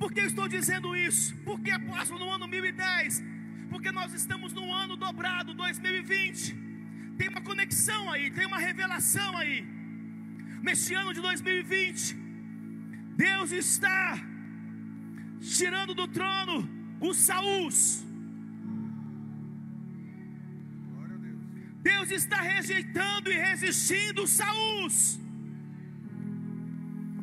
Por 0.03 0.11
que 0.11 0.19
eu 0.19 0.29
estou 0.31 0.47
dizendo 0.49 0.87
isso? 0.97 1.33
Porque 1.45 1.71
apóstolo 1.71 2.19
no 2.21 2.29
ano 2.29 2.45
1010, 2.45 3.23
porque 3.69 3.89
nós 3.89 4.13
estamos 4.13 4.51
no 4.51 4.65
ano 4.83 4.97
dobrado 4.97 5.53
2020. 5.53 6.53
Tem 7.17 7.29
uma 7.29 7.39
conexão 7.49 8.11
aí, 8.11 8.29
tem 8.29 8.45
uma 8.45 8.59
revelação 8.59 9.31
aí. 9.37 9.65
Neste 10.61 10.93
ano 10.93 11.13
de 11.13 11.21
2020, 11.21 12.17
Deus 13.15 13.53
está 13.53 14.19
tirando 15.57 15.93
do 15.95 16.05
trono 16.17 16.57
os 16.99 17.15
Saús. 17.29 17.77
Deus 21.91 22.11
está 22.11 22.41
rejeitando 22.41 23.31
e 23.31 23.37
resistindo 23.37 24.23
os 24.23 24.31
Saús. 24.31 25.17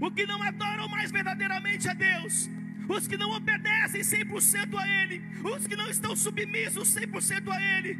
O 0.00 0.10
que 0.10 0.24
não 0.24 0.40
adoram 0.42 0.88
mais 0.88 1.10
verdadeiramente 1.18 1.86
a 1.86 1.92
Deus, 1.92 2.48
os 2.96 3.06
que 3.06 3.16
não 3.16 3.30
obedecem 3.32 4.02
100% 4.02 4.78
a 4.78 4.88
Ele, 5.00 5.22
os 5.44 5.66
que 5.66 5.76
não 5.76 5.88
estão 5.88 6.14
submissos 6.16 6.94
100% 6.94 7.50
a 7.52 7.60
Ele 7.76 7.92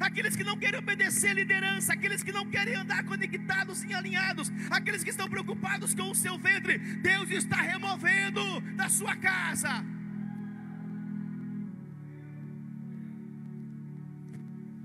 aqueles 0.00 0.34
que 0.34 0.44
não 0.44 0.56
querem 0.56 0.78
obedecer 0.78 1.30
a 1.30 1.34
liderança, 1.34 1.92
aqueles 1.92 2.22
que 2.22 2.32
não 2.32 2.48
querem 2.48 2.74
andar 2.74 3.04
conectados 3.04 3.84
e 3.84 3.92
alinhados, 3.94 4.50
aqueles 4.70 5.04
que 5.04 5.10
estão 5.10 5.28
preocupados 5.28 5.94
com 5.94 6.10
o 6.10 6.14
seu 6.14 6.38
ventre, 6.38 6.78
Deus 6.78 7.30
está 7.30 7.56
removendo 7.56 8.60
da 8.74 8.88
sua 8.88 9.14
casa. 9.16 9.84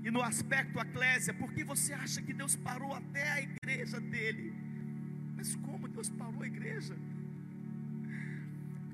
E 0.04 0.10
no 0.10 0.22
aspecto 0.22 0.78
eclésia, 0.78 1.34
por 1.34 1.52
que 1.52 1.64
você 1.64 1.92
acha 1.92 2.22
que 2.22 2.32
Deus 2.32 2.56
parou 2.56 2.94
até 2.94 3.30
a 3.32 3.42
igreja 3.42 4.00
dele? 4.00 4.54
Mas 5.36 5.54
como 5.56 5.88
Deus 5.88 6.08
parou 6.08 6.42
a 6.42 6.46
igreja? 6.46 6.96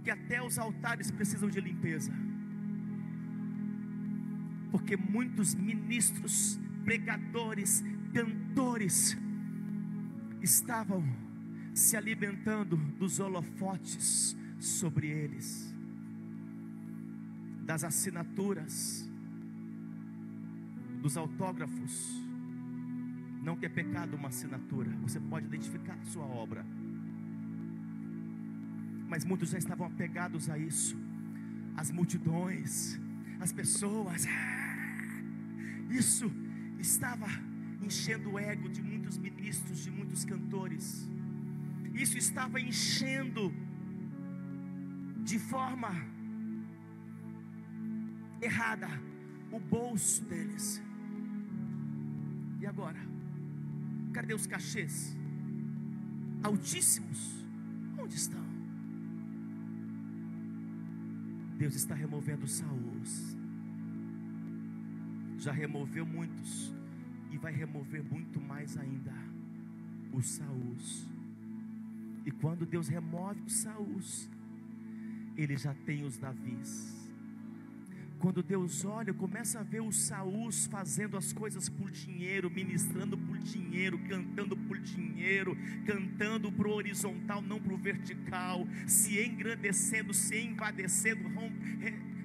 Porque 0.05 0.11
até 0.11 0.43
os 0.43 0.59
altares 0.59 1.11
precisam 1.11 1.49
de 1.49 1.62
limpeza 1.62 2.12
porque 4.75 4.97
muitos 4.97 5.55
ministros, 5.55 6.59
pregadores, 6.85 7.81
cantores 8.12 9.17
estavam 10.43 11.05
se 11.73 11.97
alimentando 11.97 12.77
dos 12.99 13.21
holofotes 13.21 14.37
sobre 14.59 15.07
eles, 15.07 15.73
das 17.62 17.85
assinaturas, 17.85 19.09
dos 21.01 21.17
autógrafos. 21.17 22.21
Não 23.45 23.57
que 23.57 23.67
é 23.67 23.69
pecado 23.69 24.17
uma 24.17 24.27
assinatura, 24.27 24.90
você 25.03 25.21
pode 25.21 25.47
identificar 25.47 25.95
a 25.95 26.05
sua 26.07 26.25
obra. 26.25 26.67
Mas 29.14 29.24
muitos 29.24 29.50
já 29.50 29.59
estavam 29.59 29.87
apegados 29.87 30.50
a 30.50 30.59
isso. 30.59 30.96
As 31.77 31.88
multidões, 31.92 32.98
as 33.38 33.53
pessoas, 33.53 34.27
ah, 34.27 35.22
isso 35.88 36.29
estava 36.81 37.29
enchendo 37.81 38.33
o 38.33 38.38
ego 38.40 38.68
de 38.68 38.83
muitos 38.83 39.16
ministros, 39.16 39.85
de 39.85 39.90
muitos 39.98 40.24
cantores. 40.24 41.09
Isso 41.94 42.18
estava 42.18 42.61
enchendo 42.61 43.55
de 45.22 45.38
forma 45.38 45.92
errada 48.42 48.88
o 49.53 49.61
bolso 49.61 50.24
deles. 50.24 50.83
E 52.61 52.66
agora? 52.66 52.98
Cadê 54.12 54.35
os 54.35 54.48
cachês? 54.48 55.16
Altíssimos. 56.42 57.46
Onde 57.96 58.16
estão? 58.16 58.54
Deus 61.57 61.75
está 61.75 61.95
removendo 61.95 62.47
Saús. 62.47 63.37
Já 65.38 65.53
removeu 65.53 66.05
muitos 66.07 66.73
e 67.31 67.38
vai 67.38 67.53
remover 67.53 68.03
muito 68.03 68.40
mais 68.40 68.77
ainda 68.77 69.12
os 70.12 70.27
Saús. 70.27 71.09
E 72.25 72.31
quando 72.31 72.64
Deus 72.64 72.88
remove 72.88 73.40
os 73.43 73.55
Saús, 73.55 74.29
ele 75.37 75.57
já 75.57 75.75
tem 75.75 76.05
os 76.05 76.17
Davis. 76.17 77.04
Quando 78.25 78.43
Deus 78.43 78.87
olha, 78.87 79.13
começa 79.13 79.61
a 79.61 79.63
ver 79.63 79.83
os 79.83 79.97
Saús 79.97 80.65
fazendo 80.65 81.15
as 81.15 81.31
coisas 81.31 81.69
por 81.69 81.91
dinheiro, 81.91 82.51
ministrando 82.51 83.19
por 83.19 83.37
dinheiro, 83.37 83.99
cantando 84.09 84.57
por 84.57 84.79
dinheiro, 84.79 85.55
cantando 85.85 86.51
para 86.51 86.67
o 86.67 86.73
horizontal, 86.73 87.43
não 87.43 87.61
para 87.61 87.75
o 87.75 87.77
vertical, 87.77 88.67
se 88.87 89.23
engrandecendo, 89.23 90.15
se 90.15 90.39
envadecendo, 90.39 91.29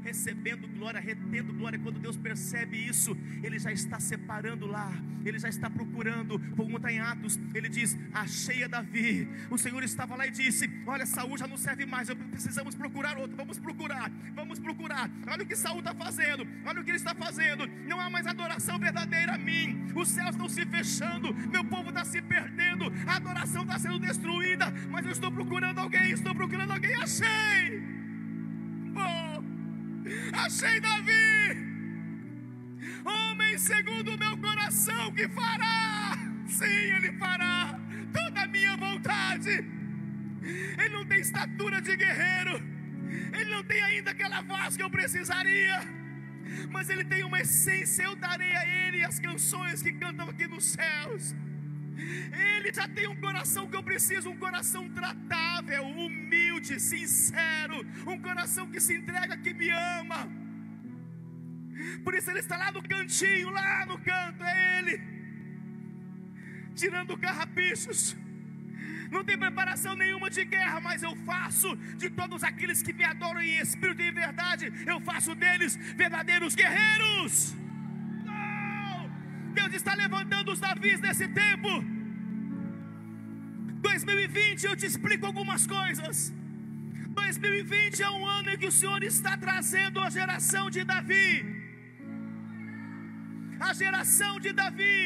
recebendo 0.09 0.67
glória, 0.67 0.99
retendo 0.99 1.53
glória. 1.53 1.77
Quando 1.77 1.99
Deus 1.99 2.17
percebe 2.17 2.77
isso, 2.77 3.15
Ele 3.43 3.59
já 3.59 3.71
está 3.71 3.99
separando 3.99 4.65
lá, 4.65 4.91
Ele 5.23 5.37
já 5.37 5.49
está 5.49 5.69
procurando. 5.69 6.39
Por 6.55 6.69
conta 6.69 6.91
em 6.91 6.99
Atos, 6.99 7.39
Ele 7.53 7.69
diz: 7.69 7.95
Achei 8.11 8.63
a 8.63 8.67
Davi. 8.67 9.27
O 9.49 9.57
Senhor 9.57 9.83
estava 9.83 10.15
lá 10.15 10.25
e 10.25 10.31
disse: 10.31 10.69
Olha, 10.85 11.05
Saúl 11.05 11.37
já 11.37 11.47
não 11.47 11.57
serve 11.57 11.85
mais, 11.85 12.09
precisamos 12.31 12.73
procurar 12.75 13.17
outro. 13.17 13.37
Vamos 13.37 13.59
procurar, 13.59 14.11
vamos 14.33 14.59
procurar. 14.59 15.09
Olha 15.27 15.43
o 15.43 15.45
que 15.45 15.55
Saúl 15.55 15.79
está 15.79 15.93
fazendo, 15.93 16.47
olha 16.65 16.81
o 16.81 16.83
que 16.83 16.89
ele 16.89 16.97
está 16.97 17.13
fazendo. 17.13 17.67
Não 17.87 17.99
há 17.99 18.09
mais 18.09 18.25
adoração 18.25 18.79
verdadeira 18.79 19.35
a 19.35 19.37
mim. 19.37 19.91
Os 19.95 20.09
céus 20.09 20.31
estão 20.31 20.49
se 20.49 20.65
fechando, 20.65 21.33
meu 21.49 21.63
povo 21.63 21.89
está 21.89 22.03
se 22.03 22.21
perdendo, 22.21 22.91
a 23.05 23.17
adoração 23.17 23.61
está 23.61 23.77
sendo 23.77 23.99
destruída. 23.99 24.73
Mas 24.89 25.05
eu 25.05 25.11
estou 25.11 25.31
procurando 25.31 25.79
alguém, 25.79 26.11
estou 26.11 26.33
procurando 26.33 26.71
alguém, 26.71 26.95
achei. 26.95 27.78
Achei 30.45 30.79
Davi, 30.79 31.57
homem 33.05 33.57
segundo 33.57 34.15
o 34.15 34.17
meu 34.17 34.37
coração, 34.37 35.11
que 35.11 35.27
fará, 35.27 36.17
sim, 36.47 36.65
ele 36.95 37.11
fará 37.17 37.77
toda 38.13 38.43
a 38.43 38.47
minha 38.47 38.77
vontade. 38.77 39.51
Ele 40.79 40.89
não 40.89 41.05
tem 41.05 41.19
estatura 41.19 41.81
de 41.81 41.95
guerreiro, 41.95 42.55
ele 43.33 43.49
não 43.53 43.63
tem 43.63 43.81
ainda 43.83 44.11
aquela 44.11 44.41
voz 44.41 44.77
que 44.77 44.83
eu 44.83 44.89
precisaria, 44.89 45.81
mas 46.71 46.89
ele 46.89 47.03
tem 47.03 47.23
uma 47.23 47.41
essência. 47.41 48.03
Eu 48.03 48.15
darei 48.15 48.55
a 48.55 48.65
ele 48.65 49.03
as 49.03 49.19
canções 49.19 49.83
que 49.83 49.91
cantam 49.91 50.29
aqui 50.29 50.47
nos 50.47 50.65
céus. 50.65 51.35
Ele 52.57 52.73
já 52.73 52.87
tem 52.87 53.07
um 53.07 53.15
coração 53.17 53.67
que 53.67 53.75
eu 53.75 53.83
preciso, 53.83 54.29
um 54.29 54.37
coração 54.37 54.89
tratável, 54.89 55.83
humilde, 55.85 56.48
sincero, 56.67 57.85
um 58.05 58.19
coração 58.19 58.69
que 58.69 58.79
se 58.79 58.93
entrega, 58.95 59.37
que 59.37 59.53
me 59.53 59.69
ama. 59.69 60.27
Por 62.03 62.13
isso 62.13 62.29
ele 62.29 62.39
está 62.39 62.57
lá 62.57 62.71
no 62.71 62.81
cantinho, 62.83 63.49
lá 63.49 63.85
no 63.85 63.97
canto, 63.99 64.43
é 64.43 64.79
ele, 64.79 65.01
tirando 66.75 67.17
carrapichos. 67.17 68.15
Não 69.11 69.23
tem 69.23 69.37
preparação 69.37 69.95
nenhuma 69.95 70.29
de 70.29 70.45
guerra, 70.45 70.79
mas 70.79 71.01
eu 71.01 71.15
faço 71.17 71.75
de 71.97 72.09
todos 72.09 72.43
aqueles 72.43 72.81
que 72.83 72.93
me 72.93 73.03
adoram 73.03 73.41
em 73.41 73.59
espírito 73.59 74.01
e 74.01 74.09
em 74.09 74.11
verdade, 74.11 74.71
eu 74.85 74.99
faço 75.01 75.33
deles 75.33 75.75
verdadeiros 75.95 76.53
guerreiros. 76.53 77.55
Deus 79.53 79.73
está 79.73 79.93
levantando 79.95 80.51
os 80.51 80.59
Davis 80.59 80.99
desse 80.99 81.27
tempo. 81.27 81.69
2020 83.81 84.63
eu 84.65 84.75
te 84.75 84.85
explico 84.85 85.25
algumas 85.25 85.65
coisas. 85.65 86.33
2020 87.19 88.01
é 88.07 88.09
um 88.09 88.25
ano 88.37 88.49
em 88.51 88.57
que 88.61 88.69
o 88.71 88.75
Senhor 88.79 89.01
está 89.03 89.33
trazendo 89.45 89.99
a 90.05 90.09
geração 90.17 90.65
de 90.75 90.83
Davi. 90.91 91.29
A 93.67 93.71
geração 93.81 94.33
de 94.43 94.51
Davi. 94.61 95.01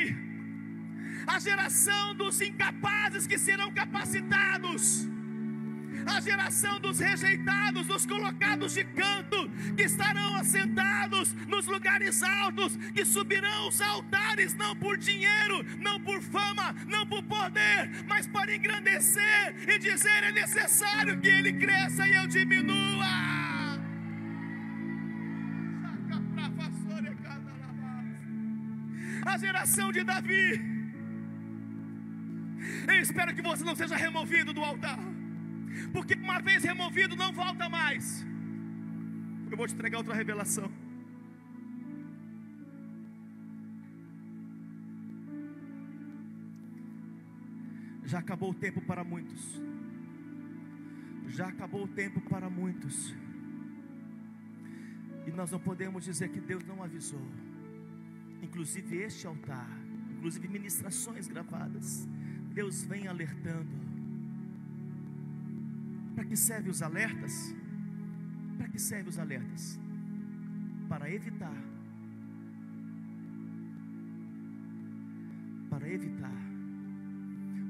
A 1.35 1.37
geração 1.47 2.03
dos 2.21 2.39
incapazes 2.49 3.25
que 3.31 3.37
serão 3.47 3.69
capacitados 3.81 5.07
a 6.05 6.19
geração 6.19 6.79
dos 6.79 6.99
rejeitados, 6.99 7.87
dos 7.87 8.05
colocados 8.05 8.73
de 8.73 8.83
canto, 8.83 9.49
que 9.75 9.83
estarão 9.83 10.35
assentados 10.35 11.33
nos 11.47 11.65
lugares 11.67 12.21
altos, 12.23 12.75
que 12.93 13.05
subirão 13.05 13.67
os 13.67 13.81
altares, 13.81 14.53
não 14.53 14.75
por 14.75 14.97
dinheiro, 14.97 15.63
não 15.79 15.99
por 15.99 16.21
fama, 16.21 16.75
não 16.87 17.05
por 17.05 17.23
poder, 17.23 17.89
mas 18.07 18.27
para 18.27 18.55
engrandecer 18.55 19.55
e 19.67 19.79
dizer: 19.79 20.23
é 20.23 20.31
necessário 20.31 21.19
que 21.19 21.27
ele 21.27 21.53
cresça 21.53 22.07
e 22.07 22.13
eu 22.13 22.27
diminua. 22.27 23.33
A 29.25 29.37
geração 29.37 29.91
de 29.91 30.03
Davi. 30.03 30.73
Eu 32.87 33.01
espero 33.01 33.33
que 33.33 33.41
você 33.41 33.63
não 33.63 33.75
seja 33.75 33.95
removido 33.95 34.53
do 34.53 34.63
altar 34.63 34.99
porque 35.91 36.13
uma 36.15 36.39
vez 36.39 36.63
removido 36.63 37.15
não 37.15 37.31
volta 37.33 37.69
mais. 37.69 38.25
Eu 39.49 39.57
vou 39.57 39.67
te 39.67 39.73
entregar 39.73 39.97
outra 39.97 40.13
revelação. 40.13 40.71
Já 48.03 48.19
acabou 48.19 48.51
o 48.51 48.53
tempo 48.53 48.81
para 48.81 49.03
muitos. 49.03 49.61
Já 51.27 51.47
acabou 51.47 51.83
o 51.83 51.87
tempo 51.87 52.21
para 52.21 52.49
muitos. 52.49 53.13
E 55.25 55.31
nós 55.31 55.51
não 55.51 55.59
podemos 55.59 56.03
dizer 56.03 56.29
que 56.29 56.39
Deus 56.39 56.63
não 56.65 56.83
avisou. 56.83 57.25
Inclusive 58.41 58.97
este 58.97 59.25
altar, 59.25 59.69
inclusive 60.11 60.47
ministrações 60.47 61.27
gravadas. 61.27 62.07
Deus 62.53 62.83
vem 62.83 63.07
alertando 63.07 63.82
para 66.15 66.25
que 66.25 66.35
serve 66.35 66.69
os 66.69 66.81
alertas? 66.81 67.55
Para 68.57 68.67
que 68.67 68.79
serve 68.79 69.09
os 69.09 69.19
alertas? 69.19 69.79
Para 70.87 71.09
evitar. 71.09 71.57
Para 75.69 75.89
evitar. 75.89 76.43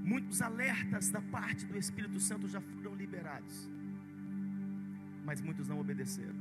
Muitos 0.03 0.41
alertas 0.41 1.09
da 1.09 1.21
parte 1.21 1.65
do 1.65 1.77
Espírito 1.77 2.19
Santo 2.19 2.47
já 2.47 2.59
foram 2.59 2.95
liberados. 2.95 3.69
Mas 5.25 5.39
muitos 5.39 5.67
não 5.69 5.79
obedeceram. 5.79 6.35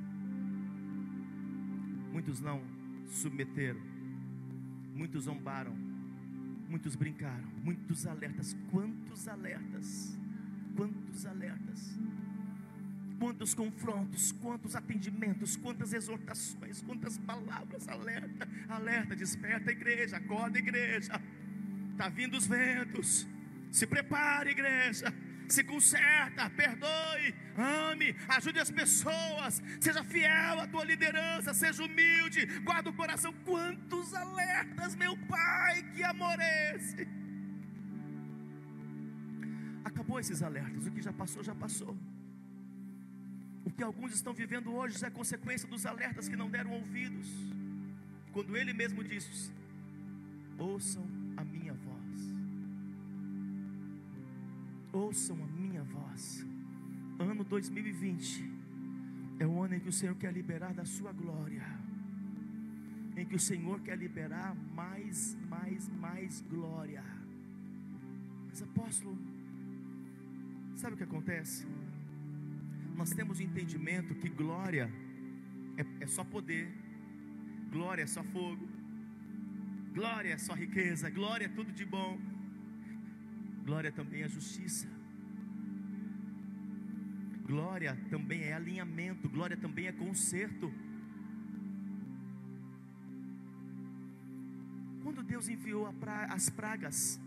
Muitos 2.12 2.40
não 2.40 2.60
submeteram. 3.06 3.80
Muitos 4.94 5.24
zombaram. 5.24 5.74
Muitos 6.68 6.96
brincaram. 6.96 7.48
Muitos 7.62 8.06
alertas. 8.06 8.56
Quantos 8.70 9.28
alertas? 9.28 10.18
Quantos 10.76 11.26
alertas, 11.26 11.98
quantos 13.18 13.54
confrontos, 13.54 14.32
quantos 14.32 14.74
atendimentos, 14.74 15.56
quantas 15.56 15.92
exortações, 15.92 16.82
quantas 16.82 17.18
palavras, 17.18 17.86
alerta, 17.88 18.48
alerta, 18.68 19.14
desperta 19.14 19.70
a 19.70 19.72
igreja, 19.72 20.16
acorda 20.16 20.58
a 20.58 20.60
igreja, 20.60 21.20
está 21.92 22.08
vindo 22.08 22.36
os 22.36 22.46
ventos, 22.46 23.26
se 23.70 23.86
prepare, 23.86 24.50
igreja, 24.50 25.12
se 25.48 25.62
conserta, 25.62 26.48
perdoe, 26.50 27.34
ame, 27.56 28.16
ajude 28.28 28.58
as 28.58 28.70
pessoas, 28.70 29.62
seja 29.80 30.02
fiel 30.02 30.60
à 30.60 30.66
tua 30.66 30.84
liderança, 30.84 31.52
seja 31.52 31.84
humilde, 31.84 32.46
guarda 32.60 32.90
o 32.90 32.94
coração. 32.94 33.32
Quantos 33.44 34.14
alertas, 34.14 34.94
meu 34.96 35.16
Pai, 35.28 35.82
que 35.94 36.02
amor 36.02 36.36
é 36.40 36.76
esse? 36.76 37.06
Acabou 40.12 40.20
esses 40.20 40.42
alertas, 40.42 40.86
o 40.86 40.90
que 40.90 41.00
já 41.00 41.12
passou, 41.12 41.42
já 41.42 41.54
passou. 41.54 41.96
O 43.64 43.70
que 43.70 43.82
alguns 43.82 44.12
estão 44.12 44.34
vivendo 44.34 44.70
hoje 44.70 45.02
é 45.02 45.08
consequência 45.08 45.66
dos 45.66 45.86
alertas 45.86 46.28
que 46.28 46.36
não 46.36 46.50
deram 46.50 46.72
ouvidos. 46.72 47.28
Quando 48.30 48.54
ele 48.54 48.74
mesmo 48.74 49.02
disse: 49.02 49.50
Ouçam 50.58 51.02
a 51.34 51.42
minha 51.42 51.72
voz. 51.72 52.18
Ouçam 54.92 55.42
a 55.42 55.46
minha 55.46 55.82
voz. 55.82 56.44
ano 57.18 57.42
2020 57.42 58.44
é 59.38 59.46
o 59.46 59.62
ano 59.62 59.76
em 59.76 59.80
que 59.80 59.88
o 59.88 59.98
Senhor 60.00 60.16
quer 60.16 60.32
liberar 60.34 60.74
da 60.74 60.84
sua 60.84 61.12
glória, 61.12 61.66
em 63.16 63.24
que 63.24 63.34
o 63.34 63.40
Senhor 63.40 63.80
quer 63.80 63.96
liberar 63.96 64.54
mais, 64.74 65.38
mais, 65.48 65.88
mais 65.88 66.42
glória. 66.42 67.02
Mas 68.50 68.62
apóstolo, 68.62 69.31
sabe 70.82 70.94
o 70.94 70.96
que 70.96 71.04
acontece? 71.04 71.64
Nós 72.96 73.10
temos 73.10 73.38
o 73.38 73.42
entendimento 73.42 74.16
que 74.16 74.28
glória 74.28 74.90
é, 75.76 75.84
é 76.04 76.06
só 76.08 76.24
poder, 76.24 76.66
glória 77.70 78.02
é 78.02 78.06
só 78.06 78.24
fogo, 78.24 78.68
glória 79.94 80.32
é 80.32 80.38
só 80.38 80.54
riqueza, 80.54 81.08
glória 81.08 81.44
é 81.44 81.48
tudo 81.48 81.70
de 81.72 81.84
bom, 81.84 82.18
glória 83.64 83.92
também 83.92 84.22
é 84.22 84.28
justiça. 84.28 84.88
Glória 87.46 87.96
também 88.10 88.42
é 88.42 88.52
alinhamento, 88.54 89.28
glória 89.28 89.56
também 89.56 89.86
é 89.86 89.92
conserto. 89.92 90.72
Quando 95.04 95.22
Deus 95.22 95.48
enviou 95.48 95.92
pra, 95.92 96.24
as 96.24 96.50
pragas 96.50 97.20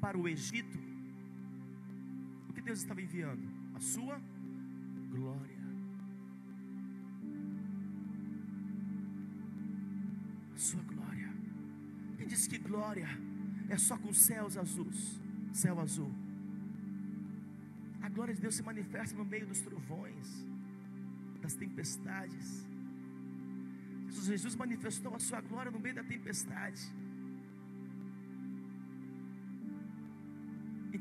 para 0.00 0.18
o 0.18 0.26
Egito, 0.26 0.87
Deus 2.68 2.80
estava 2.80 3.00
enviando? 3.00 3.44
A 3.74 3.80
sua 3.80 4.16
glória. 5.14 5.62
A 10.54 10.58
sua 10.58 10.82
glória. 10.82 11.30
Quem 12.18 12.26
disse 12.26 12.46
que 12.46 12.58
glória 12.58 13.08
é 13.70 13.78
só 13.78 13.96
com 13.96 14.12
céus 14.12 14.58
azuis, 14.58 15.18
céu 15.50 15.80
azul? 15.80 16.12
A 18.02 18.10
glória 18.10 18.34
de 18.34 18.42
Deus 18.42 18.56
se 18.56 18.62
manifesta 18.62 19.16
no 19.16 19.24
meio 19.24 19.46
dos 19.46 19.62
trovões, 19.62 20.28
das 21.40 21.54
tempestades. 21.54 22.68
Jesus 24.10 24.54
manifestou 24.56 25.14
a 25.14 25.18
sua 25.18 25.40
glória 25.40 25.72
no 25.72 25.80
meio 25.80 25.94
da 25.94 26.04
tempestade. 26.04 26.82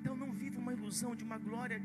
Então 0.07 0.15
não 0.15 0.31
viva 0.31 0.57
uma 0.57 0.71
ilusão 0.71 1.13
de 1.13 1.25
uma 1.25 1.37
glória 1.37 1.79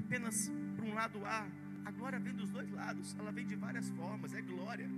apenas 0.00 0.48
para 0.76 0.84
um 0.84 0.94
lado 0.94 1.18
A. 1.24 1.48
A 1.84 1.90
glória 1.90 2.16
vem 2.20 2.32
dos 2.32 2.48
dois 2.48 2.70
lados, 2.70 3.16
ela 3.18 3.32
vem 3.32 3.44
de 3.44 3.56
várias 3.56 3.88
formas, 3.90 4.32
é 4.32 4.40
glória. 4.40 4.88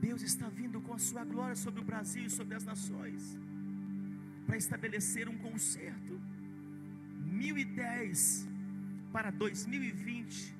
Deus 0.00 0.20
está 0.22 0.48
vindo 0.48 0.80
com 0.80 0.92
a 0.94 0.98
sua 0.98 1.24
glória 1.24 1.54
sobre 1.54 1.80
o 1.80 1.84
Brasil 1.84 2.24
e 2.24 2.30
sobre 2.38 2.56
as 2.56 2.64
nações, 2.64 3.38
para 4.46 4.56
estabelecer 4.56 5.28
um 5.28 5.38
conserto 5.38 6.20
2010 7.20 8.48
para 9.12 9.30
2020, 9.30 10.56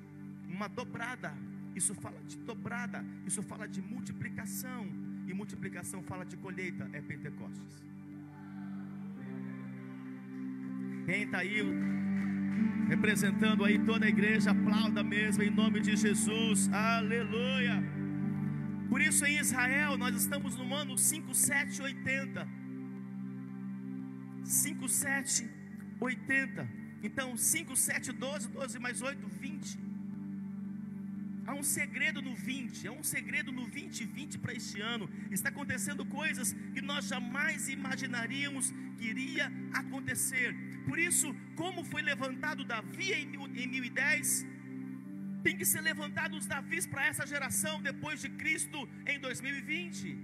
uma 0.47 0.69
dobrada. 0.69 1.33
Isso 1.75 1.93
fala 1.93 2.21
de 2.23 2.37
dobrada, 2.37 3.03
isso 3.25 3.43
fala 3.43 3.67
de 3.67 3.81
multiplicação, 3.81 4.87
e 5.27 5.33
multiplicação 5.33 6.01
fala 6.03 6.25
de 6.25 6.37
colheita, 6.37 6.89
é 6.93 7.01
Pentecostes. 7.01 7.96
Quem 11.07 11.23
está 11.23 11.39
aí 11.39 11.63
representando 12.87 13.65
aí 13.65 13.79
toda 13.79 14.05
a 14.05 14.09
igreja, 14.09 14.51
aplauda 14.51 15.03
mesmo 15.03 15.41
em 15.41 15.49
nome 15.49 15.79
de 15.79 15.95
Jesus, 15.95 16.69
aleluia. 16.71 17.81
Por 18.89 19.01
isso 19.01 19.25
em 19.25 19.39
Israel 19.39 19.97
nós 19.97 20.15
estamos 20.15 20.57
no 20.57 20.67
ano 20.75 20.97
5780. 20.97 22.47
5780. 24.43 25.57
80. 25.99 26.67
Então, 27.03 27.35
5, 27.35 27.75
7, 27.75 28.11
12, 28.11 28.47
12 28.49 28.79
mais 28.79 29.01
8, 29.01 29.27
20. 29.27 29.79
Há 31.47 31.53
um 31.53 31.63
segredo 31.63 32.21
no 32.21 32.33
20, 32.35 32.87
há 32.87 32.91
um 32.91 33.05
segredo 33.13 33.51
no 33.51 33.65
2020 33.67 34.37
para 34.43 34.53
este 34.53 34.81
ano. 34.81 35.09
Está 35.31 35.49
acontecendo 35.49 36.05
coisas 36.05 36.53
que 36.73 36.81
nós 36.81 37.05
jamais 37.13 37.69
imaginaríamos 37.69 38.65
que 38.97 39.05
iria 39.13 39.45
acontecer. 39.81 40.49
Por 40.87 40.99
isso, 40.99 41.33
como 41.55 41.83
foi 41.85 42.01
levantado 42.01 42.65
Davi 42.65 43.13
em 43.13 43.67
1010, 43.67 44.45
tem 45.45 45.55
que 45.57 45.65
ser 45.65 45.81
levantado 45.81 46.35
os 46.35 46.45
Davis 46.45 46.85
para 46.85 47.05
essa 47.05 47.25
geração 47.25 47.81
depois 47.81 48.21
de 48.21 48.29
Cristo 48.29 48.79
em 49.05 49.17
2020. 49.19 50.17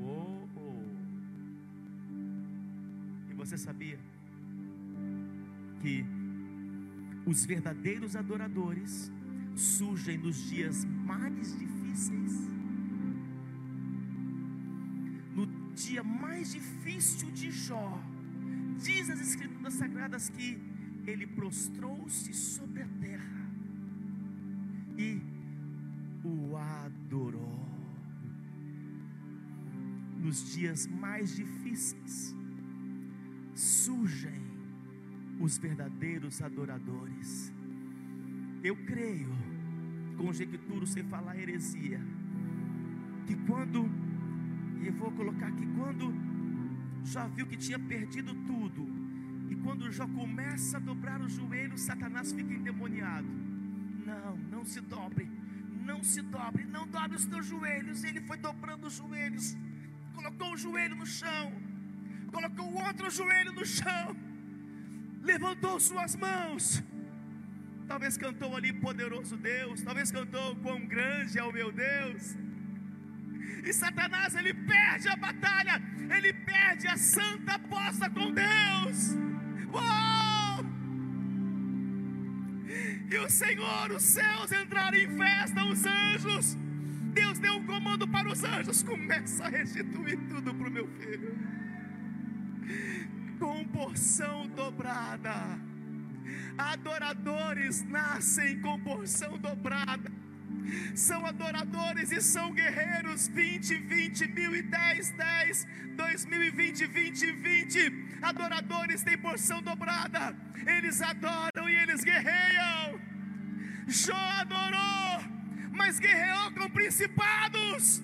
Oh, 0.00 0.48
oh. 0.56 0.84
E 3.30 3.34
você 3.34 3.58
sabia? 3.58 3.98
que 5.80 6.04
os 7.24 7.44
verdadeiros 7.44 8.16
adoradores 8.16 9.10
surgem 9.56 10.18
nos 10.18 10.36
dias 10.50 10.84
mais 10.84 11.58
difíceis. 11.58 12.32
No 15.34 15.46
dia 15.74 16.02
mais 16.02 16.52
difícil 16.52 17.30
de 17.32 17.50
Jó, 17.50 18.00
diz 18.78 19.10
as 19.10 19.20
Escrituras 19.20 19.74
Sagradas 19.74 20.28
que 20.28 20.58
ele 21.06 21.26
prostrou-se 21.26 22.32
sobre 22.34 22.82
a 22.82 22.88
terra 23.00 23.50
e 24.98 25.20
o 26.24 26.56
adorou. 26.56 27.66
Nos 30.18 30.52
dias 30.52 30.86
mais 30.86 31.36
difíceis 31.36 32.34
surgem 33.54 34.42
os 35.40 35.56
verdadeiros 35.56 36.42
adoradores. 36.42 37.52
Eu 38.66 38.74
creio, 38.84 39.32
conjecturo 40.16 40.84
sem 40.88 41.04
falar 41.04 41.38
heresia, 41.38 42.00
que 43.24 43.36
quando, 43.46 43.88
e 44.80 44.88
eu 44.88 44.92
vou 44.92 45.12
colocar 45.12 45.46
aqui, 45.46 45.64
quando 45.78 46.12
já 47.04 47.28
viu 47.28 47.46
que 47.46 47.56
tinha 47.56 47.78
perdido 47.78 48.34
tudo, 48.50 48.84
e 49.48 49.54
quando 49.54 49.92
já 49.92 50.04
começa 50.08 50.78
a 50.78 50.80
dobrar 50.80 51.20
os 51.20 51.34
joelhos, 51.34 51.82
Satanás 51.82 52.32
fica 52.32 52.52
endemoniado. 52.52 53.28
Não, 54.04 54.36
não 54.50 54.64
se 54.64 54.80
dobre, 54.80 55.30
não 55.84 56.02
se 56.02 56.20
dobre, 56.22 56.64
não 56.64 56.88
dobre 56.88 57.18
os 57.18 57.24
teus 57.24 57.46
joelhos. 57.46 58.02
Ele 58.02 58.20
foi 58.22 58.36
dobrando 58.36 58.88
os 58.88 58.94
joelhos, 58.94 59.56
colocou 60.12 60.54
o 60.54 60.56
joelho 60.56 60.96
no 60.96 61.06
chão, 61.06 61.52
colocou 62.32 62.68
o 62.68 62.84
outro 62.84 63.08
joelho 63.10 63.52
no 63.52 63.64
chão 63.64 64.16
levantou 65.26 65.78
suas 65.80 66.14
mãos. 66.16 66.82
Talvez 67.86 68.16
cantou 68.16 68.54
ali, 68.56 68.72
poderoso 68.72 69.36
Deus. 69.36 69.82
Talvez 69.82 70.10
cantou, 70.10 70.56
quão 70.56 70.84
grande 70.86 71.38
é 71.38 71.42
o 71.42 71.52
meu 71.52 71.70
Deus. 71.72 72.36
E 73.64 73.72
Satanás, 73.72 74.34
ele 74.34 74.52
perde 74.54 75.08
a 75.08 75.16
batalha. 75.16 75.82
Ele 76.16 76.32
perde 76.32 76.86
a 76.88 76.96
santa 76.96 77.52
aposta 77.54 78.08
com 78.10 78.32
Deus. 78.32 79.14
Uou! 79.72 80.66
E 83.10 83.16
o 83.18 83.30
Senhor, 83.30 83.92
os 83.92 84.02
céus 84.02 84.50
entraram 84.52 84.98
em 84.98 85.08
festa, 85.16 85.64
os 85.64 85.84
anjos. 85.86 86.54
Deus 87.12 87.38
deu 87.38 87.54
um 87.54 87.66
comando 87.66 88.06
para 88.06 88.28
os 88.28 88.42
anjos: 88.44 88.82
começa 88.82 89.44
a 89.44 89.48
restituir 89.48 90.18
tudo 90.28 90.54
para 90.54 90.68
o 90.68 90.70
meu 90.70 90.86
filho 90.88 91.36
com 93.38 93.64
porção 93.64 94.48
dobrada. 94.48 95.60
Adoradores 96.58 97.82
nascem 97.84 98.60
com 98.60 98.78
porção 98.80 99.36
dobrada. 99.38 100.10
São 100.94 101.24
adoradores 101.24 102.10
e 102.10 102.20
são 102.20 102.52
guerreiros 102.52 103.28
20, 103.28 103.74
20, 103.74 104.26
1010, 104.28 105.10
10, 105.10 105.66
2020, 105.96 106.86
20, 106.86 107.32
20. 107.32 108.18
Adoradores 108.22 109.02
têm 109.02 109.18
porção 109.18 109.60
dobrada. 109.62 110.34
Eles 110.66 111.00
adoram 111.02 111.68
e 111.68 111.74
eles 111.74 112.02
guerreiam. 112.02 113.00
Jó 113.86 114.16
adorou, 114.40 115.24
mas 115.72 116.00
guerreou 116.00 116.50
com 116.52 116.68
principados 116.70 118.02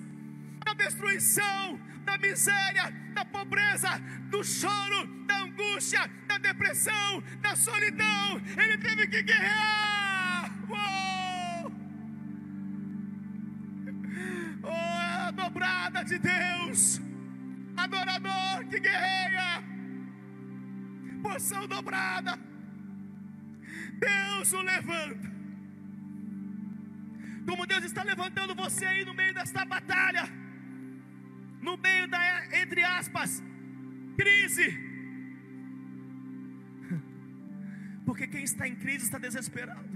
da 0.63 0.73
destruição, 0.73 1.79
da 2.03 2.17
miséria, 2.17 2.91
da 3.13 3.25
pobreza, 3.25 3.89
do 4.29 4.43
choro, 4.43 5.07
da 5.25 5.37
angústia, 5.43 6.09
da 6.27 6.37
depressão, 6.37 7.23
da 7.41 7.55
solidão. 7.55 8.41
Ele 8.57 8.77
teve 8.77 9.07
que 9.07 9.23
guerrear. 9.23 10.51
Oh, 10.69 11.71
a 14.69 15.31
dobrada 15.31 16.03
de 16.03 16.19
Deus, 16.19 17.01
adorador 17.75 18.65
que 18.69 18.79
guerreia, 18.79 19.63
porção 21.21 21.67
dobrada. 21.67 22.39
Deus 23.99 24.53
o 24.53 24.61
levanta. 24.61 25.33
Como 27.45 27.67
Deus 27.67 27.83
está 27.83 28.03
levantando 28.03 28.55
você 28.55 28.85
aí 28.85 29.05
no 29.05 29.13
meio 29.13 29.33
desta 29.33 29.65
batalha 29.65 30.42
no 31.67 31.75
meio 31.85 32.05
da, 32.13 32.21
entre 32.61 32.83
aspas, 32.83 33.41
crise. 34.19 34.67
Porque 38.05 38.27
quem 38.33 38.43
está 38.43 38.67
em 38.71 38.75
crise 38.83 39.05
está 39.05 39.17
desesperado. 39.17 39.95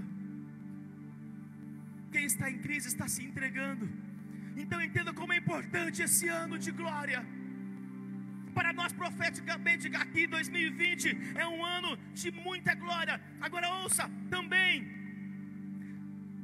Quem 2.14 2.24
está 2.32 2.50
em 2.50 2.58
crise 2.66 2.88
está 2.88 3.06
se 3.14 3.22
entregando. 3.28 3.86
Então 4.62 4.80
entenda 4.86 5.12
como 5.12 5.32
é 5.34 5.36
importante 5.36 6.02
esse 6.06 6.26
ano 6.42 6.58
de 6.58 6.70
glória. 6.80 7.20
Para 8.54 8.72
nós 8.72 8.92
profeticamente 8.92 9.94
aqui 10.04 10.26
2020 10.26 11.16
é 11.42 11.46
um 11.46 11.60
ano 11.64 11.90
de 12.14 12.30
muita 12.46 12.74
glória. 12.74 13.20
Agora 13.46 13.68
ouça 13.82 14.10
também. 14.30 14.74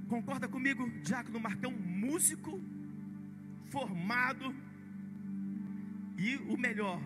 Concorda 0.07 0.47
comigo, 0.47 0.83
Diácono 1.09 1.41
Marcão, 1.41 1.73
músico 1.73 2.53
formado 3.71 4.55
e 6.17 6.37
o 6.37 6.57
melhor, 6.57 7.01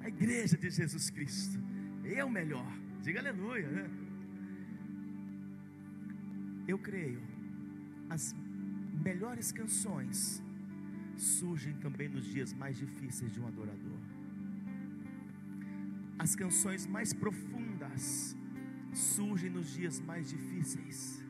a 0.00 0.08
igreja 0.08 0.56
de 0.56 0.70
Jesus 0.70 1.10
Cristo. 1.10 1.58
É 2.04 2.24
o 2.24 2.30
melhor. 2.30 2.66
Diga 3.02 3.20
aleluia, 3.20 3.68
né? 3.68 3.90
Eu 6.66 6.78
creio, 6.78 7.22
as 8.10 8.34
melhores 9.02 9.52
canções 9.52 10.42
surgem 11.16 11.74
também 11.74 12.08
nos 12.08 12.26
dias 12.26 12.52
mais 12.52 12.76
difíceis 12.76 13.32
de 13.32 13.40
um 13.40 13.46
adorador. 13.46 13.98
As 16.18 16.34
canções 16.34 16.86
mais 16.86 17.12
profundas 17.12 18.36
surgem 18.92 19.50
nos 19.50 19.72
dias 19.72 20.00
mais 20.00 20.30
difíceis. 20.30 21.24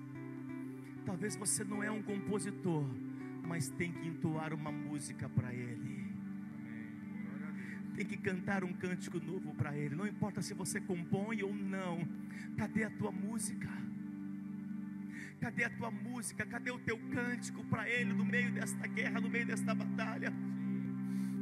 Talvez 1.05 1.37
você 1.37 1.65
não 1.65 1.83
é 1.83 1.91
um 1.91 2.03
compositor, 2.03 2.85
mas 3.47 3.69
tem 3.69 3.93
que 3.93 4.09
entoar 4.09 4.53
uma 4.53 4.73
música 4.73 5.29
para 5.29 5.53
Ele. 5.53 5.98
Tem 7.99 8.07
que 8.07 8.17
cantar 8.17 8.63
um 8.63 8.73
cântico 8.73 9.19
novo 9.19 9.53
para 9.55 9.77
Ele. 9.77 9.97
Não 9.97 10.07
importa 10.07 10.41
se 10.41 10.55
você 10.55 10.81
compõe 10.81 11.43
ou 11.43 11.53
não. 11.53 12.07
Cadê 12.57 12.85
a 12.85 12.91
tua 12.91 13.11
música? 13.11 13.69
Cadê 15.41 15.65
a 15.65 15.71
tua 15.71 15.91
música? 15.91 16.47
Cadê 16.47 16.71
o 16.71 16.79
teu 16.79 16.97
cântico 17.11 17.65
para 17.65 17.91
Ele 17.91 18.13
no 18.13 18.25
meio 18.25 18.53
desta 18.53 18.87
guerra, 18.87 19.21
no 19.21 19.29
meio 19.29 19.47
desta 19.47 19.75
batalha? 19.75 20.33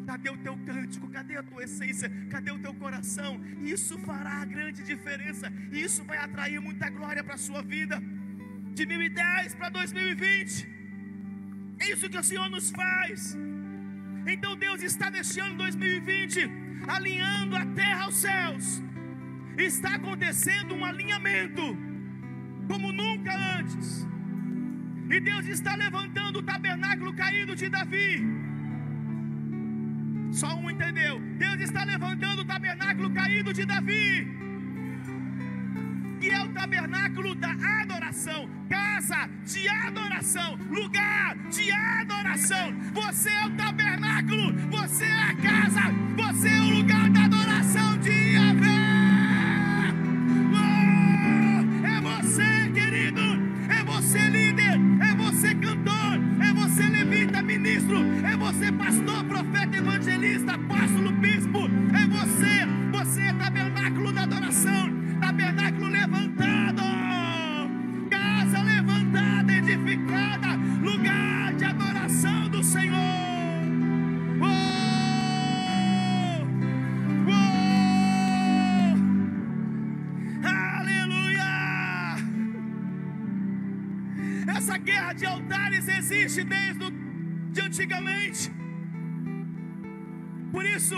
Cadê 0.06 0.30
o 0.30 0.38
teu 0.38 0.56
cântico? 0.64 1.10
Cadê 1.10 1.36
a 1.36 1.42
tua 1.42 1.62
essência? 1.62 2.10
Cadê 2.30 2.50
o 2.50 2.58
teu 2.58 2.72
coração? 2.72 3.38
Isso 3.60 3.98
fará 3.98 4.36
a 4.40 4.46
grande 4.46 4.82
diferença. 4.82 5.52
Isso 5.70 6.04
vai 6.04 6.16
atrair 6.16 6.58
muita 6.58 6.88
glória 6.88 7.22
para 7.22 7.34
a 7.34 7.44
sua 7.48 7.60
vida. 7.60 8.02
De 8.72 8.86
2010 8.86 9.56
para 9.56 9.68
2020. 9.68 10.66
É 11.80 11.92
isso 11.92 12.08
que 12.08 12.16
o 12.16 12.24
Senhor 12.24 12.48
nos 12.48 12.70
faz. 12.70 13.36
Então 14.26 14.56
Deus 14.56 14.82
está 14.82 15.08
neste 15.10 15.38
ano 15.40 15.56
2020 15.56 16.50
alinhando 16.88 17.56
a 17.56 17.64
terra 17.66 18.04
aos 18.04 18.16
céus. 18.16 18.82
Está 19.56 19.94
acontecendo 19.94 20.74
um 20.74 20.84
alinhamento 20.84 21.62
como 22.68 22.92
nunca 22.92 23.32
antes. 23.58 24.06
E 25.08 25.20
Deus 25.20 25.46
está 25.46 25.76
levantando 25.76 26.40
o 26.40 26.42
tabernáculo 26.42 27.12
caído 27.14 27.54
de 27.54 27.68
Davi. 27.68 28.10
Só 30.32 30.54
um 30.56 30.68
entendeu. 30.70 31.20
Deus 31.38 31.60
está 31.60 31.84
levantando 31.84 32.42
o 32.42 32.44
tabernáculo 32.44 33.10
caído 33.14 33.52
de 33.52 33.64
Davi. 33.64 34.45
Tabernáculo 36.66 37.32
da 37.36 37.52
adoração, 37.80 38.48
casa 38.68 39.30
de 39.44 39.68
adoração, 39.68 40.58
lugar 40.68 41.36
de 41.48 41.70
adoração. 41.70 42.74
Você 42.92 43.30
é 43.30 43.46
o 43.46 43.50
tabernáculo, 43.50 44.52
você 44.68 45.04
é 45.04 45.22
a 45.22 45.36
casa, 45.36 45.82
você 46.16 46.48
é 46.48 46.60
o 46.60 46.70
lugar 46.78 47.08
da 47.10 47.24
adoração 47.26 47.96
de 47.98 48.10
Yahvé. 48.10 48.66
Oh, 50.52 51.86
é 51.86 52.00
você, 52.00 52.70
querido, 52.74 53.22
é 53.70 53.84
você, 53.84 54.18
líder, 54.28 54.80
é 55.08 55.14
você, 55.14 55.54
cantor, 55.54 56.18
é 56.42 56.52
você, 56.52 56.82
levita, 56.82 57.42
ministro, 57.42 57.98
é 58.26 58.36
você, 58.36 58.72
pastor, 58.72 59.22
profeta, 59.22 59.76
evangelista, 59.76 60.54
apóstolo, 60.54 61.12
bispo, 61.12 61.60
é 61.94 62.06
você, 62.08 62.66
você 62.90 63.20
é 63.22 63.32
tabernáculo 63.34 64.12
da 64.12 64.24
adoração, 64.24 64.95
tabernáculo 65.26 65.88
levantado, 65.88 66.82
casa 68.08 68.62
levantada, 68.62 69.52
edificada, 69.52 70.54
lugar 70.80 71.52
de 71.54 71.64
adoração 71.64 72.48
do 72.48 72.62
Senhor. 72.62 72.94
Oh, 74.40 74.46
oh! 77.28 78.10
Essa 84.56 84.78
guerra 84.78 85.12
de 85.12 85.26
altares 85.26 85.88
existe 85.88 86.44
desde 86.44 86.84
o, 86.84 86.90
de 87.50 87.60
antigamente. 87.62 88.52
Por 90.52 90.64
isso, 90.64 90.94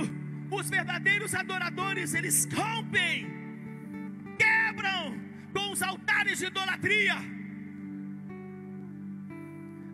os 0.50 0.68
verdadeiros 0.68 1.34
adoradores, 1.34 2.12
eles 2.12 2.46
rompem, 2.52 3.37
quebram 4.78 5.20
com 5.52 5.72
os 5.72 5.82
altares 5.82 6.38
de 6.38 6.46
idolatria. 6.46 7.16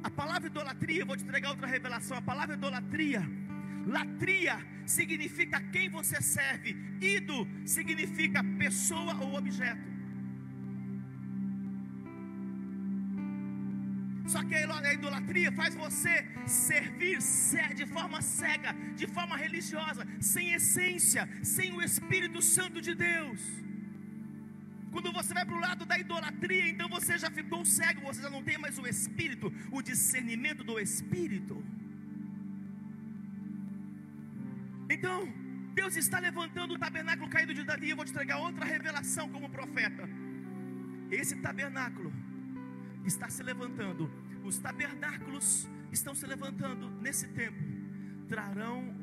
A 0.02 0.10
palavra 0.10 0.48
idolatria, 0.48 1.04
vou 1.04 1.16
te 1.16 1.24
entregar 1.24 1.50
outra 1.50 1.66
revelação. 1.66 2.16
A 2.18 2.22
palavra 2.22 2.54
idolatria, 2.54 3.22
latria, 3.86 4.56
significa 4.84 5.60
quem 5.72 5.88
você 5.88 6.20
serve, 6.20 6.76
ido 7.00 7.48
significa 7.64 8.44
pessoa 8.58 9.14
ou 9.22 9.34
objeto. 9.34 9.94
Só 14.26 14.42
que 14.42 14.54
a 14.54 14.94
idolatria 14.94 15.52
faz 15.52 15.74
você 15.74 16.26
servir 16.46 17.18
de 17.74 17.86
forma 17.86 18.20
cega, 18.22 18.74
de 18.96 19.06
forma 19.06 19.36
religiosa, 19.36 20.06
sem 20.20 20.52
essência, 20.52 21.28
sem 21.42 21.72
o 21.72 21.82
Espírito 21.82 22.40
Santo 22.40 22.80
de 22.80 22.94
Deus. 22.94 23.64
Quando 24.94 25.10
você 25.12 25.34
vai 25.34 25.44
para 25.44 25.56
o 25.56 25.60
lado 25.60 25.84
da 25.84 25.96
idolatria, 25.98 26.68
então 26.72 26.88
você 26.88 27.18
já 27.18 27.28
ficou 27.28 27.64
cego, 27.64 28.00
você 28.08 28.22
já 28.22 28.30
não 28.30 28.44
tem 28.48 28.56
mais 28.56 28.78
o 28.78 28.86
Espírito, 28.86 29.52
o 29.72 29.82
discernimento 29.82 30.62
do 30.62 30.78
Espírito. 30.78 31.56
Então, 34.88 35.16
Deus 35.74 35.96
está 35.96 36.20
levantando 36.20 36.74
o 36.74 36.78
tabernáculo 36.78 37.28
caído 37.28 37.52
de 37.52 37.64
Davi. 37.64 37.90
Eu 37.90 37.96
vou 37.96 38.04
te 38.04 38.12
entregar 38.12 38.36
outra 38.38 38.64
revelação 38.64 39.28
como 39.28 39.48
profeta. 39.48 40.08
Esse 41.10 41.34
tabernáculo 41.46 42.12
está 43.04 43.28
se 43.28 43.42
levantando, 43.42 44.08
os 44.44 44.58
tabernáculos 44.58 45.68
estão 45.90 46.14
se 46.14 46.24
levantando 46.24 46.88
nesse 47.00 47.26
tempo, 47.40 47.64
trarão 48.28 48.94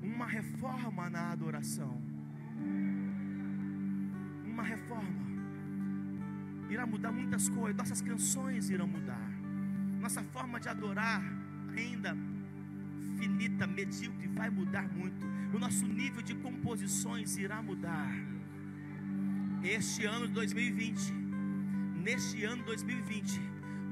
uma 0.00 0.28
reforma 0.38 1.10
na 1.10 1.32
adoração. 1.32 2.00
Uma 4.44 4.62
reforma 4.62 5.31
irá 6.72 6.86
mudar 6.86 7.12
muitas 7.12 7.48
coisas, 7.50 7.76
nossas 7.76 8.00
canções 8.00 8.70
irão 8.70 8.86
mudar, 8.86 9.30
nossa 10.00 10.22
forma 10.22 10.58
de 10.58 10.68
adorar 10.68 11.22
ainda 11.76 12.16
finita, 13.18 13.66
medíocre, 13.66 14.26
vai 14.28 14.48
mudar 14.48 14.88
muito, 14.88 15.24
o 15.54 15.58
nosso 15.58 15.86
nível 15.86 16.22
de 16.22 16.34
composições 16.36 17.36
irá 17.36 17.62
mudar. 17.62 18.12
Este 19.62 20.04
ano 20.06 20.26
de 20.26 20.32
2020 20.32 21.12
neste 22.02 22.42
ano 22.44 22.64
2020 22.64 23.40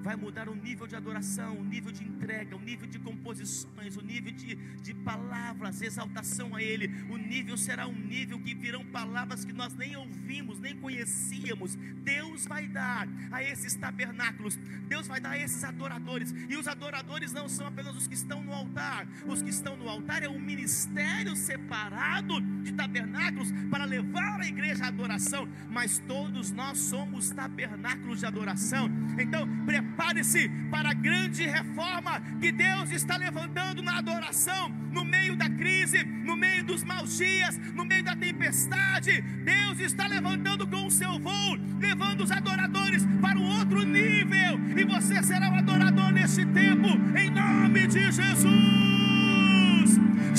vai 0.03 0.17
mudar 0.17 0.49
o 0.49 0.55
nível 0.55 0.87
de 0.87 0.97
adoração, 0.97 1.59
o 1.59 1.65
nível 1.65 1.93
de 1.93 2.05
entrega, 2.31 2.57
o 2.57 2.61
nível 2.61 2.87
de 2.87 2.99
composições, 2.99 3.97
o 3.97 4.03
nível 4.03 4.33
de, 4.33 4.55
de 4.55 4.95
palavras, 4.95 5.83
exaltação 5.83 6.55
a 6.55 6.63
Ele. 6.63 6.89
O 7.11 7.17
nível 7.17 7.57
será 7.57 7.89
um 7.89 7.95
nível 7.95 8.39
que 8.39 8.55
virão 8.55 8.85
palavras 8.85 9.45
que 9.45 9.53
nós 9.53 9.75
nem 9.75 9.97
ouvimos, 9.97 10.61
nem 10.61 10.77
conhecíamos. 10.77 11.75
Deus 11.75 12.47
vai 12.47 12.69
dar 12.69 13.09
a 13.33 13.43
esses 13.43 13.75
tabernáculos, 13.75 14.57
Deus 14.89 15.09
vai 15.09 15.21
dar 15.21 15.31
a 15.31 15.39
esses 15.39 15.63
adoradores. 15.65 16.33
E 16.49 16.57
os 16.57 16.69
adoradores 16.69 17.33
não 17.33 17.49
são 17.49 17.67
apenas 17.67 17.97
os 17.97 18.07
que 18.07 18.15
estão 18.15 18.43
no 18.43 18.53
altar, 18.53 19.07
os 19.27 19.43
que 19.43 19.51
estão 19.51 19.77
no 19.77 19.89
altar 19.89 20.23
é 20.23 20.29
um 20.29 20.41
ministério 20.41 21.35
separado 21.35 22.41
de 22.63 22.73
tabernáculos 22.73 23.49
para 23.71 23.85
levar 23.85 24.41
a 24.41 24.47
igreja 24.47 24.85
à 24.85 24.89
adoração. 24.89 25.49
Mas 25.69 25.99
todos 26.07 26.53
nós 26.53 26.79
somos 26.79 27.31
tabernáculos 27.31 28.21
de 28.21 28.27
adoração. 28.27 28.89
Então, 29.19 29.47
prepare 29.65 30.21
Prepare-se 30.21 30.49
para 30.71 30.91
a 30.91 30.95
grande 30.95 31.47
reforma 31.47 32.20
que 32.41 32.51
Deus 32.51 32.91
está 32.91 33.17
levantando 33.17 33.83
na 33.83 33.99
adoração, 33.99 34.71
no 34.91 35.05
meio 35.05 35.37
da 35.37 35.49
crise, 35.49 36.03
no 36.05 36.37
meio 36.37 36.65
dos 36.65 36.83
maus 36.83 37.17
dias, 37.19 37.59
no 37.75 37.85
meio 37.85 38.03
da 38.03 38.17
tempestade. 38.17 39.21
Deus 39.21 39.81
está 39.81 40.07
levantando 40.07 40.67
com 40.67 40.87
o 40.87 40.91
seu 40.91 41.19
voo, 41.19 41.59
levando 41.79 42.23
os 42.23 42.31
adoradores 42.31 43.07
para 43.21 43.39
um 43.39 43.59
outro 43.59 43.83
nível, 43.85 44.59
e 44.77 44.85
você 44.85 45.23
será 45.23 45.51
o 45.51 45.55
adorador 45.55 46.13
neste 46.13 46.45
tempo, 46.47 46.89
em 47.17 47.31
nome 47.31 47.87
de 47.87 48.11
Jesus. 48.11 48.51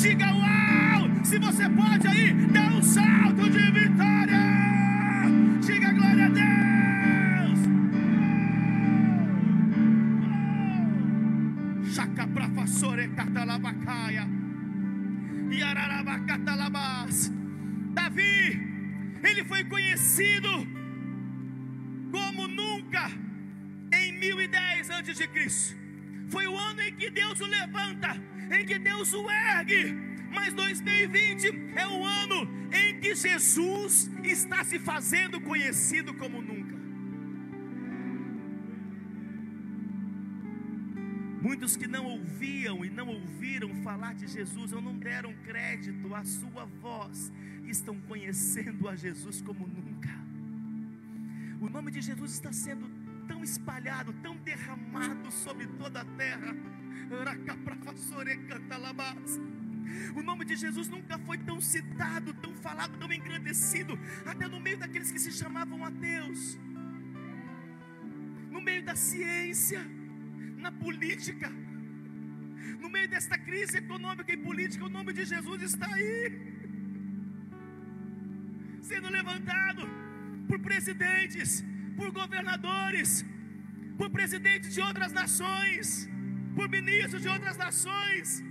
Diga 0.01 0.33
uau! 0.33 1.11
Se 1.23 1.37
você 1.37 1.69
pode 1.69 2.07
aí, 2.07 2.33
dá 2.51 2.67
um 2.69 2.81
salto 2.81 3.49
de 3.49 3.71
vitória. 3.71 4.41
Diga 5.61 5.91
glória 5.93 6.29
E. 12.81 13.07
Davi, 17.93 18.59
ele 19.23 19.43
foi 19.43 19.63
conhecido 19.65 20.49
como 22.11 22.47
nunca 22.47 23.11
em 23.93 24.13
1010 24.19 24.89
antes 24.89 25.17
de 25.17 25.27
Cristo. 25.27 25.75
Foi 26.29 26.47
o 26.47 26.57
ano 26.57 26.81
em 26.81 26.95
que 26.95 27.09
Deus 27.11 27.39
o 27.39 27.45
levanta, 27.45 28.19
em 28.51 28.65
que 28.65 28.79
Deus 28.79 29.13
o 29.13 29.29
ergue. 29.29 29.93
Mas 30.33 30.53
2020 30.53 31.73
é 31.75 31.87
o 31.87 32.03
ano 32.03 32.49
em 32.73 32.99
que 32.99 33.13
Jesus 33.13 34.09
está 34.23 34.63
se 34.63 34.79
fazendo 34.79 35.39
conhecido 35.41 36.13
como 36.15 36.41
nunca. 36.41 36.60
Muitos 41.41 41.75
que 41.75 41.87
não 41.87 42.05
ouviam 42.05 42.85
e 42.85 42.89
não 42.89 43.07
ouviram 43.07 43.73
falar 43.83 44.13
de 44.13 44.27
Jesus, 44.27 44.71
ou 44.71 44.79
não 44.79 44.95
deram 44.97 45.33
crédito 45.43 46.13
à 46.13 46.23
sua 46.23 46.65
voz, 46.65 47.31
estão 47.65 47.99
conhecendo 48.01 48.87
a 48.87 48.95
Jesus 48.95 49.41
como 49.41 49.65
nunca. 49.65 50.09
O 51.59 51.67
nome 51.67 51.89
de 51.91 51.99
Jesus 51.99 52.33
está 52.33 52.51
sendo 52.51 52.87
tão 53.27 53.43
espalhado, 53.43 54.13
tão 54.21 54.35
derramado 54.37 55.31
sobre 55.31 55.65
toda 55.65 56.01
a 56.01 56.05
terra. 56.05 56.55
O 60.15 60.21
nome 60.21 60.45
de 60.45 60.55
Jesus 60.55 60.87
nunca 60.87 61.17
foi 61.17 61.39
tão 61.39 61.59
citado, 61.59 62.35
tão 62.35 62.53
falado, 62.53 62.97
tão 62.99 63.11
engrandecido, 63.11 63.97
até 64.25 64.47
no 64.47 64.59
meio 64.59 64.77
daqueles 64.77 65.11
que 65.11 65.19
se 65.19 65.31
chamavam 65.31 65.83
ateus, 65.83 66.57
no 68.51 68.61
meio 68.61 68.83
da 68.83 68.95
ciência, 68.95 69.81
na 70.65 70.71
política, 70.85 71.49
no 72.81 72.89
meio 72.95 73.09
desta 73.13 73.37
crise 73.47 73.77
econômica 73.83 74.31
e 74.33 74.37
política, 74.37 74.85
o 74.85 74.93
nome 74.97 75.11
de 75.17 75.25
Jesus 75.33 75.61
está 75.69 75.87
aí 75.97 76.17
sendo 78.89 79.09
levantado 79.09 79.83
por 80.47 80.59
presidentes, 80.59 81.63
por 81.97 82.09
governadores, 82.11 83.11
por 83.99 84.09
presidentes 84.09 84.73
de 84.75 84.81
outras 84.87 85.11
nações, 85.21 86.09
por 86.55 86.67
ministros 86.77 87.21
de 87.25 87.29
outras 87.35 87.57
nações, 87.65 88.43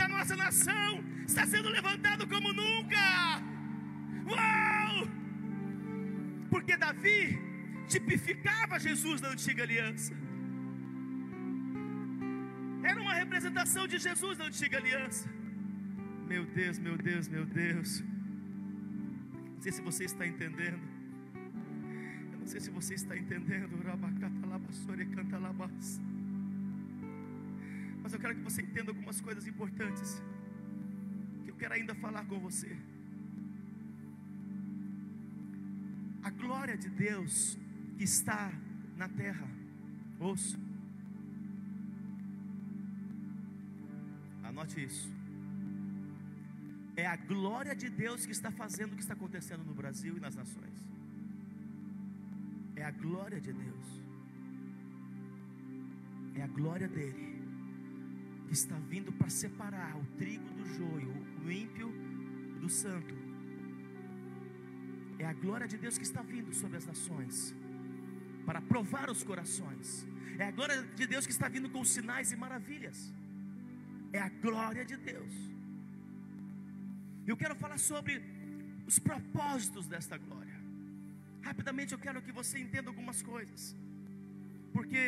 da 0.00 0.06
nossa 0.14 0.36
nação, 0.36 0.90
está 1.26 1.44
sendo 1.46 1.68
levantado 1.78 2.26
como 2.32 2.52
nunca. 2.62 3.04
Uau! 4.30 5.08
Porque 6.50 6.76
Davi 6.76 7.38
tipificava 7.88 8.78
Jesus 8.78 9.20
na 9.20 9.30
antiga 9.30 9.62
aliança. 9.62 10.25
Era 12.90 13.00
uma 13.06 13.14
representação 13.22 13.86
de 13.92 13.98
Jesus 14.08 14.34
na 14.40 14.46
antiga 14.50 14.76
aliança. 14.82 15.28
Meu 16.32 16.44
Deus, 16.58 16.78
meu 16.86 16.96
Deus, 17.08 17.24
meu 17.36 17.46
Deus 17.62 17.90
sei 19.66 19.72
se 19.72 19.82
você 19.82 20.04
está 20.04 20.24
entendendo. 20.24 20.78
Eu 22.32 22.38
não 22.38 22.46
sei 22.46 22.60
se 22.60 22.70
você 22.70 22.94
está 22.94 23.16
entendendo. 23.16 23.76
Mas 28.00 28.12
eu 28.12 28.20
quero 28.20 28.36
que 28.36 28.42
você 28.42 28.62
entenda 28.62 28.92
algumas 28.92 29.20
coisas 29.20 29.44
importantes. 29.48 30.22
Que 31.42 31.50
eu 31.50 31.56
quero 31.56 31.74
ainda 31.74 31.96
falar 31.96 32.24
com 32.26 32.38
você. 32.38 32.76
A 36.22 36.30
glória 36.30 36.76
de 36.76 36.88
Deus 36.88 37.58
está 37.98 38.52
na 38.96 39.08
terra. 39.08 39.48
Ouça. 40.20 40.65
Anote 44.56 44.82
isso. 44.82 45.08
É 46.96 47.06
a 47.06 47.14
glória 47.14 47.74
de 47.76 47.88
Deus 47.90 48.24
que 48.24 48.32
está 48.32 48.50
fazendo 48.50 48.92
o 48.92 48.96
que 48.96 49.02
está 49.02 49.12
acontecendo 49.12 49.62
no 49.62 49.74
Brasil 49.74 50.16
e 50.16 50.20
nas 50.20 50.34
nações. 50.34 50.78
É 52.74 52.82
a 52.82 52.90
glória 52.90 53.38
de 53.38 53.52
Deus. 53.52 53.86
É 56.36 56.42
a 56.42 56.46
glória 56.46 56.88
dele 56.88 57.26
que 58.46 58.54
está 58.54 58.76
vindo 58.92 59.12
para 59.12 59.28
separar 59.28 59.94
o 59.98 60.06
trigo 60.16 60.48
do 60.54 60.64
joio, 60.78 61.12
o 61.44 61.50
ímpio 61.50 61.92
do 62.62 62.70
santo. 62.70 63.14
É 65.18 65.26
a 65.26 65.34
glória 65.34 65.68
de 65.68 65.76
Deus 65.76 65.98
que 65.98 66.04
está 66.04 66.22
vindo 66.22 66.54
sobre 66.54 66.78
as 66.78 66.86
nações 66.86 67.54
para 68.46 68.62
provar 68.62 69.10
os 69.10 69.22
corações. 69.22 70.06
É 70.38 70.44
a 70.44 70.50
glória 70.50 70.82
de 70.82 71.06
Deus 71.06 71.26
que 71.26 71.32
está 71.32 71.46
vindo 71.46 71.68
com 71.68 71.84
sinais 71.84 72.32
e 72.32 72.36
maravilhas. 72.36 73.12
É 74.16 74.18
a 74.28 74.30
glória 74.46 74.84
de 74.90 74.96
Deus. 75.10 75.34
Eu 77.30 77.36
quero 77.40 77.54
falar 77.62 77.78
sobre 77.90 78.12
os 78.90 78.96
propósitos 79.08 79.84
desta 79.92 80.16
glória. 80.26 80.56
Rapidamente 81.48 81.90
eu 81.92 82.00
quero 82.04 82.22
que 82.26 82.32
você 82.40 82.56
entenda 82.64 82.88
algumas 82.92 83.18
coisas. 83.32 83.60
Porque 84.74 85.02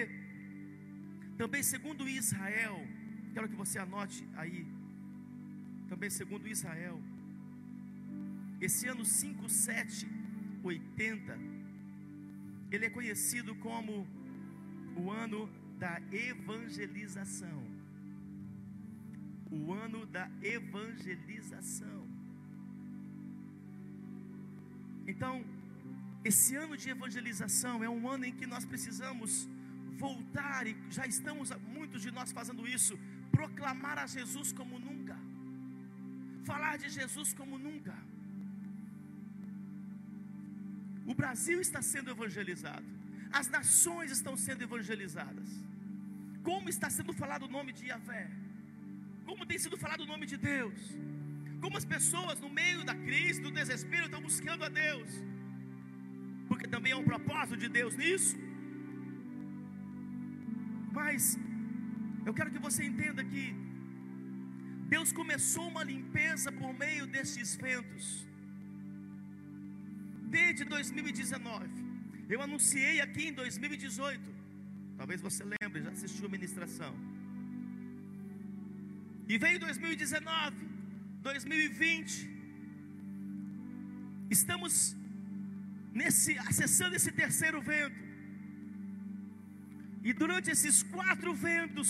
também 1.40 1.62
segundo 1.62 2.09
Israel, 2.09 2.76
quero 3.34 3.48
que 3.48 3.61
você 3.62 3.76
anote 3.78 4.20
aí. 4.42 4.62
Também 5.88 6.11
segundo 6.11 6.52
Israel, 6.56 6.96
esse 8.61 8.86
ano 8.92 9.04
5780 9.04 11.38
ele 12.70 12.84
é 12.84 12.90
conhecido 12.90 13.54
como 13.68 14.06
o 15.00 15.11
ano 15.11 15.48
da 15.78 15.98
evangelização. 16.12 17.68
O 19.51 19.72
ano 19.72 20.05
da 20.07 20.30
evangelização. 20.42 22.07
Então, 25.07 25.44
esse 26.24 26.55
ano 26.57 26.76
de 26.76 26.90
evangelização 26.90 27.82
é 27.82 27.88
um 27.88 28.09
ano 28.09 28.24
em 28.26 28.32
que 28.32 28.46
nós 28.46 28.64
precisamos 28.64 29.49
voltar, 29.96 30.66
e 30.66 30.76
já 30.90 31.07
estamos, 31.07 31.51
muitos 31.76 32.03
de 32.03 32.11
nós 32.11 32.30
fazendo 32.30 32.66
isso, 32.68 32.99
proclamar 33.30 33.99
a 33.99 34.07
Jesus 34.07 34.53
como 34.53 34.78
nunca, 34.78 35.16
falar 36.44 36.76
de 36.76 36.88
Jesus 36.88 37.32
como 37.32 37.59
nunca. 37.59 37.96
O 41.07 41.14
Brasil 41.14 41.61
está 41.61 41.80
sendo 41.80 42.11
evangelizado, 42.11 42.86
as 43.32 43.49
nações 43.49 44.11
estão 44.11 44.36
sendo 44.36 44.62
evangelizadas. 44.62 45.49
Como 46.42 46.68
está 46.68 46.88
sendo 46.90 47.12
falado 47.12 47.44
o 47.46 47.55
nome 47.57 47.72
de 47.72 47.86
Yahvé? 47.86 48.30
Como 49.29 49.45
tem 49.51 49.59
sido 49.64 49.76
falado 49.83 50.03
o 50.05 50.11
nome 50.12 50.26
de 50.33 50.37
Deus? 50.51 50.81
Como 51.62 51.76
as 51.81 51.87
pessoas 51.95 52.37
no 52.45 52.51
meio 52.61 52.83
da 52.91 52.95
crise, 53.07 53.45
do 53.47 53.51
desespero, 53.59 54.07
estão 54.07 54.22
buscando 54.29 54.62
a 54.68 54.70
Deus. 54.85 55.11
Porque 56.49 56.66
também 56.74 56.93
é 56.97 56.99
um 57.03 57.09
propósito 57.12 57.59
de 57.64 57.68
Deus 57.79 57.95
nisso. 58.03 58.37
Mas 60.99 61.22
eu 62.29 62.33
quero 62.39 62.53
que 62.55 62.62
você 62.68 62.83
entenda 62.91 63.22
que 63.33 63.45
Deus 64.95 65.11
começou 65.20 65.66
uma 65.72 65.85
limpeza 65.93 66.51
por 66.61 66.72
meio 66.85 67.07
destes 67.16 67.53
ventos. 67.66 68.07
Desde 70.39 70.64
2019. 70.64 71.68
Eu 72.35 72.41
anunciei 72.49 72.97
aqui 73.07 73.24
em 73.29 73.37
2018. 73.43 74.35
Talvez 75.01 75.20
você 75.29 75.45
lembre, 75.55 75.83
já 75.87 75.93
assistiu 75.97 76.26
a 76.31 76.35
ministração. 76.39 76.93
E 79.29 79.37
veio 79.37 79.59
2019. 79.61 80.68
2020. 81.22 82.39
Estamos 84.37 84.97
nesse 86.01 86.33
acessando 86.51 86.95
esse 86.99 87.12
terceiro 87.22 87.61
vento. 87.70 88.01
E 90.09 90.12
durante 90.12 90.51
esses 90.55 90.76
quatro 90.95 91.33
ventos 91.35 91.89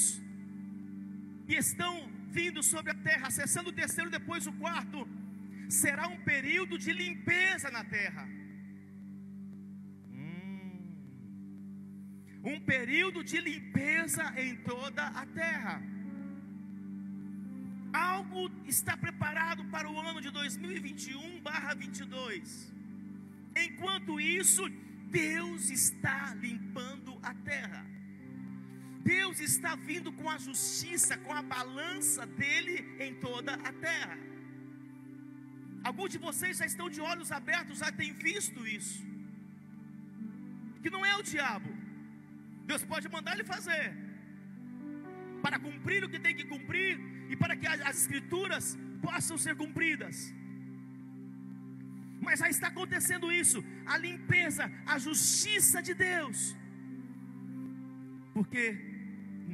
que 1.47 1.57
estão 1.67 1.93
vindo 2.39 2.63
sobre 2.63 2.91
a 2.93 2.99
terra, 3.09 3.29
acessando 3.29 3.71
o 3.71 3.79
terceiro, 3.83 4.11
depois 4.19 4.47
o 4.47 4.55
quarto, 4.65 4.99
será 5.69 6.07
um 6.09 6.19
período 6.33 6.77
de 6.85 6.93
limpeza 7.03 7.71
na 7.71 7.85
terra. 7.85 8.25
Hum. 10.13 10.81
Um 12.53 12.59
período 12.75 13.23
de 13.23 13.41
limpeza 13.51 14.25
em 14.45 14.57
toda 14.71 15.07
a 15.23 15.25
terra. 15.27 15.77
Algo 17.93 18.51
está 18.67 18.97
preparado 18.97 19.65
para 19.67 19.91
o 19.91 19.99
ano 19.99 20.21
de 20.21 20.31
2021/22. 20.31 22.73
Enquanto 23.57 24.21
isso, 24.21 24.69
Deus 25.11 25.71
está 25.71 26.33
limpando 26.35 27.19
a 27.23 27.35
terra. 27.35 27.85
Deus 29.01 29.41
está 29.41 29.75
vindo 29.75 30.13
com 30.13 30.29
a 30.29 30.39
justiça, 30.39 31.17
com 31.17 31.33
a 31.33 31.43
balança 31.43 32.27
dele 32.27 32.85
em 33.01 33.15
toda 33.15 33.55
a 33.55 33.73
terra. 33.73 34.19
Alguns 35.83 36.11
de 36.11 36.19
vocês 36.19 36.59
já 36.59 36.67
estão 36.67 36.91
de 36.91 37.01
olhos 37.01 37.33
abertos, 37.33 37.79
já 37.79 37.91
têm 37.91 38.13
visto 38.13 38.67
isso. 38.67 39.03
Que 40.83 40.91
não 40.91 41.07
é 41.07 41.17
o 41.17 41.23
diabo. 41.23 41.75
Deus 42.67 42.85
pode 42.85 43.09
mandar 43.09 43.33
ele 43.35 43.45
fazer 43.45 44.08
para 45.49 45.59
cumprir 45.67 46.01
o 46.05 46.11
que 46.13 46.21
tem 46.25 46.35
que 46.39 46.45
cumprir 46.53 46.95
e 47.33 47.35
para 47.43 47.55
que 47.57 47.67
as 47.67 47.97
escrituras 48.03 48.65
possam 49.07 49.37
ser 49.45 49.55
cumpridas. 49.63 50.17
Mas 52.25 52.41
já 52.41 52.49
está 52.55 52.67
acontecendo 52.69 53.27
isso, 53.43 53.59
a 53.87 53.97
limpeza, 53.97 54.65
a 54.95 54.97
justiça 55.07 55.81
de 55.87 55.95
Deus. 55.95 56.39
Porque 58.35 58.65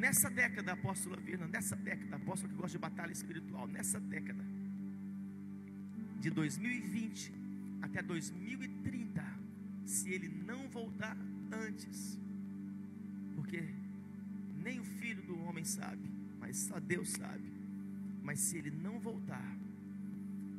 nessa 0.05 0.28
década, 0.42 0.72
apóstola 0.72 1.16
Virna, 1.28 1.47
nessa 1.47 1.76
década, 1.76 2.16
apóstolo 2.16 2.51
que 2.53 2.61
gosta 2.62 2.76
de 2.76 2.82
batalha 2.88 3.12
espiritual, 3.12 3.68
nessa 3.68 4.01
década, 4.01 4.45
de 6.24 6.30
2020 6.30 7.32
até 7.86 8.03
2030, 8.03 9.24
se 9.84 10.11
ele 10.11 10.28
não 10.51 10.61
voltar 10.68 11.16
antes, 11.53 12.18
porque 13.36 13.62
nem 14.64 14.80
o 14.80 14.84
filho 14.84 15.22
do 15.22 15.38
homem 15.44 15.64
sabe, 15.64 16.10
mas 16.40 16.56
só 16.56 16.80
Deus 16.80 17.10
sabe. 17.10 17.48
Mas 18.22 18.40
se 18.40 18.56
ele 18.56 18.70
não 18.70 18.98
voltar, 18.98 19.50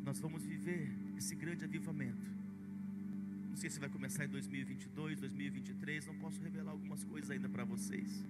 nós 0.03 0.19
vamos 0.19 0.43
viver 0.45 0.87
esse 1.17 1.33
grande 1.35 1.65
avivamento. 1.65 2.29
Não 3.49 3.55
sei 3.55 3.69
se 3.69 3.79
vai 3.79 3.89
começar 3.89 4.25
em 4.25 4.27
2022, 4.27 5.19
2023, 5.19 6.05
não 6.05 6.15
posso 6.15 6.39
revelar 6.41 6.71
algumas 6.71 7.03
coisas 7.03 7.31
ainda 7.31 7.49
para 7.49 7.65
vocês. 7.65 8.23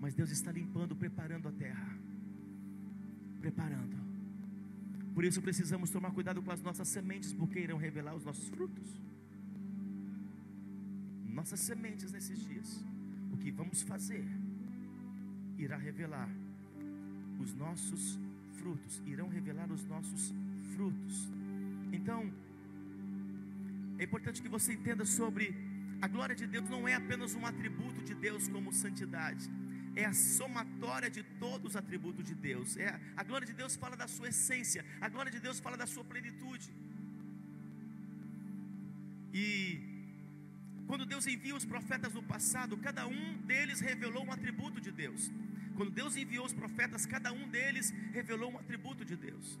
Mas 0.00 0.14
Deus 0.14 0.30
está 0.30 0.52
limpando, 0.52 0.94
preparando 0.94 1.48
a 1.48 1.52
terra. 1.52 1.98
Preparando. 3.40 3.96
Por 5.14 5.24
isso 5.24 5.42
precisamos 5.42 5.90
tomar 5.90 6.12
cuidado 6.12 6.40
com 6.40 6.52
as 6.52 6.62
nossas 6.62 6.86
sementes, 6.86 7.32
porque 7.32 7.58
irão 7.58 7.76
revelar 7.76 8.14
os 8.14 8.24
nossos 8.24 8.46
frutos. 8.48 8.88
Nossas 11.26 11.58
sementes 11.58 12.12
nesses 12.12 12.38
dias. 12.38 12.84
O 13.32 13.36
que 13.36 13.50
vamos 13.50 13.82
fazer 13.82 14.24
irá 15.58 15.76
revelar 15.76 16.28
os 17.40 17.52
nossos 17.54 18.18
frutos, 18.58 19.02
irão 19.06 19.28
revelar 19.28 19.70
os 19.70 19.84
nossos 19.84 20.32
frutos. 20.74 21.28
Então, 21.92 22.32
é 23.98 24.04
importante 24.04 24.42
que 24.42 24.48
você 24.48 24.72
entenda 24.72 25.04
sobre 25.04 25.54
a 26.00 26.06
glória 26.06 26.34
de 26.40 26.46
Deus 26.46 26.68
não 26.70 26.86
é 26.86 26.94
apenas 26.94 27.34
um 27.34 27.44
atributo 27.44 28.00
de 28.08 28.14
Deus 28.14 28.46
como 28.48 28.72
santidade, 28.72 29.50
é 29.96 30.04
a 30.04 30.12
somatória 30.12 31.10
de 31.10 31.22
todos 31.44 31.70
os 31.70 31.76
atributos 31.76 32.24
de 32.24 32.34
Deus. 32.34 32.76
É 32.76 32.88
a, 32.88 33.00
a 33.16 33.24
glória 33.24 33.46
de 33.46 33.52
Deus 33.52 33.74
fala 33.74 33.96
da 33.96 34.06
sua 34.06 34.28
essência, 34.28 34.84
a 35.00 35.08
glória 35.08 35.32
de 35.36 35.40
Deus 35.40 35.58
fala 35.58 35.76
da 35.76 35.86
sua 35.86 36.04
plenitude. 36.04 36.70
E 39.34 39.87
quando 40.88 41.04
Deus 41.04 41.26
envia 41.26 41.54
os 41.54 41.66
profetas 41.66 42.14
no 42.14 42.22
passado, 42.22 42.76
cada 42.78 43.06
um 43.06 43.36
deles 43.50 43.78
revelou 43.78 44.24
um 44.24 44.32
atributo 44.32 44.80
de 44.80 44.90
Deus. 44.90 45.30
Quando 45.76 45.90
Deus 45.90 46.16
enviou 46.16 46.46
os 46.46 46.54
profetas, 46.54 47.04
cada 47.04 47.30
um 47.30 47.46
deles 47.46 47.94
revelou 48.10 48.50
um 48.52 48.58
atributo 48.58 49.04
de 49.04 49.14
Deus. 49.14 49.60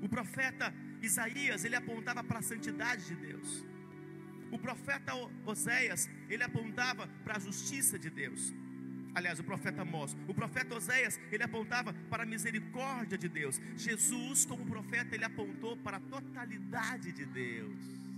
O 0.00 0.08
profeta 0.08 0.72
Isaías, 1.02 1.64
ele 1.64 1.74
apontava 1.74 2.22
para 2.22 2.38
a 2.38 2.42
santidade 2.42 3.04
de 3.04 3.16
Deus. 3.16 3.66
O 4.52 4.58
profeta 4.58 5.12
Oséias, 5.44 6.08
ele 6.28 6.44
apontava 6.44 7.08
para 7.24 7.36
a 7.36 7.40
justiça 7.40 7.98
de 7.98 8.08
Deus. 8.08 8.54
Aliás, 9.12 9.40
o 9.40 9.44
profeta 9.44 9.82
Amós, 9.82 10.16
o 10.28 10.32
profeta 10.32 10.76
Oséias, 10.76 11.18
ele 11.32 11.42
apontava 11.42 11.92
para 12.08 12.22
a 12.22 12.26
misericórdia 12.26 13.18
de 13.18 13.28
Deus. 13.28 13.60
Jesus, 13.76 14.44
como 14.44 14.64
profeta, 14.64 15.16
ele 15.16 15.24
apontou 15.24 15.76
para 15.76 15.96
a 15.96 16.00
totalidade 16.00 17.10
de 17.10 17.26
Deus. 17.26 18.09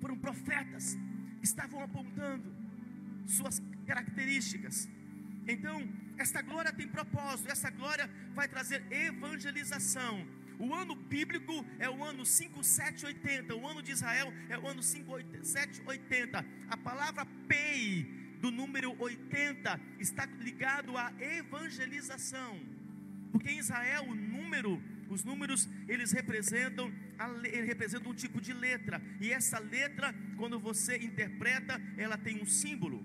Foram 0.00 0.18
profetas 0.18 0.96
estavam 1.42 1.82
apontando 1.82 2.54
suas 3.26 3.62
características. 3.86 4.88
Então, 5.46 5.88
esta 6.18 6.42
glória 6.42 6.72
tem 6.72 6.88
propósito, 6.88 7.50
essa 7.50 7.70
glória 7.70 8.10
vai 8.34 8.48
trazer 8.48 8.84
evangelização. 8.90 10.26
O 10.58 10.74
ano 10.74 10.94
bíblico 10.94 11.64
é 11.78 11.88
o 11.88 12.02
ano 12.02 12.24
5780, 12.24 13.54
o 13.54 13.66
ano 13.66 13.82
de 13.82 13.92
Israel 13.92 14.32
é 14.48 14.58
o 14.58 14.66
ano 14.66 14.82
5780. 14.82 16.44
A 16.68 16.76
palavra 16.76 17.26
PEI, 17.46 18.04
do 18.40 18.50
número 18.50 18.96
80, 18.98 19.80
está 20.00 20.24
ligado 20.40 20.96
à 20.96 21.12
evangelização. 21.20 22.58
Porque 23.30 23.50
em 23.50 23.58
Israel 23.58 24.04
o 24.04 24.14
número, 24.14 24.82
os 25.08 25.24
números, 25.24 25.68
eles 25.88 26.12
representam, 26.12 26.92
representam 27.66 28.10
um 28.10 28.14
tipo 28.14 28.40
de 28.40 28.52
letra. 28.52 29.00
E 29.20 29.30
essa 29.30 29.58
letra, 29.58 30.14
quando 30.36 30.58
você 30.58 30.96
interpreta, 30.96 31.80
ela 31.96 32.16
tem 32.16 32.40
um 32.40 32.46
símbolo. 32.46 33.04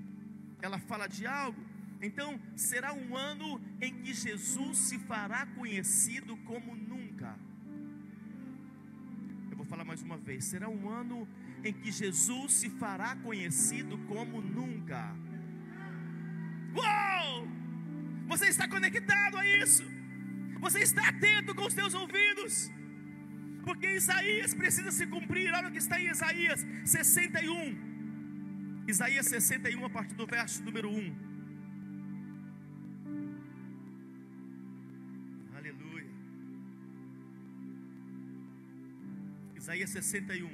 Ela 0.62 0.80
fala 0.80 1.08
de 1.08 1.26
algo. 1.26 1.64
Então, 2.02 2.39
será 2.56 2.93
um 2.93 3.16
ano 3.16 3.62
em 3.80 3.93
que 4.02 4.14
Jesus 4.14 4.78
se 4.78 4.97
fará 4.99 5.45
conhecido 5.45 6.36
como 6.38 6.76
nunca. 6.76 7.38
Eu 9.52 9.58
vou 9.58 9.66
falar 9.66 9.84
mais 9.84 10.02
uma 10.02 10.18
vez: 10.18 10.45
será 10.45 10.68
um 10.68 10.89
ano 10.89 11.28
em 11.64 11.72
que 11.72 11.91
Jesus 11.91 12.54
se 12.54 12.70
fará 12.72 13.16
conhecido 13.18 13.97
como 14.08 14.41
nunca. 14.41 15.16
Uou! 16.74 17.47
Você 18.28 18.47
está 18.47 18.68
conectado 18.68 19.38
a 19.38 19.45
isso? 19.45 19.90
Você 20.66 20.80
está 20.80 21.09
atento 21.09 21.53
com 21.55 21.66
os 21.66 21.74
seus 21.74 21.93
ouvidos? 21.93 22.72
Porque 23.66 23.88
Isaías 24.01 24.53
precisa 24.53 24.91
se 24.91 25.05
cumprir. 25.07 25.51
Olha 25.53 25.70
o 25.70 25.72
que 25.72 25.84
está 25.86 25.99
em 25.99 26.09
Isaías 26.09 26.66
61. 26.86 27.91
Isaías 28.88 29.26
61, 29.26 29.86
a 29.86 29.89
partir 29.89 30.16
do 30.16 30.26
verso 30.26 30.64
número 30.64 30.89
1. 30.89 31.32
Isaías 39.62 39.91
61. 39.91 40.49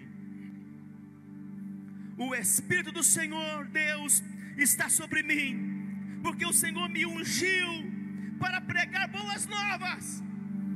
O 2.18 2.36
Espírito 2.36 2.92
do 2.92 3.04
Senhor 3.04 3.66
Deus 3.66 4.22
está 4.58 4.90
sobre 4.90 5.24
mim, 5.24 6.20
porque 6.22 6.46
o 6.46 6.52
Senhor 6.52 6.90
me 6.90 7.06
ungiu 7.06 7.97
para 8.38 8.60
pregar 8.62 9.08
boas 9.10 9.46
novas. 9.46 10.24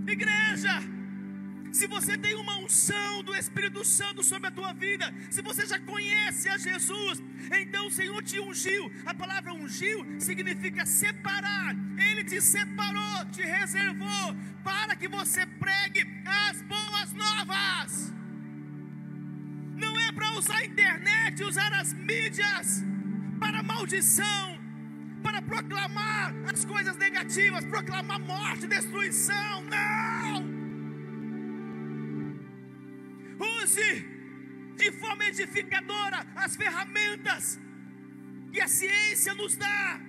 Igreja, 0.08 0.74
se 1.72 1.88
você 1.88 2.18
tem 2.18 2.36
uma 2.36 2.58
unção 2.58 3.24
do 3.24 3.36
Espírito 3.36 3.84
Santo 3.86 4.24
sobre 4.24 4.50
a 4.50 4.52
tua 4.52 4.74
vida, 4.74 5.14
se 5.30 5.42
você 5.42 5.66
já 5.66 5.80
conhece 5.80 6.50
a 6.50 6.58
Jesus, 6.58 7.22
então 7.62 7.88
o 7.88 7.92
Senhor 7.92 8.22
te 8.24 8.40
ungiu. 8.40 8.92
A 9.06 9.14
palavra 9.14 9.54
ungiu 9.54 10.06
significa 10.20 10.86
separar. 10.86 11.76
Ele 11.98 12.24
te 12.24 12.42
separou, 12.42 13.26
te 13.32 13.44
reservou 13.44 14.36
para 14.64 14.96
que 14.96 15.08
você 15.08 15.46
pregue 15.46 16.06
as 16.26 16.62
boas 16.64 17.14
novas 17.14 18.12
para 20.14 20.38
usar 20.38 20.58
a 20.58 20.66
internet, 20.66 21.44
usar 21.44 21.74
as 21.74 21.94
mídias 21.94 22.84
para 23.40 23.64
maldição, 23.64 24.51
para 25.22 25.42
proclamar 25.42 26.34
as 26.52 26.66
coisas 26.66 26.96
negativas, 26.98 27.64
proclamar 27.66 28.20
morte, 28.20 28.68
destruição. 28.68 29.62
Não! 29.62 30.62
Use 33.64 34.06
de 34.76 34.92
forma 34.94 35.26
edificadora 35.26 36.26
as 36.36 36.56
ferramentas 36.56 37.60
que 38.52 38.60
a 38.60 38.68
ciência 38.68 39.34
nos 39.34 39.56
dá. 39.56 40.00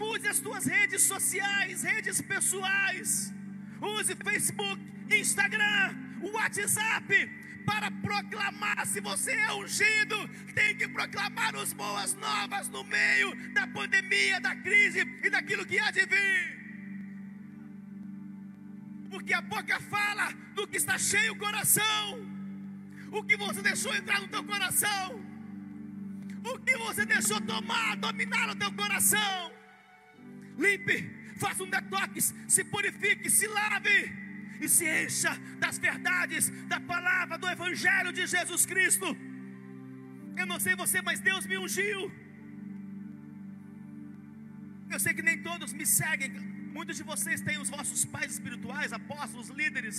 Use 0.00 0.28
as 0.28 0.38
tuas 0.38 0.64
redes 0.64 1.02
sociais, 1.02 1.82
redes 1.82 2.20
pessoais. 2.20 3.32
Use 3.80 4.14
Facebook, 4.14 4.80
Instagram, 5.10 5.94
WhatsApp 6.32 7.30
para 7.68 7.90
proclamar. 7.90 8.86
Se 8.86 8.98
você 9.00 9.32
é 9.32 9.52
ungido, 9.52 10.16
tem 10.54 10.74
que 10.74 10.88
proclamar 10.88 11.54
as 11.54 11.74
boas 11.74 12.14
novas 12.14 12.66
no 12.70 12.82
meio 12.84 13.28
da 13.52 13.66
pandemia, 13.66 14.40
da 14.40 14.56
crise 14.56 15.00
e 15.22 15.28
daquilo 15.28 15.66
que 15.66 15.78
há 15.78 15.90
de 15.90 16.06
vir. 16.06 16.58
Porque 19.10 19.34
a 19.34 19.42
boca 19.42 19.78
fala 19.80 20.32
do 20.54 20.66
que 20.66 20.78
está 20.78 20.96
cheio 20.98 21.34
o 21.34 21.36
coração. 21.36 22.04
O 23.12 23.22
que 23.22 23.36
você 23.36 23.60
deixou 23.60 23.94
entrar 23.94 24.20
no 24.22 24.28
teu 24.28 24.42
coração. 24.44 25.22
O 26.50 26.58
que 26.60 26.74
você 26.78 27.04
deixou 27.04 27.40
tomar, 27.42 27.96
dominar 27.96 28.48
o 28.48 28.56
teu 28.56 28.72
coração. 28.72 29.52
Limpe, 30.58 30.96
faça 31.36 31.62
um 31.62 31.70
detox, 31.70 32.34
se 32.48 32.64
purifique, 32.64 33.30
se 33.30 33.46
lave 33.46 34.27
e 34.64 34.68
se 34.68 34.86
encha 35.02 35.32
das 35.64 35.78
verdades 35.86 36.50
da 36.72 36.80
palavra 36.92 37.36
do 37.42 37.48
Evangelho 37.56 38.12
de 38.18 38.26
Jesus 38.26 38.64
Cristo. 38.72 39.08
Eu 40.40 40.46
não 40.46 40.58
sei 40.64 40.74
você, 40.82 41.00
mas 41.08 41.20
Deus 41.20 41.44
me 41.50 41.58
ungiu. 41.64 42.00
Eu 44.94 44.98
sei 45.04 45.12
que 45.16 45.24
nem 45.28 45.38
todos 45.48 45.72
me 45.80 45.86
seguem. 46.00 46.30
Muitos 46.76 46.96
de 47.00 47.04
vocês 47.12 47.40
têm 47.46 47.58
os 47.64 47.70
vossos 47.76 48.04
pais 48.14 48.32
espirituais, 48.36 48.92
apóstolos, 49.00 49.48
líderes. 49.60 49.98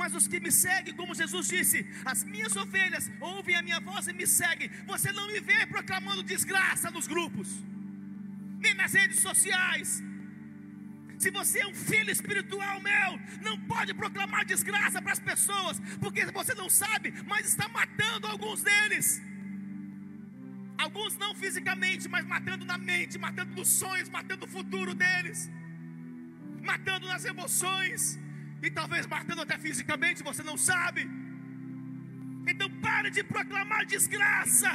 Mas 0.00 0.14
os 0.18 0.26
que 0.26 0.40
me 0.40 0.50
seguem, 0.64 0.94
como 1.00 1.18
Jesus 1.22 1.46
disse, 1.54 1.78
as 2.12 2.20
minhas 2.32 2.54
ovelhas 2.56 3.10
ouvem 3.20 3.56
a 3.56 3.62
minha 3.62 3.80
voz 3.80 4.06
e 4.08 4.14
me 4.20 4.26
seguem. 4.26 4.70
Você 4.92 5.12
não 5.12 5.26
me 5.32 5.40
vê 5.40 5.60
proclamando 5.66 6.22
desgraça 6.22 6.90
nos 6.90 7.06
grupos, 7.06 7.48
me 8.64 8.72
nas 8.74 8.94
redes 9.00 9.20
sociais. 9.20 10.02
Se 11.18 11.30
você 11.30 11.60
é 11.60 11.66
um 11.66 11.74
filho 11.74 12.10
espiritual 12.10 12.80
meu, 12.80 13.10
não 13.42 13.58
pode 13.72 13.94
proclamar 13.94 14.44
desgraça 14.44 15.00
para 15.00 15.12
as 15.12 15.20
pessoas, 15.20 15.80
porque 16.00 16.24
você 16.26 16.54
não 16.54 16.68
sabe, 16.68 17.12
mas 17.26 17.46
está 17.46 17.68
matando 17.68 18.26
alguns 18.26 18.62
deles. 18.62 19.22
Alguns 20.76 21.16
não 21.16 21.34
fisicamente, 21.34 22.08
mas 22.08 22.26
matando 22.26 22.64
na 22.64 22.76
mente, 22.76 23.18
matando 23.18 23.54
nos 23.54 23.68
sonhos, 23.68 24.08
matando 24.08 24.44
o 24.44 24.48
futuro 24.48 24.92
deles, 24.94 25.50
matando 26.62 27.06
nas 27.06 27.24
emoções, 27.24 28.18
e 28.62 28.70
talvez 28.70 29.06
matando 29.06 29.42
até 29.42 29.56
fisicamente, 29.58 30.22
você 30.22 30.42
não 30.42 30.56
sabe. 30.56 31.08
Então 32.46 32.68
pare 32.80 33.10
de 33.10 33.22
proclamar 33.22 33.86
desgraça. 33.86 34.70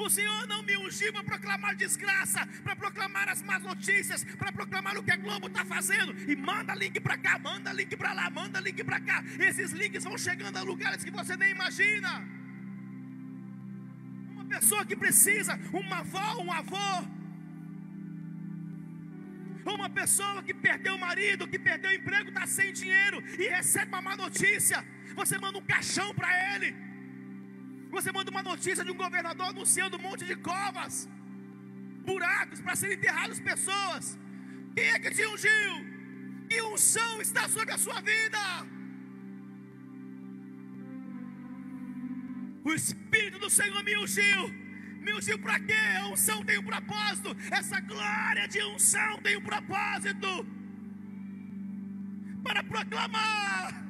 O 0.00 0.08
Senhor 0.08 0.46
não 0.46 0.62
me 0.62 0.76
ungiu 0.78 1.12
para 1.12 1.22
proclamar 1.22 1.76
desgraça, 1.76 2.40
para 2.64 2.74
proclamar 2.74 3.28
as 3.28 3.42
más 3.42 3.62
notícias, 3.62 4.24
para 4.40 4.50
proclamar 4.50 4.96
o 4.96 5.02
que 5.02 5.12
a 5.12 5.16
Globo 5.16 5.46
está 5.46 5.62
fazendo. 5.64 6.12
E 6.30 6.34
manda 6.34 6.74
link 6.74 6.98
para 7.00 7.18
cá, 7.18 7.38
manda 7.38 7.70
link 7.72 7.94
para 7.96 8.12
lá, 8.14 8.30
manda 8.30 8.58
link 8.60 8.82
para 8.82 8.98
cá. 9.00 9.22
Esses 9.38 9.72
links 9.72 10.04
vão 10.04 10.16
chegando 10.16 10.56
a 10.56 10.62
lugares 10.62 11.04
que 11.04 11.10
você 11.10 11.36
nem 11.36 11.50
imagina. 11.50 12.26
Uma 14.32 14.46
pessoa 14.46 14.86
que 14.86 14.96
precisa, 14.96 15.60
uma 15.72 15.98
avó, 15.98 16.42
um 16.42 16.50
avô. 16.50 16.90
Uma 19.66 19.90
pessoa 19.90 20.42
que 20.42 20.54
perdeu 20.54 20.94
o 20.94 20.98
marido, 20.98 21.46
que 21.46 21.58
perdeu 21.58 21.90
o 21.90 21.94
emprego, 21.94 22.30
está 22.30 22.46
sem 22.46 22.72
dinheiro 22.72 23.22
e 23.38 23.48
recebe 23.48 23.88
uma 23.92 24.00
má 24.00 24.16
notícia. 24.16 24.82
Você 25.14 25.36
manda 25.38 25.58
um 25.58 25.66
caixão 25.74 26.14
para 26.14 26.30
ele. 26.54 26.89
Você 27.90 28.10
manda 28.12 28.30
uma 28.30 28.42
notícia 28.42 28.84
de 28.84 28.92
um 28.92 28.96
governador 29.04 29.48
anunciando 29.48 29.96
um 29.96 30.02
monte 30.08 30.24
de 30.24 30.36
covas, 30.36 31.08
buracos 32.04 32.60
para 32.60 32.76
serem 32.76 32.96
enterradas 32.96 33.40
pessoas. 33.40 34.18
Quem 34.74 34.84
é 34.84 34.98
que 34.98 35.10
te 35.10 35.26
ungiu? 35.26 35.72
Que 36.48 36.62
unção 36.62 37.20
está 37.20 37.48
sobre 37.48 37.72
a 37.74 37.78
sua 37.78 38.00
vida? 38.00 38.42
O 42.64 42.72
Espírito 42.72 43.38
do 43.38 43.50
Senhor 43.50 43.82
me 43.82 43.96
ungiu. 43.96 44.42
Me 45.00 45.12
ungiu 45.14 45.38
para 45.38 45.58
quê? 45.58 45.82
A 46.00 46.08
unção 46.08 46.44
tem 46.44 46.58
um 46.58 46.62
propósito. 46.62 47.36
Essa 47.50 47.80
glória 47.80 48.46
de 48.46 48.62
unção 48.64 49.18
tem 49.22 49.36
um 49.36 49.42
propósito. 49.42 50.46
Para 52.44 52.62
proclamar 52.62 53.89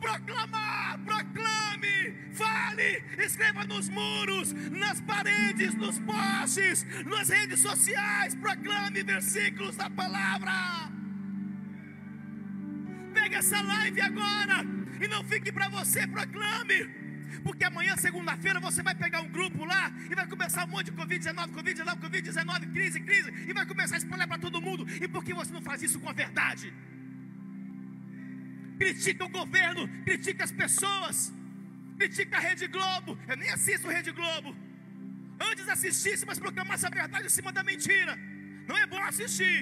proclamar, 0.00 0.98
proclame, 1.04 2.14
fale, 2.32 3.04
escreva 3.18 3.64
nos 3.64 3.88
muros, 3.88 4.52
nas 4.70 5.00
paredes, 5.00 5.74
nos 5.74 5.98
postes, 6.00 6.86
nas 7.04 7.28
redes 7.28 7.60
sociais, 7.60 8.34
proclame 8.34 9.02
versículos 9.02 9.76
da 9.76 9.90
palavra. 9.90 10.52
Pega 13.12 13.38
essa 13.38 13.60
live 13.60 14.00
agora 14.00 14.64
e 15.00 15.08
não 15.08 15.24
fique 15.24 15.52
para 15.52 15.68
você, 15.68 16.06
proclame. 16.06 16.88
Porque 17.42 17.64
amanhã, 17.64 17.96
segunda-feira, 17.96 18.58
você 18.58 18.82
vai 18.82 18.94
pegar 18.94 19.20
um 19.20 19.28
grupo 19.28 19.64
lá 19.64 19.92
e 20.10 20.14
vai 20.14 20.26
começar 20.26 20.64
um 20.64 20.68
monte 20.68 20.90
de 20.90 20.92
Covid-19, 20.92 21.50
Covid-19, 21.50 21.98
Covid-19, 22.00 22.72
crise, 22.72 23.00
crise, 23.00 23.32
e 23.48 23.52
vai 23.52 23.66
começar 23.66 23.96
a 23.96 23.98
espalhar 23.98 24.26
para 24.26 24.38
todo 24.38 24.60
mundo. 24.60 24.86
E 25.02 25.06
por 25.06 25.22
que 25.22 25.34
você 25.34 25.52
não 25.52 25.62
faz 25.62 25.82
isso 25.82 26.00
com 26.00 26.08
a 26.08 26.12
verdade? 26.12 26.72
Critica 28.78 29.24
o 29.24 29.34
governo, 29.40 29.82
critica 30.04 30.44
as 30.44 30.52
pessoas, 30.62 31.32
critica 31.98 32.36
a 32.38 32.40
Rede 32.48 32.66
Globo. 32.76 33.18
Eu 33.30 33.36
nem 33.36 33.50
assisto 33.56 33.94
Rede 33.96 34.12
Globo. 34.20 34.50
Antes 35.50 35.68
assistisse, 35.68 36.24
mas 36.28 36.38
proclamasse 36.38 36.86
a 36.86 36.90
verdade 37.00 37.26
em 37.26 37.34
cima 37.38 37.52
da 37.52 37.62
mentira. 37.70 38.14
Não 38.68 38.76
é 38.82 38.86
bom 38.86 39.02
assistir. 39.10 39.60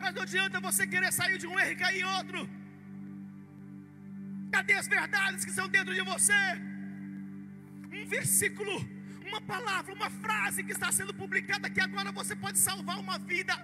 Mas 0.00 0.14
não 0.14 0.22
adianta 0.22 0.60
você 0.68 0.86
querer 0.86 1.12
sair 1.12 1.38
de 1.38 1.46
um 1.46 1.58
erro 1.58 1.72
e 1.72 1.76
cair 1.84 2.00
em 2.00 2.08
outro. 2.18 2.40
Cadê 4.54 4.74
as 4.74 4.88
verdades 4.88 5.44
que 5.44 5.54
são 5.58 5.68
dentro 5.68 5.94
de 5.94 6.02
você? 6.12 6.42
Um 7.96 8.04
versículo, 8.16 8.74
uma 9.28 9.40
palavra, 9.40 9.92
uma 9.94 10.10
frase 10.10 10.62
que 10.66 10.72
está 10.72 10.90
sendo 10.98 11.14
publicada 11.22 11.70
que 11.70 11.80
agora 11.80 12.12
você 12.12 12.34
pode 12.44 12.58
salvar 12.58 12.98
uma 12.98 13.18
vida, 13.18 13.54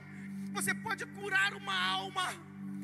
você 0.52 0.74
pode 0.74 1.04
curar 1.06 1.54
uma 1.54 1.76
alma 2.00 2.26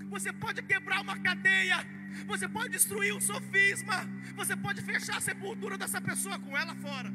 você 0.08 0.32
pode 0.32 0.62
quebrar 0.62 1.00
uma 1.00 1.16
cadeia, 1.18 1.78
você 2.26 2.48
pode 2.48 2.70
destruir 2.70 3.14
um 3.14 3.20
sofisma, 3.20 3.98
você 4.34 4.56
pode 4.56 4.82
fechar 4.82 5.18
a 5.18 5.20
sepultura 5.20 5.76
dessa 5.76 6.00
pessoa 6.00 6.38
com 6.38 6.56
ela 6.56 6.74
fora. 6.76 7.12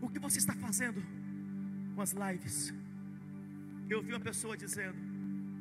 O 0.00 0.08
que 0.08 0.18
você 0.18 0.38
está 0.38 0.54
fazendo 0.54 1.02
com 1.94 2.02
as 2.02 2.12
lives? 2.12 2.74
Eu 3.88 4.02
vi 4.02 4.12
uma 4.12 4.20
pessoa 4.20 4.56
dizendo, 4.56 4.98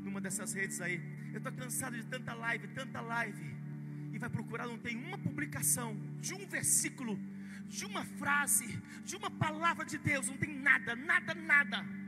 numa 0.04 0.20
dessas 0.20 0.54
redes 0.54 0.82
aí, 0.82 1.02
eu 1.32 1.38
estou 1.38 1.52
cansado 1.52 1.96
de 1.96 2.06
tanta 2.06 2.34
live, 2.34 2.68
tanta 2.70 3.02
live, 3.02 3.56
e 4.14 4.18
vai 4.18 4.30
procurar, 4.30 4.68
não 4.68 4.78
tem 4.78 4.98
uma 4.98 5.18
publicação 5.18 5.96
de 6.20 6.34
um 6.34 6.46
versículo, 6.48 7.18
de 7.68 7.86
uma 7.86 8.04
frase, 8.04 8.68
de 9.06 9.16
uma 9.16 9.32
palavra 9.32 9.86
de 9.86 9.98
Deus, 9.98 10.28
não 10.28 10.38
tem 10.38 10.54
nada, 10.60 10.96
nada, 10.96 11.34
nada. 11.34 12.01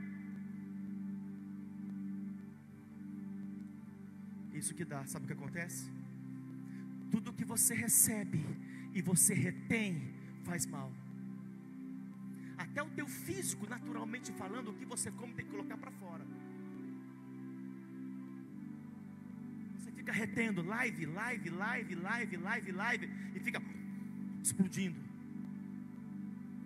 Isso 4.54 4.74
que 4.74 4.84
dá, 4.84 5.04
sabe 5.06 5.24
o 5.24 5.26
que 5.26 5.32
acontece? 5.32 5.90
Tudo 7.10 7.32
que 7.32 7.44
você 7.44 7.74
recebe 7.74 8.40
e 8.92 9.02
você 9.02 9.34
retém 9.34 10.14
faz 10.44 10.64
mal. 10.66 10.92
Até 12.56 12.82
o 12.82 12.90
teu 12.90 13.06
físico, 13.06 13.68
naturalmente 13.68 14.32
falando, 14.32 14.70
o 14.70 14.74
que 14.74 14.84
você 14.84 15.10
come 15.10 15.34
tem 15.34 15.44
que 15.44 15.50
colocar 15.50 15.76
para 15.76 15.90
fora. 15.90 16.24
Você 19.78 19.90
fica 19.90 20.12
retendo 20.12 20.62
live, 20.62 21.06
live, 21.06 21.50
live, 21.50 21.94
live, 21.96 22.36
live, 22.36 22.72
live 22.72 23.10
e 23.34 23.40
fica 23.40 23.60
explodindo. 24.42 25.00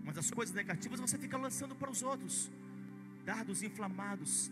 Mas 0.04 0.18
as 0.18 0.30
coisas 0.30 0.54
negativas 0.54 1.00
você 1.00 1.18
fica 1.18 1.36
lançando 1.36 1.74
para 1.74 1.90
os 1.90 2.02
outros. 2.02 2.50
Dardos 3.24 3.62
inflamados, 3.62 4.50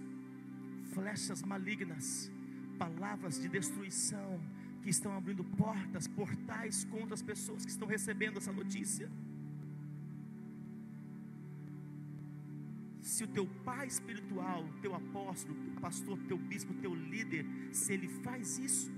flechas 0.92 1.42
malignas 1.42 2.30
palavras 2.76 3.40
de 3.40 3.48
destruição 3.48 4.40
que 4.82 4.90
estão 4.90 5.12
abrindo 5.16 5.42
portas, 5.42 6.06
portais 6.06 6.84
contra 6.84 7.14
as 7.14 7.22
pessoas 7.22 7.64
que 7.64 7.70
estão 7.70 7.88
recebendo 7.88 8.36
essa 8.38 8.52
notícia. 8.52 9.10
Se 13.00 13.24
o 13.24 13.28
teu 13.28 13.46
pai 13.64 13.86
espiritual, 13.86 14.64
teu 14.82 14.94
apóstolo, 14.94 15.56
teu 15.64 15.80
pastor, 15.80 16.18
teu 16.28 16.38
bispo, 16.38 16.74
teu 16.74 16.94
líder, 16.94 17.44
se 17.72 17.92
ele 17.92 18.08
faz 18.08 18.58
isso, 18.58 18.90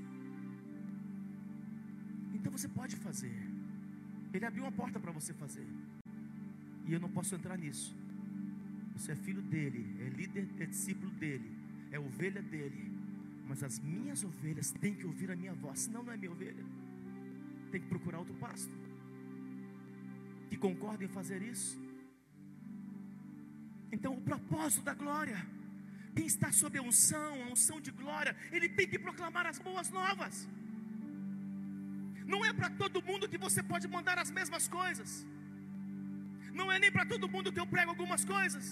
então 2.34 2.50
você 2.52 2.68
pode 2.68 2.96
fazer. 2.96 3.36
Ele 4.32 4.44
abriu 4.44 4.64
uma 4.64 4.72
porta 4.72 5.00
para 5.00 5.12
você 5.12 5.32
fazer. 5.32 5.66
E 6.86 6.92
eu 6.92 7.00
não 7.00 7.10
posso 7.10 7.34
entrar 7.34 7.56
nisso. 7.56 7.94
Você 8.94 9.12
é 9.12 9.16
filho 9.16 9.42
dele, 9.42 9.96
é 10.00 10.08
líder, 10.08 10.48
é 10.58 10.66
discípulo 10.66 11.10
dele, 11.12 11.50
é 11.90 11.98
ovelha 11.98 12.42
dele 12.42 12.97
mas 13.48 13.62
as 13.68 13.76
minhas 13.78 14.22
ovelhas 14.30 14.70
têm 14.82 14.94
que 14.98 15.06
ouvir 15.10 15.30
a 15.30 15.36
minha 15.42 15.54
voz, 15.54 15.80
senão 15.84 16.02
não 16.02 16.12
é 16.12 16.16
minha 16.16 16.30
ovelha. 16.36 16.64
Tem 17.72 17.80
que 17.80 17.88
procurar 17.94 18.18
outro 18.18 18.34
pasto. 18.34 18.74
Que 20.50 20.56
concorda 20.66 21.02
em 21.04 21.08
fazer 21.18 21.40
isso. 21.42 21.72
Então, 23.90 24.12
o 24.18 24.20
propósito 24.30 24.82
da 24.88 24.94
glória, 25.02 25.38
quem 26.14 26.26
está 26.26 26.50
sob 26.60 26.78
a 26.78 26.82
unção, 26.82 27.32
a 27.44 27.48
unção 27.54 27.80
de 27.80 27.90
glória, 28.02 28.36
ele 28.52 28.68
tem 28.68 28.86
que 28.92 28.98
proclamar 28.98 29.46
as 29.46 29.58
boas 29.58 29.88
novas. 29.98 30.46
Não 32.32 32.44
é 32.44 32.52
para 32.52 32.68
todo 32.82 33.02
mundo 33.10 33.30
que 33.32 33.38
você 33.46 33.62
pode 33.72 33.88
mandar 33.96 34.18
as 34.24 34.30
mesmas 34.38 34.64
coisas. 34.68 35.10
Não 36.52 36.70
é 36.70 36.78
nem 36.78 36.92
para 36.96 37.06
todo 37.12 37.32
mundo 37.34 37.52
que 37.54 37.60
eu 37.64 37.68
prego 37.74 37.92
algumas 37.94 38.24
coisas. 38.34 38.66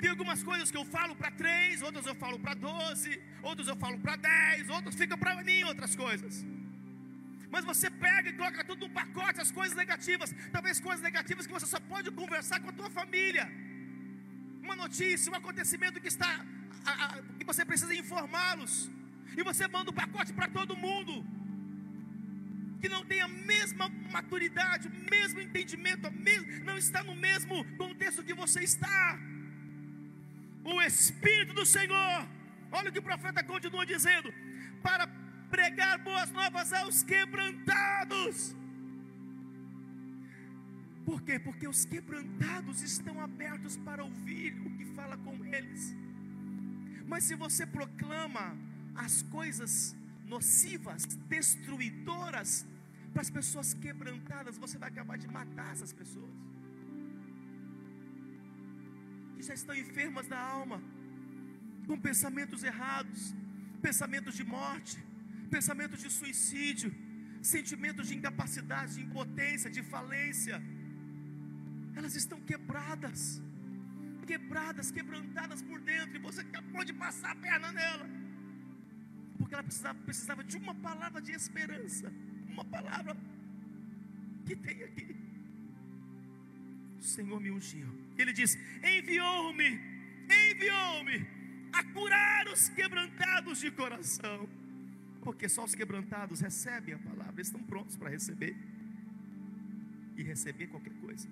Tem 0.00 0.10
algumas 0.10 0.42
coisas 0.42 0.70
que 0.70 0.76
eu 0.76 0.84
falo 0.84 1.14
para 1.20 1.30
três, 1.30 1.82
outras 1.82 2.06
eu 2.10 2.14
falo 2.14 2.38
para 2.38 2.54
doze, 2.54 3.12
outras 3.42 3.68
eu 3.68 3.76
falo 3.76 3.98
para 3.98 4.16
dez, 4.16 4.68
outras 4.68 4.94
ficam 4.94 5.16
para 5.16 5.34
mim 5.42 5.62
outras 5.64 5.94
coisas. 5.96 6.44
Mas 7.54 7.64
você 7.64 7.88
pega 7.88 8.28
e 8.30 8.32
coloca 8.32 8.64
tudo 8.64 8.80
num 8.86 8.92
pacote, 8.92 9.40
as 9.40 9.52
coisas 9.58 9.76
negativas, 9.82 10.34
talvez 10.54 10.80
coisas 10.80 11.02
negativas 11.08 11.46
que 11.46 11.52
você 11.52 11.66
só 11.74 11.80
pode 11.92 12.10
conversar 12.10 12.58
com 12.60 12.70
a 12.70 12.76
tua 12.80 12.90
família. 12.90 13.46
Uma 14.60 14.74
notícia, 14.74 15.30
um 15.32 15.36
acontecimento 15.36 16.00
que 16.00 16.08
está, 16.08 16.44
a, 16.84 16.92
a, 17.04 17.22
que 17.38 17.44
você 17.44 17.64
precisa 17.64 17.94
informá-los. 17.94 18.90
E 19.36 19.42
você 19.42 19.66
manda 19.68 19.90
um 19.90 19.94
pacote 19.94 20.32
para 20.32 20.48
todo 20.48 20.76
mundo 20.76 21.14
que 22.80 22.88
não 22.88 23.04
tem 23.10 23.20
a 23.20 23.28
mesma 23.28 23.88
maturidade, 24.10 24.88
o 24.88 25.10
mesmo 25.10 25.40
entendimento, 25.40 26.12
não 26.64 26.76
está 26.76 27.02
no 27.02 27.14
mesmo 27.14 27.64
contexto 27.82 28.22
que 28.22 28.34
você 28.34 28.60
está 28.62 29.18
o 30.64 30.80
Espírito 30.82 31.52
do 31.54 31.66
Senhor. 31.66 32.26
Olha 32.72 32.88
o 32.88 32.92
que 32.92 32.98
o 32.98 33.08
profeta 33.10 33.42
continua 33.42 33.84
dizendo: 33.84 34.32
para 34.82 35.06
pregar 35.50 35.98
boas 35.98 36.30
novas 36.32 36.72
aos 36.72 37.02
quebrantados. 37.02 38.54
Por 41.04 41.20
quê? 41.22 41.38
Porque 41.38 41.66
os 41.68 41.84
quebrantados 41.84 42.80
estão 42.80 43.20
abertos 43.20 43.76
para 43.76 44.02
ouvir 44.02 44.52
o 44.66 44.70
que 44.76 44.86
fala 44.98 45.16
com 45.18 45.36
eles. 45.44 45.94
Mas 47.06 47.24
se 47.24 47.34
você 47.34 47.66
proclama 47.66 48.56
as 48.94 49.22
coisas 49.36 49.94
nocivas, 50.34 51.04
destruidoras 51.36 52.66
para 53.12 53.22
as 53.22 53.30
pessoas 53.30 53.74
quebrantadas, 53.74 54.56
você 54.64 54.78
vai 54.78 54.88
acabar 54.88 55.18
de 55.18 55.28
matar 55.28 55.70
essas 55.72 55.92
pessoas. 55.92 56.33
Já 59.48 59.54
estão 59.60 59.74
enfermas 59.84 60.26
da 60.32 60.40
alma, 60.58 60.78
com 61.86 61.96
pensamentos 62.08 62.60
errados, 62.72 63.20
pensamentos 63.86 64.34
de 64.40 64.44
morte, 64.56 64.96
pensamentos 65.56 66.00
de 66.04 66.10
suicídio, 66.18 66.90
sentimentos 67.54 68.08
de 68.08 68.14
incapacidade, 68.18 68.94
de 68.96 69.02
impotência, 69.08 69.70
de 69.76 69.82
falência. 69.94 70.56
Elas 71.98 72.14
estão 72.22 72.38
quebradas, 72.50 73.20
quebradas, 74.30 74.90
quebrantadas 74.90 75.60
por 75.62 75.78
dentro, 75.80 76.16
e 76.16 76.24
você 76.28 76.40
acabou 76.40 76.84
de 76.84 76.94
passar 77.04 77.32
a 77.32 77.40
perna 77.46 77.70
nela, 77.80 78.06
porque 79.38 79.54
ela 79.54 79.66
precisava, 79.70 79.98
precisava 80.10 80.42
de 80.42 80.56
uma 80.56 80.74
palavra 80.88 81.20
de 81.20 81.32
esperança, 81.32 82.12
uma 82.54 82.64
palavra 82.64 83.14
que 84.46 84.56
tem 84.56 84.82
aqui. 84.88 85.08
O 86.98 87.02
Senhor 87.02 87.38
me 87.44 87.50
ungiu, 87.50 87.92
Ele 88.16 88.32
diz: 88.32 88.58
enviou-me, 88.82 89.80
enviou-me 90.50 91.26
a 91.72 91.82
curar 91.84 92.48
os 92.48 92.68
quebrantados 92.68 93.60
de 93.60 93.70
coração 93.70 94.48
porque 95.24 95.48
só 95.48 95.64
os 95.64 95.74
quebrantados 95.74 96.40
recebem 96.40 96.94
a 96.94 96.98
palavra, 96.98 97.40
estão 97.40 97.60
prontos 97.62 97.96
para 97.96 98.10
receber 98.10 98.54
e 100.16 100.22
receber 100.22 100.66
qualquer 100.66 100.92
coisa. 101.00 101.26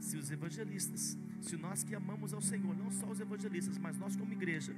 Se 0.00 0.16
os 0.16 0.30
evangelistas, 0.30 1.18
se 1.42 1.56
nós 1.56 1.82
que 1.82 1.94
amamos 1.94 2.32
ao 2.32 2.40
Senhor, 2.40 2.74
não 2.76 2.90
só 2.92 3.06
os 3.06 3.20
evangelistas, 3.20 3.76
mas 3.76 3.98
nós 3.98 4.14
como 4.14 4.32
igreja, 4.32 4.74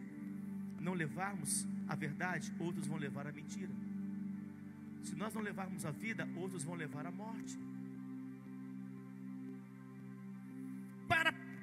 não 0.81 0.95
levarmos 0.95 1.67
a 1.87 1.95
verdade, 1.95 2.51
outros 2.59 2.87
vão 2.87 2.97
levar 2.97 3.27
a 3.27 3.33
mentira. 3.33 3.71
Se 5.05 5.15
nós 5.15 5.35
não 5.35 5.43
levarmos 5.43 5.85
a 5.85 5.91
vida, 5.91 6.27
outros 6.37 6.65
vão 6.65 6.75
levar 6.75 7.05
a 7.05 7.11
morte. 7.11 7.59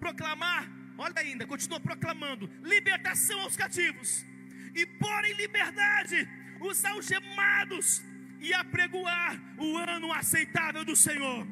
Proclamar, 0.08 0.70
olha 0.98 1.20
ainda, 1.20 1.46
continua 1.46 1.80
proclamando: 1.80 2.50
libertação 2.64 3.40
aos 3.42 3.56
cativos 3.56 4.26
e 4.74 4.86
pôr 4.86 5.26
em 5.26 5.34
liberdade 5.34 6.28
os 6.60 6.84
algemados 6.86 8.02
e 8.40 8.54
apregoar 8.54 9.40
o 9.58 9.78
ano 9.78 10.12
aceitável 10.14 10.86
do 10.86 10.96
Senhor, 10.96 11.48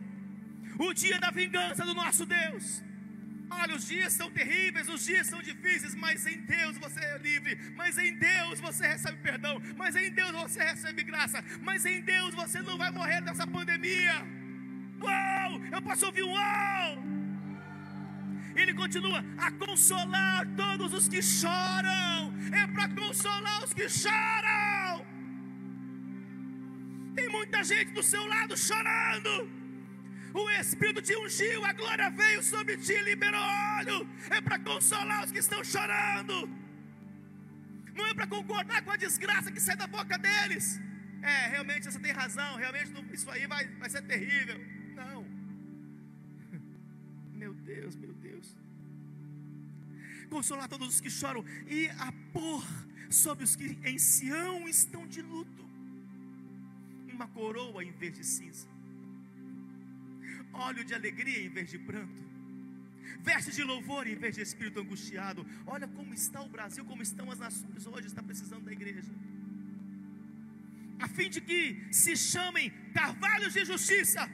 o 0.79 0.93
dia 0.93 1.19
da 1.19 1.31
vingança 1.31 1.83
do 1.85 1.93
nosso 1.93 2.25
Deus. 2.25 2.83
Olha, 3.47 3.75
os 3.75 3.87
dias 3.87 4.13
são 4.13 4.29
terríveis, 4.31 4.87
os 4.89 5.05
dias 5.05 5.27
são 5.27 5.39
difíceis, 5.41 5.93
mas 5.93 6.25
em 6.25 6.39
Deus 6.41 6.77
você 6.77 6.99
é 6.99 7.17
livre, 7.19 7.55
mas 7.75 7.97
em 7.97 8.15
Deus 8.15 8.59
você 8.59 8.87
recebe 8.87 9.17
perdão, 9.21 9.61
mas 9.77 9.95
em 9.95 10.11
Deus 10.11 10.31
você 10.31 10.63
recebe 10.63 11.03
graça, 11.03 11.43
mas 11.61 11.85
em 11.85 12.01
Deus 12.01 12.33
você 12.33 12.61
não 12.61 12.77
vai 12.77 12.89
morrer 12.89 13.21
dessa 13.21 13.45
pandemia. 13.45 14.15
Uau! 14.99 15.61
Eu 15.71 15.81
posso 15.81 16.07
ouvir 16.07 16.23
um 16.23 16.31
uau! 16.31 17.14
Ele 18.55 18.73
continua 18.73 19.23
a 19.37 19.51
consolar 19.51 20.47
todos 20.55 20.93
os 20.93 21.07
que 21.07 21.21
choram. 21.21 22.33
É 22.61 22.65
para 22.67 22.87
consolar 22.89 23.63
os 23.63 23.73
que 23.73 23.87
choram. 23.89 25.05
Tem 27.15 27.29
muita 27.29 27.63
gente 27.63 27.91
do 27.91 28.03
seu 28.03 28.25
lado 28.25 28.57
chorando. 28.57 29.49
O 30.33 30.49
Espírito 30.49 31.01
te 31.01 31.15
ungiu, 31.15 31.63
a 31.63 31.71
glória 31.71 32.09
veio 32.09 32.43
sobre 32.43 32.77
ti, 32.77 32.97
liberou 33.09 33.41
óleo. 33.77 34.07
É 34.29 34.41
para 34.41 34.59
consolar 34.59 35.23
os 35.25 35.31
que 35.31 35.39
estão 35.39 35.63
chorando. 35.63 36.49
Não 37.95 38.05
é 38.05 38.13
para 38.13 38.27
concordar 38.27 38.81
com 38.83 38.91
a 38.91 38.97
desgraça 38.97 39.51
que 39.51 39.61
sai 39.61 39.77
da 39.77 39.87
boca 39.87 40.17
deles. 40.17 40.79
É, 41.21 41.47
realmente 41.47 41.85
você 41.89 41.99
tem 41.99 42.11
razão, 42.11 42.57
realmente 42.57 42.91
isso 43.13 43.29
aí 43.31 43.47
vai, 43.47 43.65
vai 43.81 43.89
ser 43.89 44.01
terrível. 44.01 44.59
Não. 44.93 45.25
Meu 47.33 47.53
Deus, 47.53 47.95
meu 47.95 48.13
consolar 50.25 50.67
todos 50.67 50.87
os 50.87 51.01
que 51.01 51.09
choram 51.09 51.43
e 51.67 51.87
a 51.89 52.11
pôr 52.33 52.63
sobre 53.09 53.43
os 53.43 53.55
que 53.55 53.77
em 53.83 53.97
Sião 53.97 54.67
estão 54.67 55.07
de 55.07 55.21
luto 55.21 55.65
uma 57.15 57.27
coroa 57.27 57.83
em 57.83 57.91
vez 57.91 58.13
de 58.13 58.25
cinza, 58.25 58.67
óleo 60.53 60.83
de 60.83 60.93
alegria 60.93 61.41
em 61.45 61.49
vez 61.49 61.69
de 61.69 61.79
pranto, 61.79 62.21
veste 63.21 63.51
de 63.51 63.63
louvor 63.63 64.05
em 64.05 64.15
vez 64.15 64.35
de 64.35 64.41
espírito 64.41 64.79
angustiado. 64.79 65.45
Olha 65.65 65.87
como 65.87 66.13
está 66.13 66.41
o 66.41 66.49
Brasil, 66.49 66.83
como 66.85 67.01
estão 67.01 67.31
as 67.31 67.39
nações 67.39 67.85
hoje, 67.87 68.07
está 68.07 68.21
precisando 68.21 68.65
da 68.65 68.73
igreja. 68.73 69.11
A 70.99 71.07
fim 71.07 71.29
de 71.29 71.41
que 71.41 71.87
se 71.91 72.15
chamem 72.15 72.69
carvalhos 72.93 73.53
de 73.53 73.63
justiça, 73.65 74.29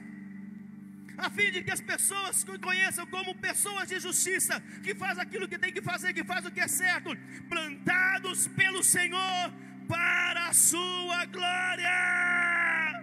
a 1.16 1.30
fim 1.30 1.50
de 1.50 1.62
que 1.62 1.70
as 1.70 1.80
pessoas 1.80 2.44
conheçam 2.60 3.06
como 3.06 3.34
pessoas 3.34 3.88
de 3.88 4.00
justiça, 4.00 4.60
que 4.82 4.94
faz 4.94 5.18
aquilo 5.18 5.48
que 5.48 5.58
tem 5.58 5.72
que 5.72 5.82
fazer, 5.82 6.12
que 6.12 6.24
faz 6.24 6.44
o 6.46 6.50
que 6.50 6.60
é 6.60 6.68
certo, 6.68 7.10
plantados 7.48 8.48
pelo 8.48 8.82
Senhor 8.82 9.52
para 9.88 10.48
a 10.48 10.52
sua 10.52 11.24
glória. 11.26 13.02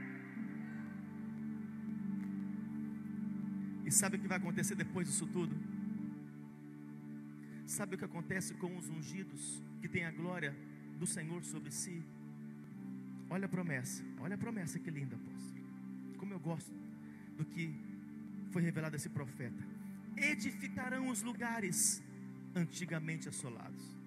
E 3.85 3.91
sabe 3.91 4.17
o 4.17 4.19
que 4.19 4.27
vai 4.27 4.37
acontecer 4.37 4.75
depois 4.75 5.07
disso 5.07 5.25
tudo? 5.27 5.55
Sabe 7.65 7.95
o 7.95 7.97
que 7.97 8.05
acontece 8.05 8.53
com 8.55 8.75
os 8.77 8.89
ungidos 8.89 9.63
que 9.81 9.87
têm 9.87 10.05
a 10.05 10.11
glória 10.11 10.55
do 10.97 11.05
Senhor 11.05 11.43
sobre 11.43 11.71
si? 11.71 12.03
Olha 13.29 13.45
a 13.45 13.49
promessa, 13.49 14.03
olha 14.19 14.35
a 14.35 14.37
promessa 14.37 14.79
que 14.79 14.89
linda, 14.89 15.15
apóstolo. 15.15 15.63
Como 16.17 16.33
eu 16.33 16.39
gosto 16.39 16.73
do 17.37 17.45
que 17.45 17.88
foi 18.51 18.61
revelado 18.61 18.95
a 18.95 18.97
esse 18.97 19.09
profeta: 19.09 19.63
edificarão 20.17 21.09
os 21.09 21.21
lugares 21.21 22.01
antigamente 22.55 23.29
assolados. 23.29 23.97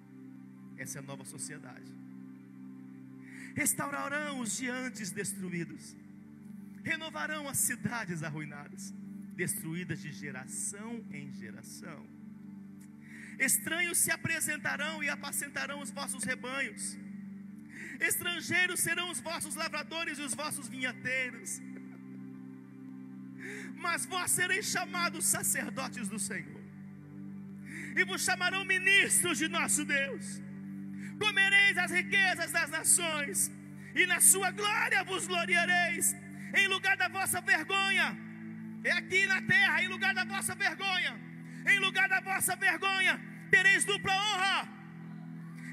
Essa 0.77 0.99
é 0.99 0.99
a 0.99 1.03
nova 1.03 1.23
sociedade. 1.23 1.91
Restaurarão 3.55 4.39
os 4.39 4.57
diantes 4.57 5.11
destruídos. 5.11 5.95
Renovarão 6.83 7.47
as 7.47 7.57
cidades 7.57 8.23
arruinadas, 8.23 8.93
destruídas 9.35 10.01
de 10.01 10.11
geração 10.11 11.03
em 11.11 11.31
geração. 11.31 12.05
Estranhos 13.39 13.97
se 13.99 14.11
apresentarão 14.11 15.03
e 15.03 15.09
apacentarão 15.09 15.81
os 15.81 15.91
vossos 15.91 16.23
rebanhos. 16.23 16.97
Estrangeiros 17.99 18.79
serão 18.81 19.09
os 19.09 19.21
vossos 19.21 19.55
lavradores 19.55 20.19
e 20.19 20.21
os 20.21 20.33
vossos 20.33 20.67
vinhateiros 20.67 21.61
mas 23.85 24.05
vós 24.11 24.31
sereis 24.31 24.65
chamados 24.75 25.23
sacerdotes 25.35 26.07
do 26.13 26.19
Senhor, 26.27 26.63
e 27.99 28.03
vos 28.09 28.21
chamarão 28.27 28.63
ministros 28.75 29.37
de 29.41 29.47
nosso 29.57 29.83
Deus. 29.97 30.25
Comereis 31.23 31.77
as 31.83 31.91
riquezas 31.99 32.51
das 32.57 32.69
nações, 32.77 33.51
e 33.99 34.05
na 34.11 34.19
sua 34.31 34.49
glória 34.61 35.03
vos 35.09 35.27
gloriareis, 35.31 36.15
em 36.59 36.67
lugar 36.73 36.95
da 37.03 37.09
vossa 37.17 37.41
vergonha. 37.41 38.07
É 38.85 38.91
aqui 39.01 39.21
na 39.33 39.41
terra, 39.53 39.75
em 39.83 39.89
lugar 39.95 40.13
da 40.19 40.25
vossa 40.33 40.55
vergonha, 40.55 41.13
em 41.71 41.79
lugar 41.85 42.07
da 42.15 42.21
vossa 42.31 42.55
vergonha, 42.55 43.13
tereis 43.51 43.85
dupla 43.91 44.15
honra. 44.23 44.59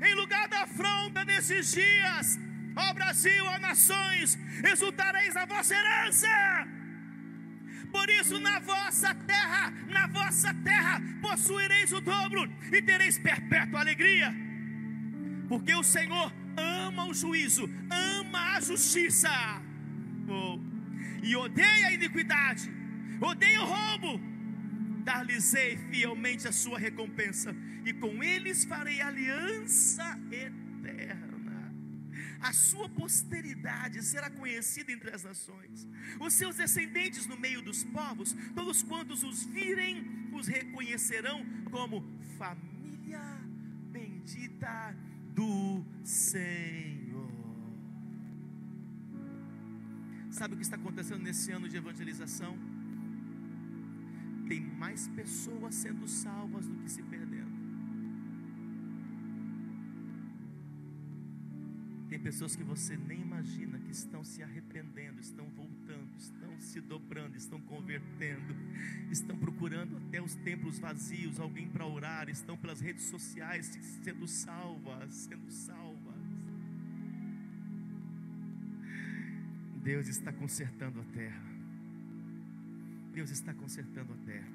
Em 0.08 0.14
lugar 0.14 0.46
da 0.48 0.60
afronta 0.62 1.24
desses 1.30 1.72
dias, 1.72 2.38
ó 2.76 2.92
Brasil, 2.98 3.44
ó 3.54 3.58
nações, 3.58 4.38
exultareis 4.72 5.36
a 5.36 5.44
vossa 5.44 5.74
herança 5.74 6.28
por 7.90 8.08
isso, 8.08 8.38
na 8.38 8.58
vossa 8.60 9.14
terra, 9.14 9.72
na 9.88 10.06
vossa 10.06 10.54
terra, 10.54 11.00
possuireis 11.20 11.92
o 11.92 12.00
dobro 12.00 12.50
e 12.72 12.82
tereis 12.82 13.18
perpétua 13.18 13.80
alegria. 13.80 14.34
Porque 15.48 15.74
o 15.74 15.82
Senhor 15.82 16.32
ama 16.56 17.06
o 17.06 17.14
juízo, 17.14 17.68
ama 17.90 18.56
a 18.56 18.60
justiça, 18.60 19.30
oh, 20.28 20.58
e 21.22 21.34
odeia 21.34 21.88
a 21.88 21.92
iniquidade, 21.92 22.70
odeia 23.20 23.62
o 23.62 23.66
roubo. 23.66 24.30
Dar-lhes-ei 25.04 25.78
fielmente 25.90 26.46
a 26.46 26.52
sua 26.52 26.78
recompensa, 26.78 27.56
e 27.84 27.92
com 27.92 28.22
eles 28.22 28.64
farei 28.64 29.00
aliança 29.00 30.18
eterna 30.30 30.59
a 32.40 32.52
sua 32.52 32.88
posteridade 32.88 34.02
será 34.02 34.30
conhecida 34.30 34.92
entre 34.92 35.10
as 35.10 35.22
nações, 35.22 35.86
os 36.18 36.32
seus 36.34 36.56
descendentes 36.56 37.26
no 37.26 37.36
meio 37.36 37.62
dos 37.62 37.84
povos, 37.84 38.34
todos 38.54 38.82
quantos 38.82 39.22
os 39.22 39.44
virem, 39.44 40.30
os 40.32 40.46
reconhecerão 40.46 41.44
como 41.70 42.04
família 42.38 43.20
bendita 43.92 44.96
do 45.34 45.84
Senhor. 46.04 47.30
Sabe 50.30 50.54
o 50.54 50.56
que 50.56 50.62
está 50.62 50.76
acontecendo 50.76 51.22
nesse 51.22 51.50
ano 51.52 51.68
de 51.68 51.76
evangelização? 51.76 52.56
tem 54.50 54.60
mais 54.60 55.06
pessoas 55.06 55.76
sendo 55.76 56.08
salvas 56.08 56.66
do 56.66 56.74
que 56.78 56.90
se 56.90 57.00
Tem 62.20 62.24
pessoas 62.32 62.54
que 62.54 62.62
você 62.62 62.98
nem 62.98 63.22
imagina 63.22 63.78
que 63.78 63.90
estão 63.90 64.22
se 64.22 64.42
arrependendo, 64.42 65.22
estão 65.22 65.46
voltando, 65.56 66.10
estão 66.18 66.60
se 66.60 66.78
dobrando, 66.78 67.34
estão 67.34 67.58
convertendo, 67.62 68.54
estão 69.10 69.38
procurando 69.38 69.96
até 69.96 70.20
os 70.20 70.34
templos 70.34 70.78
vazios, 70.78 71.40
alguém 71.40 71.66
para 71.70 71.86
orar, 71.86 72.28
estão 72.28 72.58
pelas 72.58 72.78
redes 72.78 73.04
sociais 73.04 73.68
sendo 74.04 74.28
salvas, 74.28 75.14
sendo 75.14 75.50
salvas. 75.50 76.14
Deus 79.82 80.06
está 80.06 80.30
consertando 80.30 81.00
a 81.00 81.04
terra. 81.04 81.42
Deus 83.14 83.30
está 83.30 83.54
consertando 83.54 84.12
a 84.12 84.16
terra. 84.26 84.52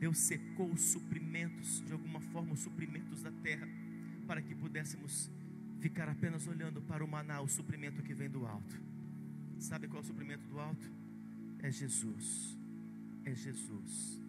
Deus 0.00 0.16
secou 0.16 0.72
os 0.72 0.80
suprimentos, 0.80 1.84
de 1.86 1.92
alguma 1.92 2.20
forma, 2.20 2.54
os 2.54 2.60
suprimentos 2.60 3.22
da 3.22 3.30
terra, 3.30 3.68
para 4.26 4.40
que 4.40 4.54
pudéssemos 4.54 5.30
ficar 5.82 6.08
apenas 6.08 6.46
olhando 6.46 6.80
para 6.80 7.04
o 7.04 7.08
maná, 7.08 7.40
o 7.40 7.48
suprimento 7.48 8.04
que 8.06 8.14
vem 8.14 8.30
do 8.30 8.46
alto. 8.46 8.80
Sabe 9.58 9.88
qual 9.88 10.00
é 10.00 10.04
o 10.04 10.06
suprimento 10.06 10.46
do 10.46 10.60
alto? 10.60 10.88
É 11.58 11.68
Jesus. 11.70 12.56
É 13.24 13.34
Jesus. 13.34 14.20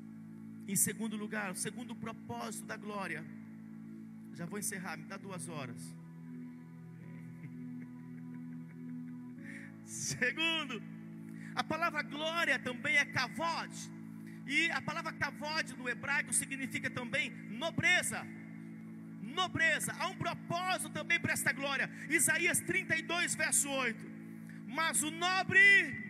Em 0.68 0.76
segundo 0.76 1.16
lugar, 1.16 1.52
o 1.52 1.56
segundo 1.56 1.96
propósito 1.96 2.66
da 2.66 2.76
glória. 2.76 3.24
Já 4.34 4.48
vou 4.48 4.58
encerrar, 4.58 4.98
me 4.98 5.06
dá 5.06 5.16
duas 5.16 5.48
horas. 5.48 5.78
Segundo, 9.86 10.82
a 11.54 11.64
palavra 11.64 12.02
glória 12.02 12.58
também 12.58 12.98
é 12.98 13.06
kavod. 13.06 13.72
E 14.48 14.72
a 14.72 14.82
palavra 14.82 15.14
kavod 15.14 15.76
no 15.78 15.88
hebraico 15.88 16.34
significa 16.34 16.90
também 16.90 17.30
nobreza 17.64 18.26
nobreza, 19.34 19.94
há 20.00 20.08
um 20.08 20.16
propósito 20.16 20.53
Isaías 22.10 22.60
32, 22.60 23.36
verso 23.36 23.70
8. 23.70 24.12
Mas 24.68 25.04
o 25.04 25.12
nobre 25.12 26.04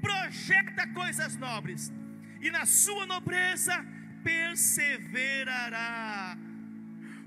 projeta 0.00 0.86
coisas 0.88 1.36
nobres, 1.36 1.92
e 2.40 2.50
na 2.50 2.66
sua 2.66 3.06
nobreza 3.06 3.84
perseverará. 4.22 6.36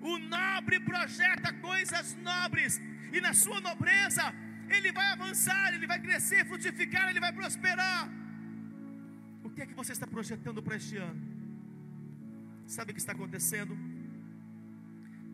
O 0.02 0.18
nobre 0.18 0.80
projeta 0.80 1.54
coisas 1.54 2.16
nobres, 2.16 2.82
e 3.14 3.22
na 3.22 3.34
sua 3.34 3.62
nobreza 3.62 4.34
ele 4.70 4.92
vai 4.92 5.12
avançar, 5.12 5.74
ele 5.74 5.86
vai 5.86 6.00
crescer, 6.00 6.46
frutificar, 6.46 7.10
ele 7.10 7.20
vai 7.20 7.34
prosperar. 7.34 8.10
O 9.44 9.50
que 9.50 9.62
é 9.62 9.66
que 9.66 9.74
você 9.74 9.92
está 9.92 10.08
projetando 10.08 10.64
para 10.64 10.78
este 10.78 10.96
ano? 10.98 11.22
Sabe 12.66 12.92
o 12.92 12.94
que 12.94 13.02
está 13.02 13.12
acontecendo? 13.12 13.78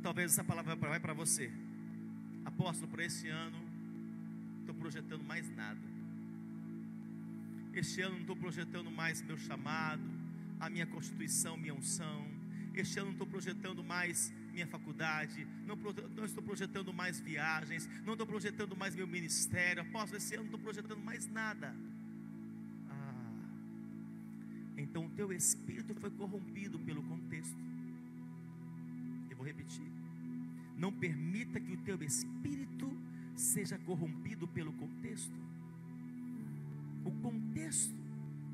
Talvez 0.01 0.31
essa 0.31 0.43
palavra 0.43 0.75
vai 0.75 0.99
para 0.99 1.13
você. 1.13 1.51
Apóstolo, 2.47 2.89
para 2.89 3.03
esse 3.03 3.27
ano, 3.27 3.59
estou 4.61 4.73
projetando 4.73 5.21
mais 5.21 5.53
nada. 5.53 5.81
Este 7.73 8.01
ano 8.01 8.13
não 8.13 8.21
estou 8.21 8.37
projetando 8.37 8.89
mais 8.89 9.21
meu 9.21 9.37
chamado, 9.37 10.01
a 10.57 10.69
minha 10.69 10.87
constituição, 10.87 11.57
minha 11.57 11.73
unção. 11.73 12.25
Este 12.73 12.99
ano 12.99 13.07
não 13.07 13.13
estou 13.13 13.27
projetando 13.27 13.83
mais 13.83 14.33
minha 14.53 14.65
faculdade, 14.65 15.45
não, 15.65 15.75
não, 15.75 16.23
estou 16.23 16.41
projetando 16.41 16.93
mais 16.93 17.19
viagens, 17.19 17.85
não 18.05 18.13
estou 18.13 18.25
projetando 18.25 18.77
mais 18.77 18.95
meu 18.95 19.05
ministério. 19.05 19.81
Apóstolo, 19.81 20.15
esse 20.15 20.35
ano 20.35 20.45
não 20.45 20.51
estou 20.51 20.61
projetando 20.61 21.03
mais 21.03 21.27
nada. 21.27 21.75
Ah, 22.89 23.33
então 24.77 25.05
o 25.05 25.09
teu 25.09 25.33
espírito 25.33 25.93
foi 25.95 26.11
corrompido 26.11 26.79
pelo 26.79 27.03
contexto. 27.03 27.59
Eu 29.29 29.35
vou 29.35 29.45
repetir. 29.45 29.96
Não 30.77 30.91
permita 30.91 31.59
que 31.59 31.73
o 31.73 31.77
teu 31.77 32.01
espírito 32.03 32.95
seja 33.35 33.77
corrompido 33.79 34.47
pelo 34.47 34.71
contexto. 34.73 35.37
O 37.03 37.11
contexto 37.21 37.95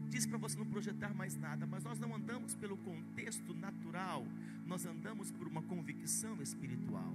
diz 0.10 0.26
para 0.26 0.38
você 0.38 0.58
não 0.58 0.66
projetar 0.66 1.14
mais 1.14 1.36
nada, 1.36 1.66
mas 1.66 1.84
nós 1.84 2.00
não 2.00 2.16
andamos 2.16 2.54
pelo 2.56 2.78
contexto 2.78 3.54
natural, 3.56 4.26
nós 4.66 4.86
andamos 4.86 5.32
por 5.32 5.48
uma 5.48 5.62
convicção 5.64 6.40
espiritual. 6.42 7.14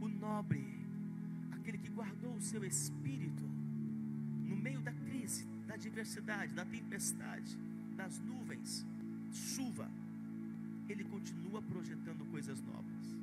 O 0.00 0.08
nobre, 0.08 0.64
aquele 1.50 1.78
que 1.78 1.90
guardou 1.90 2.36
o 2.36 2.40
seu 2.40 2.64
espírito 2.64 3.42
no 4.48 4.56
meio 4.56 4.80
da 4.80 4.92
crise, 4.92 5.44
da 5.66 5.74
adversidade, 5.74 6.54
da 6.54 6.64
tempestade, 6.64 7.58
das 7.96 8.18
nuvens, 8.20 8.86
chuva, 9.32 9.90
ele 10.88 11.04
continua 11.04 11.60
projetando 11.60 12.24
coisas 12.30 12.60
novas. 12.62 13.19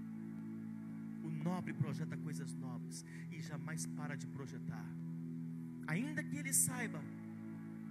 Nobre 1.48 1.74
projeta 1.84 2.16
coisas 2.28 2.52
novas 2.66 3.06
e 3.32 3.42
jamais 3.50 3.86
para 3.98 4.16
de 4.22 4.28
projetar. 4.36 4.88
Ainda 5.94 6.22
que 6.28 6.38
ele 6.42 6.54
saiba 6.54 7.02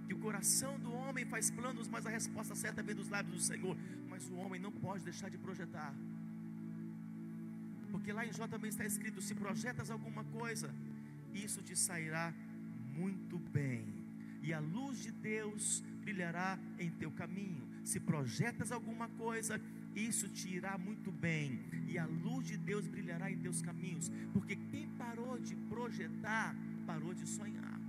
que 0.07 0.15
o 0.17 0.19
coração 0.27 0.73
do 0.79 0.93
homem 0.93 1.25
faz 1.35 1.51
planos, 1.59 1.89
mas 1.95 2.05
a 2.09 2.11
resposta 2.19 2.55
certa 2.55 2.83
vem 2.83 2.95
dos 3.01 3.09
lábios 3.15 3.37
do 3.37 3.43
Senhor. 3.51 3.77
Mas 4.11 4.29
o 4.29 4.37
homem 4.43 4.61
não 4.67 4.73
pode 4.87 5.05
deixar 5.05 5.31
de 5.35 5.39
projetar. 5.47 5.95
Porque 7.93 8.13
lá 8.13 8.27
em 8.27 8.33
Jó 8.39 8.47
também 8.47 8.69
está 8.69 8.85
escrito: 8.85 9.23
se 9.23 9.35
projetas 9.35 9.91
alguma 9.91 10.25
coisa, 10.25 10.69
isso 11.33 11.63
te 11.63 11.75
sairá 11.87 12.35
muito 13.01 13.39
bem, 13.39 13.83
e 14.43 14.53
a 14.53 14.61
luz 14.61 14.99
de 15.07 15.13
Deus 15.13 15.83
brilhará 16.03 16.59
em 16.79 16.91
teu 16.91 17.11
caminho. 17.11 17.65
Se 17.85 17.99
projetas 18.01 18.71
alguma 18.71 19.09
coisa, 19.09 19.61
isso 19.97 20.28
te 20.28 20.49
irá 20.49 20.76
muito 20.76 21.11
bem, 21.11 21.64
e 21.88 21.99
a 21.99 22.05
luz 22.05 22.47
de 22.47 22.57
Deus 22.57 22.86
brilhará 22.86 23.30
em 23.30 23.38
teus 23.38 23.62
caminhos, 23.62 24.11
porque 24.32 24.55
quem 24.70 24.88
parou 24.90 25.38
de 25.38 25.57
projetar, 25.57 26.55
parou 26.86 27.14
de 27.14 27.26
sonhar. 27.26 27.80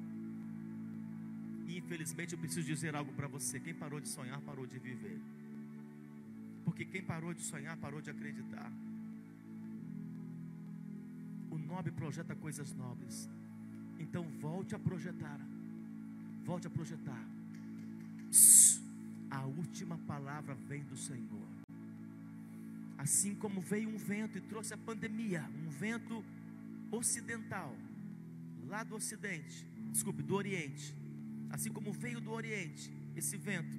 E 1.67 1.77
infelizmente 1.77 2.31
eu 2.33 2.39
preciso 2.39 2.65
dizer 2.65 2.95
algo 2.95 3.11
para 3.11 3.27
você: 3.27 3.59
quem 3.59 3.73
parou 3.73 3.99
de 3.99 4.07
sonhar, 4.07 4.39
parou 4.41 4.65
de 4.65 4.79
viver. 4.79 5.19
Porque 6.63 6.85
quem 6.85 7.01
parou 7.01 7.33
de 7.33 7.41
sonhar, 7.41 7.75
parou 7.77 8.01
de 8.01 8.09
acreditar. 8.09 8.71
O 11.51 11.57
nobre 11.57 11.91
projeta 11.91 12.35
coisas 12.35 12.73
nobres. 12.73 13.29
Então 13.99 14.23
volte 14.39 14.75
a 14.75 14.79
projetar. 14.79 15.39
Volte 16.45 16.67
a 16.67 16.69
projetar. 16.69 17.25
A 19.29 19.45
última 19.45 19.97
palavra 19.99 20.55
vem 20.55 20.83
do 20.83 20.95
Senhor. 20.95 21.56
Assim 22.97 23.35
como 23.35 23.61
veio 23.61 23.89
um 23.89 23.97
vento 23.97 24.37
e 24.37 24.41
trouxe 24.41 24.73
a 24.73 24.77
pandemia, 24.77 25.47
um 25.65 25.69
vento 25.69 26.23
ocidental, 26.91 27.75
lá 28.65 28.83
do 28.83 28.95
ocidente, 28.95 29.65
desculpe, 29.91 30.23
do 30.23 30.35
oriente. 30.35 30.95
Assim 31.49 31.71
como 31.71 31.93
veio 31.93 32.19
do 32.19 32.31
oriente 32.31 32.91
esse 33.15 33.37
vento, 33.37 33.77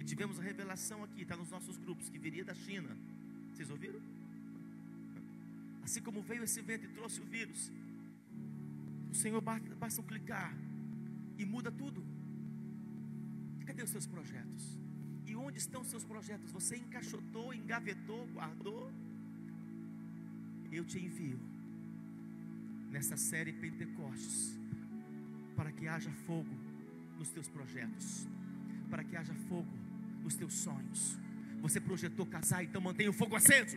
e 0.00 0.04
tivemos 0.04 0.38
a 0.38 0.42
revelação 0.42 1.02
aqui, 1.04 1.22
está 1.22 1.36
nos 1.36 1.50
nossos 1.50 1.76
grupos, 1.76 2.08
que 2.08 2.18
viria 2.18 2.44
da 2.44 2.54
China. 2.54 2.96
Vocês 3.52 3.70
ouviram? 3.70 4.00
Assim 5.82 6.02
como 6.02 6.20
veio 6.22 6.42
esse 6.42 6.60
vento 6.60 6.84
e 6.84 6.88
trouxe 6.88 7.20
o 7.20 7.24
vírus, 7.24 7.70
o 9.10 9.14
Senhor 9.14 9.40
basta, 9.40 9.74
basta 9.76 10.02
clicar 10.02 10.52
e 11.38 11.44
muda 11.44 11.70
tudo. 11.70 12.04
Cadê 13.64 13.82
os 13.82 13.90
seus 13.90 14.06
projetos? 14.06 14.85
E 15.26 15.34
onde 15.34 15.58
estão 15.58 15.82
seus 15.84 16.04
projetos? 16.04 16.50
Você 16.52 16.76
encaixotou, 16.76 17.52
engavetou, 17.52 18.26
guardou? 18.32 18.92
Eu 20.70 20.84
te 20.84 20.98
envio 20.98 21.38
nessa 22.90 23.16
série 23.16 23.52
Pentecostes 23.52 24.58
para 25.56 25.72
que 25.72 25.88
haja 25.88 26.10
fogo 26.26 26.54
nos 27.18 27.30
teus 27.30 27.48
projetos, 27.48 28.26
para 28.90 29.02
que 29.02 29.16
haja 29.16 29.34
fogo 29.48 29.72
nos 30.22 30.34
teus 30.34 30.54
sonhos. 30.54 31.18
Você 31.60 31.80
projetou 31.80 32.26
casar, 32.26 32.62
então 32.62 32.80
mantenha 32.80 33.10
o 33.10 33.12
fogo 33.12 33.34
aceso. 33.34 33.76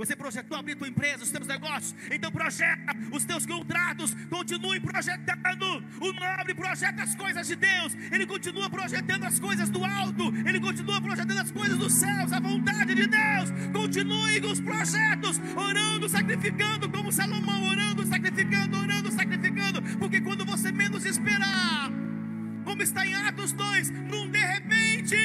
Você 0.00 0.16
projetou 0.16 0.56
abrir 0.56 0.76
tua 0.76 0.88
empresa, 0.88 1.22
os 1.22 1.30
teus 1.30 1.46
negócios, 1.46 1.94
então 2.10 2.32
projeta 2.32 2.96
os 3.12 3.22
teus 3.22 3.44
contratos, 3.44 4.14
continue 4.30 4.80
projetando. 4.80 5.84
O 6.00 6.12
nobre 6.14 6.54
projeta 6.54 7.02
as 7.02 7.14
coisas 7.14 7.46
de 7.46 7.54
Deus, 7.54 7.94
ele 8.10 8.26
continua 8.26 8.70
projetando 8.70 9.24
as 9.24 9.38
coisas 9.38 9.68
do 9.68 9.84
alto, 9.84 10.32
ele 10.48 10.58
continua 10.58 11.02
projetando 11.02 11.38
as 11.38 11.50
coisas 11.50 11.76
dos 11.76 11.92
céus, 11.92 12.32
a 12.32 12.40
vontade 12.40 12.94
de 12.94 13.06
Deus. 13.06 13.50
Continue 13.74 14.40
com 14.40 14.52
os 14.52 14.60
projetos, 14.60 15.38
orando, 15.54 16.08
sacrificando, 16.08 16.88
como 16.88 17.12
Salomão, 17.12 17.62
orando, 17.68 18.06
sacrificando, 18.06 18.78
orando, 18.78 19.12
sacrificando, 19.12 19.82
porque 19.98 20.22
quando 20.22 20.46
você 20.46 20.72
menos 20.72 21.04
esperar, 21.04 21.90
como 22.64 22.82
está 22.82 23.04
em 23.06 23.14
Atos 23.14 23.52
2, 23.52 23.90
num 23.90 24.30
de 24.30 24.38
repente 24.38 25.16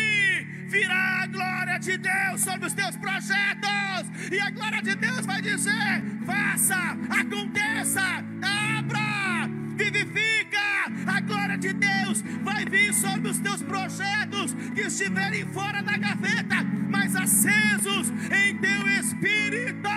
virá 0.68 1.22
a 1.24 1.28
glória 1.28 1.78
de 1.78 1.98
Deus 1.98 2.42
sobre 2.42 2.66
os 2.66 2.74
teus 2.74 2.98
projetos, 2.98 3.95
e 4.32 4.40
a 4.40 4.50
glória 4.50 4.82
de 4.82 4.96
Deus 4.96 5.26
vai 5.26 5.42
dizer: 5.42 6.04
faça, 6.26 6.98
aconteça, 7.10 8.02
abra, 8.42 9.50
vivifica. 9.76 10.66
A 11.08 11.20
glória 11.22 11.58
de 11.58 11.74
Deus 11.74 12.22
vai 12.44 12.66
vir 12.66 12.94
sobre 12.94 13.30
os 13.30 13.40
teus 13.40 13.62
projetos 13.62 14.54
que 14.74 14.82
estiverem 14.82 15.46
fora 15.48 15.82
da 15.82 15.98
gaveta, 15.98 16.64
mas 16.90 17.16
acesos 17.16 18.10
em 18.32 18.58
teu 18.58 18.88
espírito. 19.00 19.90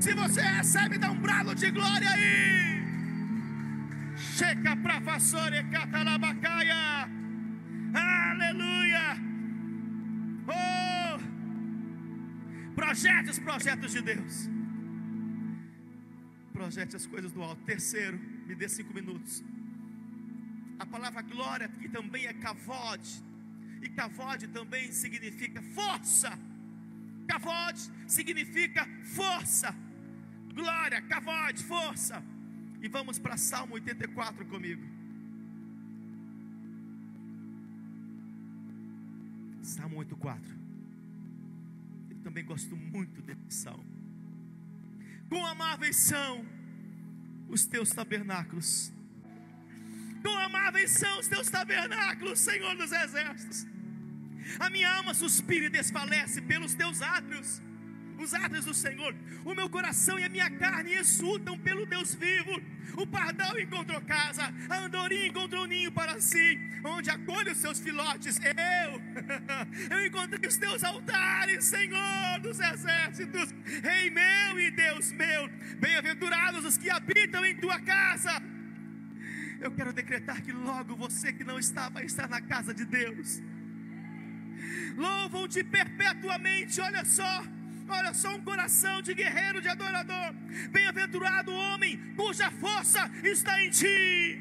Se 0.00 0.14
você 0.14 0.40
recebe, 0.40 0.98
dá 0.98 1.10
um 1.10 1.18
brado 1.18 1.54
de 1.54 1.70
glória 1.70 2.08
aí. 2.10 2.82
Checa 4.16 4.76
para 4.76 4.98
vassoura 5.00 5.56
e. 5.58 7.25
Projete 12.86 13.30
os 13.30 13.38
projetos 13.40 13.90
de 13.90 14.00
Deus. 14.00 14.48
Projete 16.52 16.94
as 16.94 17.04
coisas 17.04 17.32
do 17.32 17.42
alto. 17.42 17.60
Terceiro, 17.64 18.16
me 18.46 18.54
dê 18.54 18.68
cinco 18.68 18.94
minutos. 18.94 19.42
A 20.78 20.86
palavra 20.86 21.20
glória, 21.22 21.68
que 21.68 21.88
também 21.88 22.26
é 22.26 22.32
kavod, 22.32 23.04
e 23.82 23.88
kavod 23.88 24.46
também 24.58 24.92
significa 24.92 25.60
força. 25.74 26.38
Kavod 27.26 27.76
significa 28.06 28.88
força. 29.02 29.74
Glória, 30.54 31.02
kavod, 31.02 31.60
força. 31.64 32.22
E 32.80 32.86
vamos 32.86 33.18
para 33.18 33.36
Salmo 33.36 33.74
84 33.74 34.46
comigo. 34.46 34.86
Salmo 39.60 39.96
84. 39.98 40.66
Também 42.26 42.44
gosto 42.44 42.76
muito 42.76 43.22
desse 43.22 43.62
salmo. 43.62 43.86
Quão 45.28 45.46
amáveis 45.46 45.94
são 45.94 46.44
os 47.48 47.66
teus 47.66 47.90
tabernáculos. 47.90 48.92
Quão 50.22 50.36
amáveis 50.40 50.90
são 50.90 51.20
os 51.20 51.28
teus 51.28 51.48
tabernáculos, 51.48 52.40
Senhor 52.40 52.76
dos 52.76 52.90
exércitos. 52.90 53.64
A 54.58 54.68
minha 54.68 54.90
alma 54.90 55.14
suspira 55.14 55.66
e 55.66 55.70
desfalece 55.70 56.42
pelos 56.42 56.74
teus 56.74 57.00
átrios 57.00 57.62
os 58.18 58.34
átrios 58.34 58.64
do 58.64 58.74
Senhor. 58.74 59.14
O 59.44 59.54
meu 59.54 59.68
coração 59.68 60.18
e 60.18 60.24
a 60.24 60.28
minha 60.28 60.50
carne 60.50 60.92
exultam 60.94 61.58
pelo 61.58 61.86
Deus 61.86 62.14
vivo. 62.14 62.60
O 62.96 63.06
pardal 63.06 63.58
encontrou 63.58 64.00
casa, 64.00 64.42
a 64.68 64.78
andorinha 64.78 65.26
encontrou 65.26 65.66
ninho 65.66 65.92
para 65.92 66.20
si, 66.20 66.58
onde 66.84 67.10
acolhe 67.10 67.50
os 67.50 67.58
seus 67.58 67.78
filhotes. 67.78 68.38
Eu, 68.38 69.02
eu 69.90 70.06
encontrei 70.06 70.48
os 70.48 70.56
teus 70.56 70.82
altares, 70.82 71.64
Senhor 71.64 72.40
dos 72.40 72.58
exércitos, 72.58 73.54
Rei 73.82 74.10
meu 74.10 74.60
e 74.60 74.70
Deus 74.70 75.12
meu. 75.12 75.48
Bem-aventurados 75.78 76.64
os 76.64 76.78
que 76.78 76.88
habitam 76.90 77.44
em 77.44 77.56
tua 77.56 77.78
casa. 77.80 78.42
Eu 79.60 79.70
quero 79.72 79.92
decretar 79.92 80.42
que 80.42 80.52
logo 80.52 80.96
você 80.96 81.32
que 81.32 81.44
não 81.44 81.58
está 81.58 81.90
na 82.28 82.40
casa 82.40 82.72
de 82.72 82.84
Deus. 82.84 83.42
Louvam-te 84.96 85.62
perpetuamente, 85.62 86.80
olha 86.80 87.04
só 87.04 87.55
Olha 87.88 88.12
só 88.12 88.34
um 88.34 88.42
coração 88.42 89.00
de 89.00 89.14
guerreiro, 89.14 89.60
de 89.60 89.68
adorador. 89.68 90.32
Bem-aventurado 90.70 91.52
o 91.52 91.54
homem 91.54 91.96
cuja 92.16 92.50
força 92.50 93.10
está 93.22 93.62
em 93.62 93.70
ti, 93.70 94.40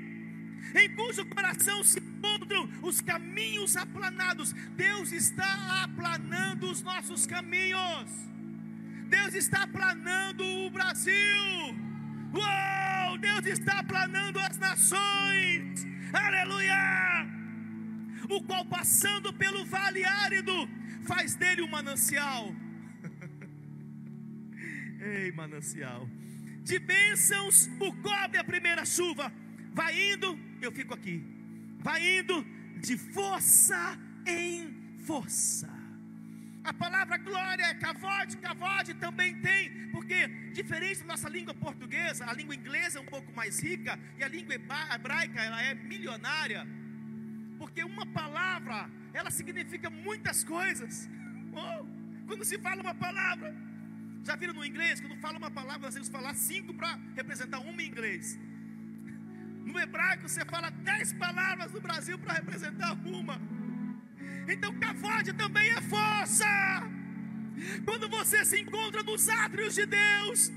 em 0.73 0.95
cujo 0.95 1.26
coração 1.26 1.84
se 1.84 1.99
encontram 1.99 2.67
os 2.81 3.01
caminhos 3.01 3.77
aplanados. 3.77 4.51
Deus 4.76 5.11
está 5.11 5.84
aplanando 5.84 6.72
os 6.72 6.81
nossos 6.81 7.27
caminhos. 7.27 8.09
Deus 9.07 9.35
está 9.35 9.63
aplanando 9.63 10.43
o 10.43 10.69
Brasil. 10.72 11.15
Uou! 12.34 13.17
Deus 13.19 13.45
está 13.45 13.80
aplanando 13.80 14.39
as 14.39 14.57
nações. 14.57 15.85
Aleluia! 16.11 17.27
O 18.27 18.41
qual 18.41 18.65
passando 18.65 19.31
pelo 19.31 19.63
vale 19.65 20.03
árido 20.03 20.67
faz 21.03 21.35
dele 21.35 21.61
um 21.61 21.67
manancial 21.67 22.51
Ei, 25.06 25.32
manancial. 25.32 26.10
De 26.64 26.80
bênçãos 26.80 27.69
o 27.80 27.94
cobre 28.02 28.40
a 28.40 28.44
primeira 28.44 28.84
chuva. 28.84 29.32
Vai 29.72 30.14
indo, 30.14 30.38
eu 30.60 30.72
fico 30.72 30.95
aqui. 30.95 31.23
Vai 31.80 32.19
indo 32.19 32.44
de 32.77 32.98
força 32.98 33.99
em 34.26 34.73
força. 35.06 35.69
A 36.64 36.73
palavra 36.73 37.18
glória 37.18 37.64
é 37.65 37.76
cavode, 37.76 38.38
cavode 38.38 38.95
também 38.95 39.40
tem, 39.41 39.90
porque 39.91 40.27
diferente 40.52 41.02
da 41.02 41.10
nossa 41.14 41.30
língua 41.30 41.53
portuguesa, 41.53 42.26
a 42.26 42.34
língua 42.34 42.56
inglesa 42.56 42.98
é 42.98 43.02
um 43.03 43.06
pouco 43.06 43.32
mais 43.36 43.60
rica 43.61 43.99
e 44.18 44.23
a 44.23 44.27
língua 44.27 44.56
hebraica 44.56 45.40
ela 45.40 45.61
é 45.61 45.76
milionária. 45.76 46.65
Porque 47.60 47.84
uma 47.84 48.07
palavra, 48.07 48.90
ela 49.14 49.30
significa 49.30 49.90
muitas 49.90 50.44
coisas. 50.44 51.07
Oh, 51.57 51.86
quando 52.27 52.44
se 52.44 52.57
fala 52.57 52.82
uma 52.82 52.94
palavra, 52.94 53.56
já 54.26 54.35
viram 54.35 54.53
no 54.53 54.65
inglês? 54.65 54.99
Quando 54.99 55.15
fala 55.18 55.38
uma 55.38 55.52
palavra, 55.52 55.84
nós 55.84 55.93
temos 55.93 56.10
que 56.10 56.15
falar 56.15 56.34
cinco 56.34 56.73
para 56.73 56.99
representar 57.15 57.60
uma 57.60 57.81
em 57.81 57.88
inglês. 57.88 58.39
No 59.64 59.80
hebraico, 59.80 60.27
você 60.27 60.43
fala 60.45 60.69
dez 60.72 61.14
palavras 61.14 61.72
no 61.72 61.80
Brasil 61.80 62.18
para 62.18 62.34
representar 62.34 62.93
uma. 63.06 63.39
Então, 64.47 64.73
cavode 64.80 65.31
também 65.34 65.69
é 65.69 65.81
força. 65.81 66.45
Quando 67.85 68.10
você 68.10 68.43
se 68.43 68.60
encontra 68.60 69.03
nos 69.03 69.30
átrios 69.30 69.76
de 69.76 69.85
Deus, 69.85 70.52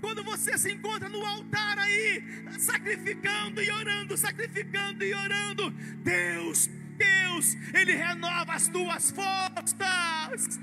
quando 0.00 0.24
você 0.24 0.56
se 0.56 0.72
encontra 0.72 1.08
no 1.08 1.24
altar 1.24 1.78
aí, 1.78 2.22
sacrificando 2.58 3.62
e 3.62 3.70
orando, 3.70 4.16
sacrificando 4.16 5.04
e 5.04 5.14
orando, 5.14 5.70
Deus, 6.02 6.68
Deus, 6.96 7.54
Ele 7.74 7.94
renova 7.94 8.54
as 8.54 8.66
tuas 8.68 9.10
forças. 9.10 10.58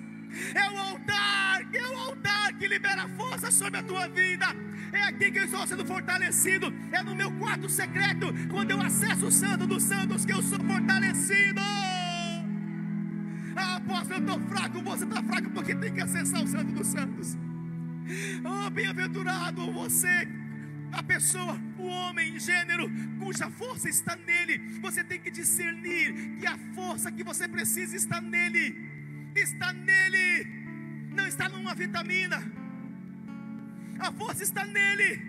É 0.53 0.69
o 0.69 0.77
altar, 0.77 1.61
é 1.73 1.87
o 1.87 1.97
altar 1.97 2.53
que 2.53 2.67
libera 2.67 3.07
força 3.09 3.51
sobre 3.51 3.79
a 3.79 3.83
tua 3.83 4.07
vida. 4.07 4.45
É 4.91 5.03
aqui 5.03 5.31
que 5.31 5.39
eu 5.39 5.45
estou 5.45 5.65
sendo 5.67 5.85
fortalecido. 5.85 6.73
É 6.91 7.03
no 7.03 7.15
meu 7.15 7.31
quarto 7.31 7.69
secreto, 7.69 8.33
quando 8.49 8.71
eu 8.71 8.81
acesso 8.81 9.27
o 9.27 9.31
Santo 9.31 9.67
dos 9.67 9.83
Santos, 9.83 10.25
que 10.25 10.33
eu 10.33 10.41
sou 10.41 10.59
fortalecido. 10.59 11.61
Ah, 13.55 13.75
apóstolo, 13.77 14.15
eu 14.15 14.19
estou 14.19 14.39
fraco. 14.47 14.81
Você 14.81 15.03
está 15.03 15.23
fraco 15.23 15.49
porque 15.51 15.75
tem 15.75 15.93
que 15.93 16.01
acessar 16.01 16.43
o 16.43 16.47
Santo 16.47 16.71
dos 16.71 16.87
Santos. 16.87 17.37
Oh, 18.45 18.69
bem-aventurado 18.69 19.71
você, 19.73 20.27
a 20.93 21.03
pessoa, 21.03 21.59
o 21.77 21.85
homem, 21.85 22.39
gênero, 22.39 22.89
cuja 23.19 23.49
força 23.49 23.89
está 23.89 24.15
nele. 24.15 24.59
Você 24.81 25.03
tem 25.03 25.19
que 25.19 25.29
discernir 25.29 26.37
que 26.39 26.47
a 26.47 26.57
força 26.73 27.11
que 27.11 27.23
você 27.23 27.47
precisa 27.47 27.95
está 27.95 28.21
nele 28.21 28.96
está 29.39 29.73
nele, 29.73 30.45
não 31.11 31.27
está 31.27 31.49
numa 31.49 31.73
vitamina. 31.73 32.37
A 33.99 34.11
força 34.11 34.43
está 34.43 34.65
nele, 34.65 35.21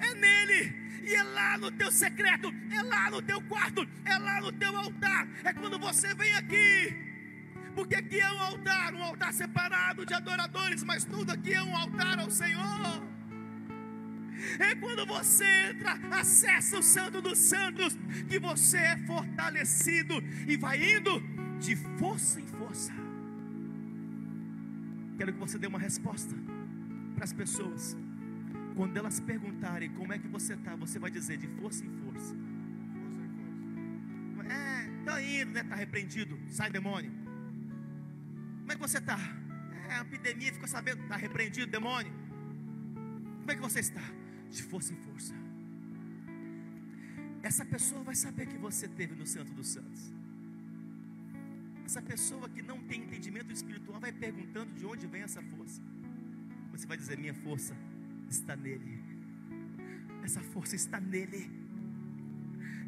é 0.00 0.14
nele. 0.14 0.86
E 1.02 1.14
é 1.14 1.22
lá 1.22 1.56
no 1.56 1.70
teu 1.70 1.90
secreto, 1.92 2.52
é 2.70 2.82
lá 2.82 3.10
no 3.10 3.22
teu 3.22 3.40
quarto, 3.42 3.88
é 4.04 4.18
lá 4.18 4.40
no 4.40 4.50
teu 4.50 4.76
altar. 4.76 5.28
É 5.44 5.52
quando 5.52 5.78
você 5.78 6.12
vem 6.14 6.34
aqui. 6.34 6.96
Porque 7.76 7.94
aqui 7.94 8.18
é 8.18 8.32
um 8.32 8.40
altar, 8.40 8.94
um 8.94 9.02
altar 9.02 9.32
separado 9.32 10.04
de 10.04 10.14
adoradores, 10.14 10.82
mas 10.82 11.04
tudo 11.04 11.30
aqui 11.30 11.52
é 11.52 11.62
um 11.62 11.76
altar 11.76 12.18
ao 12.18 12.30
Senhor. 12.30 13.06
É 14.58 14.74
quando 14.74 15.06
você 15.06 15.44
entra, 15.70 15.92
acessa 16.10 16.78
o 16.78 16.82
Santo 16.82 17.22
dos 17.22 17.38
Santos, 17.38 17.96
que 18.28 18.38
você 18.38 18.78
é 18.78 18.96
fortalecido 19.06 20.14
e 20.48 20.56
vai 20.56 20.96
indo 20.96 21.22
de 21.58 21.76
força 21.98 22.40
em 22.40 22.46
força. 22.76 22.92
Quero 25.16 25.32
que 25.32 25.38
você 25.38 25.58
dê 25.58 25.66
uma 25.66 25.78
resposta 25.78 26.34
para 27.14 27.24
as 27.24 27.32
pessoas. 27.32 27.96
Quando 28.74 28.94
elas 28.98 29.18
perguntarem 29.18 29.88
como 29.94 30.12
é 30.12 30.18
que 30.18 30.28
você 30.28 30.52
está, 30.52 30.76
você 30.76 30.98
vai 30.98 31.10
dizer 31.10 31.38
de 31.38 31.48
força 31.48 31.84
em 31.84 31.90
força. 32.04 32.34
É, 34.48 34.98
está 35.00 35.22
indo, 35.22 35.52
né? 35.52 35.62
Está 35.62 35.74
repreendido. 35.74 36.38
Sai 36.50 36.70
demônio. 36.70 37.10
Como 38.60 38.72
é 38.72 38.74
que 38.74 38.80
você 38.80 38.98
está? 38.98 39.18
É, 39.88 39.94
a 39.94 40.00
epidemia 40.02 40.52
ficou 40.52 40.68
sabendo, 40.68 41.02
está 41.02 41.16
repreendido, 41.16 41.70
demônio. 41.72 42.12
Como 43.38 43.50
é 43.50 43.54
que 43.54 43.62
você 43.62 43.80
está? 43.80 44.02
De 44.50 44.62
força 44.62 44.92
em 44.92 44.96
força. 44.96 45.34
Essa 47.42 47.64
pessoa 47.64 48.02
vai 48.02 48.14
saber 48.14 48.46
que 48.46 48.58
você 48.58 48.86
teve 48.86 49.14
no 49.14 49.26
Santo 49.26 49.52
dos 49.54 49.68
Santos. 49.68 50.15
Essa 51.86 52.02
pessoa 52.02 52.48
que 52.48 52.62
não 52.62 52.78
tem 52.82 53.02
entendimento 53.04 53.52
espiritual 53.52 54.00
vai 54.00 54.12
perguntando 54.12 54.72
de 54.74 54.84
onde 54.84 55.06
vem 55.06 55.22
essa 55.22 55.40
força. 55.40 55.80
Você 56.72 56.84
vai 56.84 56.96
dizer: 56.96 57.16
Minha 57.16 57.32
força 57.32 57.76
está 58.28 58.56
nele. 58.56 59.00
Essa 60.24 60.40
força 60.40 60.74
está 60.74 60.98
nele. 61.00 61.48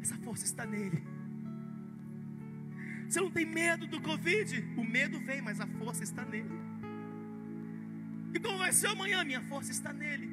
Essa 0.01 0.17
força 0.17 0.43
está 0.43 0.65
nele. 0.65 1.01
Você 3.07 3.21
não 3.21 3.31
tem 3.31 3.45
medo 3.45 3.87
do 3.87 4.01
Covid? 4.01 4.59
O 4.77 4.83
medo 4.83 5.17
vem, 5.21 5.41
mas 5.41 5.61
a 5.61 5.67
força 5.67 6.03
está 6.03 6.25
nele. 6.25 6.59
E 8.33 8.39
como 8.39 8.57
vai 8.57 8.73
ser 8.73 8.87
amanhã? 8.87 9.23
Minha 9.23 9.41
força 9.41 9.71
está 9.71 9.93
nele. 9.93 10.28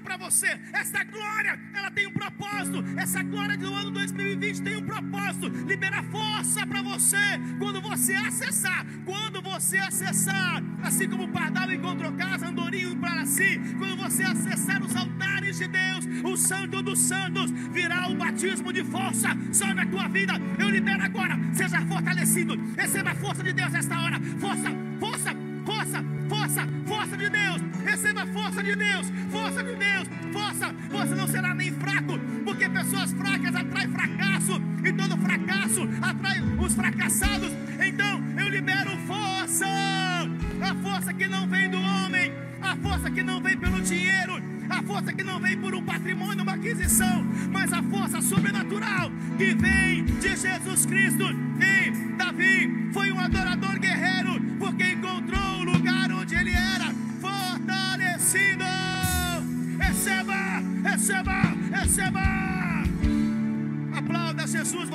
Para 0.00 0.16
você. 0.16 0.58
Essa 0.72 1.04
glória, 1.04 1.60
ela 1.74 1.90
tem 1.90 2.06
um 2.06 2.12
propósito. 2.12 2.82
Essa 2.96 3.22
glória 3.22 3.58
do 3.58 3.72
ano 3.74 3.90
2020 3.90 4.62
tem 4.62 4.76
um 4.76 4.86
propósito. 4.86 5.48
Libera 5.48 6.02
força 6.04 6.66
para 6.66 6.80
você 6.82 7.16
quando 7.58 7.80
você 7.80 8.14
acessar. 8.14 8.86
Quando 9.04 9.42
você 9.42 9.76
acessar, 9.76 10.62
assim 10.82 11.08
como 11.08 11.24
o 11.24 11.28
pardal 11.28 11.70
encontrou 11.70 12.12
casa, 12.12 12.48
andorinho 12.48 12.96
para 12.96 13.26
si. 13.26 13.60
Quando 13.78 13.96
você 13.96 14.22
acessar 14.22 14.82
os 14.82 14.96
altares 14.96 15.58
de 15.58 15.68
Deus, 15.68 16.06
o 16.24 16.36
Santo 16.36 16.82
dos 16.82 16.98
Santos, 16.98 17.50
virá 17.50 18.08
o 18.08 18.16
batismo 18.16 18.72
de 18.72 18.82
força 18.84 19.28
sobre 19.52 19.82
a 19.82 19.86
tua 19.86 20.08
vida. 20.08 20.32
Eu 20.58 20.70
libero 20.70 21.02
agora. 21.02 21.38
Seja 21.52 21.84
fortalecido. 21.86 22.56
Receba 22.76 23.10
a 23.10 23.14
força 23.14 23.42
de 23.42 23.52
Deus 23.52 23.72
nesta 23.72 24.00
hora. 24.00 24.18
Força, 24.40 24.70
força, 24.98 25.30
força, 25.64 26.04
força, 26.28 26.68
força 26.86 27.16
de 27.16 27.28
Deus. 27.28 27.61
Receba 27.84 28.26
força 28.26 28.62
de 28.62 28.74
Deus, 28.74 29.12
força 29.30 29.62
de 29.62 29.74
Deus, 29.74 30.08
força. 30.32 30.74
Você 30.90 31.14
não 31.14 31.26
será 31.26 31.54
nem 31.54 31.72
fraco, 31.72 32.18
porque 32.44 32.68
pessoas 32.68 33.12
fracas 33.12 33.54
atraem 33.54 33.88
fracasso, 33.88 34.60
e 34.84 34.92
todo 34.92 35.16
fracasso 35.18 35.88
atrai 36.00 36.40
os 36.58 36.74
fracassados. 36.74 37.50
Então 37.84 38.22
eu 38.38 38.48
libero 38.48 38.90
força, 39.06 39.66
a 39.66 40.74
força 40.82 41.12
que 41.12 41.26
não 41.26 41.46
vem 41.48 41.70
do 41.70 41.80
homem, 41.80 42.32
a 42.60 42.76
força 42.76 43.10
que 43.10 43.22
não 43.22 43.40
vem 43.40 43.56
pelo 43.56 43.80
dinheiro, 43.80 44.40
a 44.70 44.82
força 44.82 45.12
que 45.12 45.22
não 45.22 45.40
vem 45.40 45.58
por 45.58 45.74
um 45.74 45.82
patrimônio, 45.84 46.42
uma 46.42 46.54
aquisição, 46.54 47.24
mas 47.50 47.72
a 47.72 47.82
força 47.82 48.20
sobrenatural 48.22 49.10
que 49.36 49.54
vem 49.54 50.04
de 50.04 50.36
Jesus 50.36 50.86
Cristo. 50.86 51.24
E 51.60 52.16
Davi 52.16 52.90
foi 52.92 53.12
um 53.12 53.18
adorador 53.18 53.78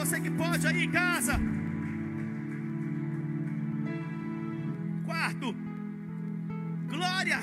você 0.08 0.22
que 0.22 0.32
pode 0.32 0.66
aí 0.66 0.86
em 0.86 0.92
casa. 0.92 1.34
Quarto, 5.06 5.54
glória 6.88 7.40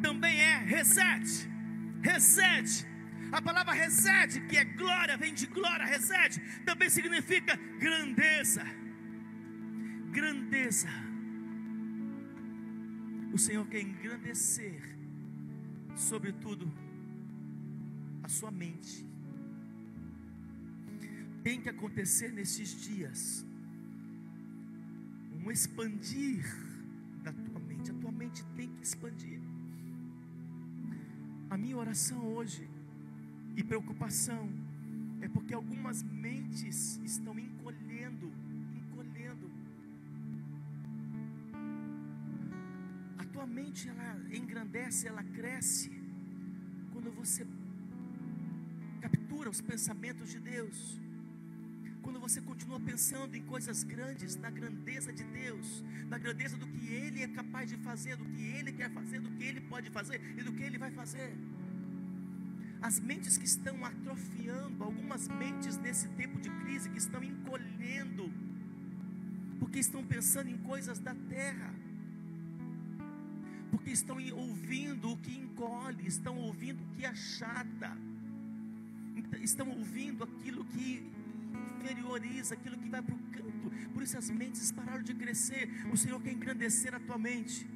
também 0.00 0.40
é 0.40 0.58
reset. 0.58 1.50
Reset. 2.02 2.86
A 3.32 3.42
palavra 3.42 3.72
reset, 3.72 4.40
que 4.42 4.56
é 4.56 4.64
glória, 4.64 5.16
vem 5.16 5.34
de 5.34 5.46
glória, 5.46 5.84
reset, 5.84 6.40
também 6.64 6.88
significa 6.88 7.56
grandeza. 7.80 8.64
Grandeza. 10.12 10.88
O 13.32 13.38
Senhor 13.38 13.66
quer 13.66 13.80
engrandecer, 13.80 14.80
sobretudo, 15.96 16.72
a 18.22 18.28
sua 18.28 18.52
mente. 18.52 19.13
Tem 21.44 21.60
que 21.60 21.68
acontecer 21.68 22.32
nesses 22.32 22.70
dias 22.86 23.44
um 25.38 25.50
expandir 25.50 26.42
da 27.22 27.32
tua 27.34 27.60
mente. 27.60 27.90
A 27.90 27.94
tua 27.94 28.10
mente 28.10 28.42
tem 28.56 28.68
que 28.74 28.82
expandir. 28.82 29.38
A 31.50 31.58
minha 31.58 31.76
oração 31.76 32.18
hoje 32.34 32.66
e 33.54 33.62
preocupação 33.62 34.48
é 35.20 35.28
porque 35.28 35.52
algumas 35.52 36.02
mentes 36.02 36.98
estão 37.04 37.38
encolhendo, 37.38 38.32
encolhendo. 38.74 39.50
A 43.18 43.24
tua 43.26 43.46
mente 43.46 43.86
ela 43.86 44.08
engrandece, 44.34 45.06
ela 45.08 45.22
cresce 45.22 45.90
quando 46.90 47.10
você 47.12 47.46
captura 49.02 49.50
os 49.50 49.60
pensamentos 49.60 50.30
de 50.30 50.40
Deus. 50.40 51.03
Quando 52.04 52.20
você 52.20 52.38
continua 52.42 52.78
pensando 52.78 53.34
em 53.34 53.42
coisas 53.42 53.82
grandes, 53.82 54.36
na 54.36 54.50
grandeza 54.50 55.10
de 55.10 55.24
Deus, 55.24 55.82
na 56.06 56.18
grandeza 56.18 56.54
do 56.58 56.66
que 56.66 56.86
Ele 56.86 57.22
é 57.22 57.28
capaz 57.28 57.70
de 57.70 57.78
fazer, 57.78 58.14
do 58.18 58.26
que 58.26 58.42
Ele 58.42 58.72
quer 58.72 58.90
fazer, 58.90 59.20
do 59.20 59.30
que 59.30 59.42
Ele 59.42 59.62
pode 59.62 59.88
fazer 59.88 60.20
e 60.38 60.42
do 60.42 60.52
que 60.52 60.62
Ele 60.62 60.76
vai 60.76 60.90
fazer. 60.90 61.34
As 62.82 63.00
mentes 63.00 63.38
que 63.38 63.46
estão 63.46 63.82
atrofiando, 63.82 64.84
algumas 64.84 65.26
mentes 65.28 65.78
nesse 65.78 66.06
tempo 66.08 66.38
de 66.38 66.50
crise 66.50 66.90
que 66.90 66.98
estão 66.98 67.24
encolhendo, 67.24 68.30
porque 69.58 69.78
estão 69.78 70.04
pensando 70.04 70.50
em 70.50 70.58
coisas 70.58 70.98
da 70.98 71.14
terra, 71.14 71.74
porque 73.70 73.90
estão 73.90 74.18
ouvindo 74.34 75.10
o 75.10 75.16
que 75.16 75.34
encolhe, 75.34 76.06
estão 76.06 76.36
ouvindo 76.36 76.82
o 76.84 76.86
que 76.94 77.06
achata, 77.06 77.96
estão 79.40 79.70
ouvindo 79.70 80.22
aquilo 80.22 80.66
que 80.66 81.14
inferioriza, 81.56 82.54
aquilo 82.54 82.76
que 82.78 82.88
vai 82.88 83.02
para 83.02 83.14
o 83.14 83.18
canto. 83.18 83.70
Por 83.92 84.02
isso 84.02 84.16
as 84.16 84.30
mentes 84.30 84.70
pararam 84.72 85.02
de 85.02 85.14
crescer. 85.14 85.68
O 85.92 85.96
Senhor 85.96 86.20
quer 86.20 86.32
engrandecer 86.32 86.94
a 86.94 87.00
tua 87.00 87.18
mente. 87.18 87.66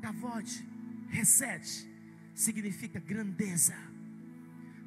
Cavote, 0.00 0.66
reset, 1.08 1.88
significa 2.34 3.00
grandeza. 3.00 3.76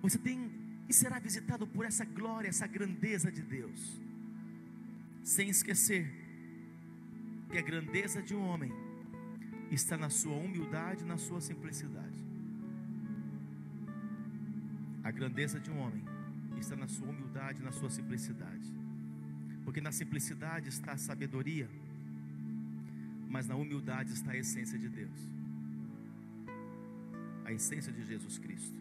Você 0.02 0.18
tem 0.18 0.50
e 0.88 0.94
será 0.94 1.20
visitado 1.20 1.68
por 1.68 1.86
essa 1.86 2.04
glória, 2.04 2.48
essa 2.48 2.66
grandeza 2.66 3.32
de 3.32 3.42
Deus. 3.42 4.02
Sem 5.24 5.50
esquecer 5.50 6.12
que 7.52 7.58
a 7.58 7.62
grandeza 7.62 8.22
de 8.22 8.34
um 8.36 8.42
homem 8.42 8.72
está 9.72 9.96
na 9.98 10.10
sua 10.10 10.36
humildade, 10.36 11.06
na 11.06 11.18
sua 11.18 11.40
simplicidade. 11.42 12.18
A 15.04 15.12
grandeza 15.12 15.60
de 15.60 15.70
um 15.70 15.78
homem 15.78 16.04
está 16.60 16.76
na 16.76 16.88
sua 16.88 17.08
humildade, 17.08 17.62
na 17.62 17.72
sua 17.72 17.90
simplicidade. 17.90 18.68
Porque 19.64 19.82
na 19.82 19.92
simplicidade 19.92 20.70
está 20.70 20.94
a 20.94 20.98
sabedoria, 20.98 21.70
mas 23.30 23.48
na 23.48 23.56
humildade 23.56 24.14
está 24.14 24.32
a 24.32 24.38
essência 24.38 24.78
de 24.78 24.90
Deus. 24.90 25.20
A 27.46 27.52
essência 27.52 27.92
de 27.92 28.04
Jesus 28.06 28.38
Cristo. 28.38 28.80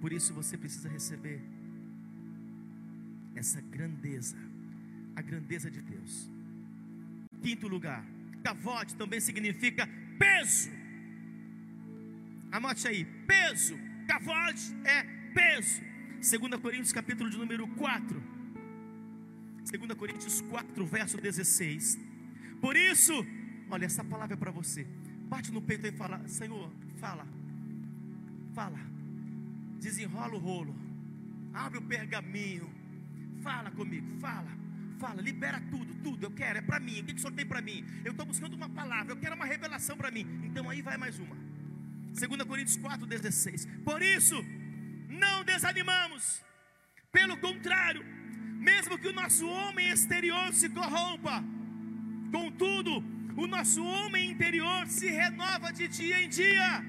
Por 0.00 0.12
isso 0.12 0.34
você 0.34 0.56
precisa 0.58 0.88
receber 0.88 1.42
essa 3.34 3.60
grandeza, 3.60 4.36
a 5.14 5.22
grandeza 5.22 5.70
de 5.70 5.80
Deus. 5.80 6.30
Quinto 7.42 7.68
lugar, 7.68 8.04
cavote 8.42 8.94
também 8.94 9.20
significa 9.20 9.88
peso. 10.18 10.70
Anote 12.50 12.86
aí, 12.88 13.04
peso. 13.26 13.74
Cavote 14.06 14.74
é 14.84 15.15
peso. 15.36 15.82
2 16.14 16.60
Coríntios 16.62 16.92
capítulo 16.92 17.28
de 17.28 17.36
número 17.36 17.68
4. 17.68 18.22
2 19.70 19.94
Coríntios 19.98 20.40
4, 20.40 20.86
verso 20.86 21.20
16. 21.20 21.98
Por 22.60 22.74
isso, 22.74 23.14
olha, 23.70 23.84
essa 23.84 24.02
palavra 24.02 24.34
é 24.34 24.38
para 24.38 24.50
você. 24.50 24.86
Bate 25.28 25.52
no 25.52 25.60
peito 25.60 25.86
e 25.86 25.92
fala: 25.92 26.26
Senhor, 26.26 26.72
fala, 26.96 27.26
fala, 28.54 28.80
desenrola 29.78 30.34
o 30.34 30.38
rolo, 30.38 30.74
abre 31.52 31.78
o 31.78 31.82
pergaminho, 31.82 32.70
fala 33.42 33.70
comigo, 33.70 34.18
fala, 34.18 34.50
fala, 34.98 35.20
libera 35.20 35.60
tudo, 35.70 35.94
tudo. 35.96 36.24
Eu 36.24 36.30
quero, 36.30 36.60
é 36.60 36.62
para 36.62 36.80
mim. 36.80 37.00
O 37.00 37.04
que, 37.04 37.12
que 37.12 37.18
o 37.18 37.20
Senhor 37.20 37.34
tem 37.34 37.44
para 37.44 37.60
mim? 37.60 37.84
Eu 38.04 38.12
estou 38.12 38.24
buscando 38.24 38.54
uma 38.54 38.70
palavra, 38.70 39.12
eu 39.12 39.18
quero 39.18 39.34
uma 39.36 39.44
revelação 39.44 39.96
para 39.96 40.10
mim. 40.10 40.26
Então 40.44 40.70
aí 40.70 40.80
vai 40.80 40.96
mais 40.96 41.18
uma. 41.18 41.36
2 42.14 42.42
Coríntios 42.44 42.78
4, 42.78 43.06
16. 43.06 43.66
Por 43.84 44.00
isso, 44.00 44.42
não 45.24 45.44
desanimamos, 45.44 46.42
pelo 47.10 47.36
contrário, 47.46 48.02
mesmo 48.70 48.98
que 48.98 49.08
o 49.08 49.12
nosso 49.12 49.46
homem 49.48 49.88
exterior 49.88 50.52
se 50.52 50.68
corrompa, 50.68 51.36
contudo, 52.30 52.92
o 53.36 53.46
nosso 53.46 53.84
homem 53.84 54.30
interior 54.30 54.86
se 54.86 55.08
renova 55.08 55.72
de 55.72 55.86
dia 55.88 56.18
em 56.24 56.28
dia, 56.28 56.84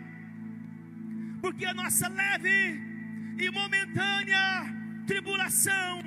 porque 1.41 1.65
a 1.65 1.73
nossa 1.73 2.07
leve 2.07 2.57
e 3.37 3.49
momentânea 3.51 4.45
tribulação, 5.05 6.01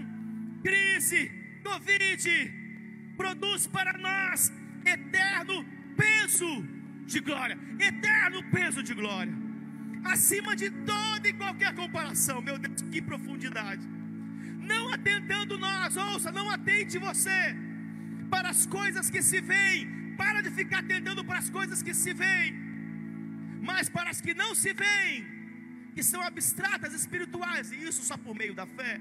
crise, 0.62 1.30
Covid, 1.64 2.24
produz 3.16 3.66
para 3.66 3.92
nós 3.96 4.52
eterno 4.84 5.64
peso 5.96 6.50
de 7.06 7.20
glória, 7.20 7.58
eterno 7.78 8.42
peso 8.50 8.82
de 8.82 8.94
glória, 8.94 9.32
acima 10.04 10.54
de 10.54 10.68
e 11.28 11.32
qualquer 11.32 11.74
comparação. 11.74 12.40
Meu 12.40 12.58
Deus, 12.58 12.82
que 12.82 13.00
profundidade! 13.00 13.82
Não 14.72 14.92
atentando 14.92 15.58
nós, 15.58 15.96
ouça, 15.96 16.30
não 16.30 16.48
atente 16.50 16.98
você 16.98 17.56
para 18.30 18.48
as 18.50 18.66
coisas 18.66 19.10
que 19.10 19.22
se 19.22 19.40
veem, 19.40 20.14
para 20.16 20.40
de 20.40 20.50
ficar 20.50 20.80
atentando 20.80 21.24
para 21.24 21.38
as 21.38 21.50
coisas 21.50 21.82
que 21.82 21.92
se 21.92 22.12
veem, 22.12 22.54
mas 23.60 23.88
para 23.88 24.10
as 24.10 24.20
que 24.20 24.34
não 24.34 24.54
se 24.54 24.72
veem, 24.72 25.26
que 25.94 26.02
são 26.02 26.20
abstratas, 26.22 26.92
espirituais, 26.94 27.72
e 27.72 27.82
isso 27.88 28.02
só 28.02 28.16
por 28.16 28.34
meio 28.34 28.54
da 28.54 28.66
fé. 28.66 29.00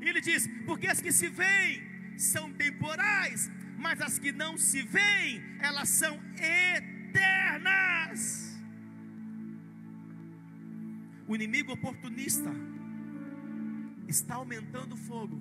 E 0.00 0.08
ele 0.08 0.20
diz: 0.20 0.48
porque 0.66 0.86
as 0.86 1.00
que 1.00 1.12
se 1.12 1.28
veem 1.28 1.82
são 2.18 2.52
temporais, 2.52 3.50
mas 3.78 4.00
as 4.00 4.18
que 4.18 4.32
não 4.32 4.56
se 4.56 4.82
veem, 4.82 5.42
elas 5.60 5.88
são 5.88 6.14
eternas. 6.34 6.95
O 11.28 11.34
inimigo 11.34 11.72
oportunista 11.72 12.50
está 14.06 14.36
aumentando 14.36 14.94
o 14.94 14.96
fogo, 14.96 15.40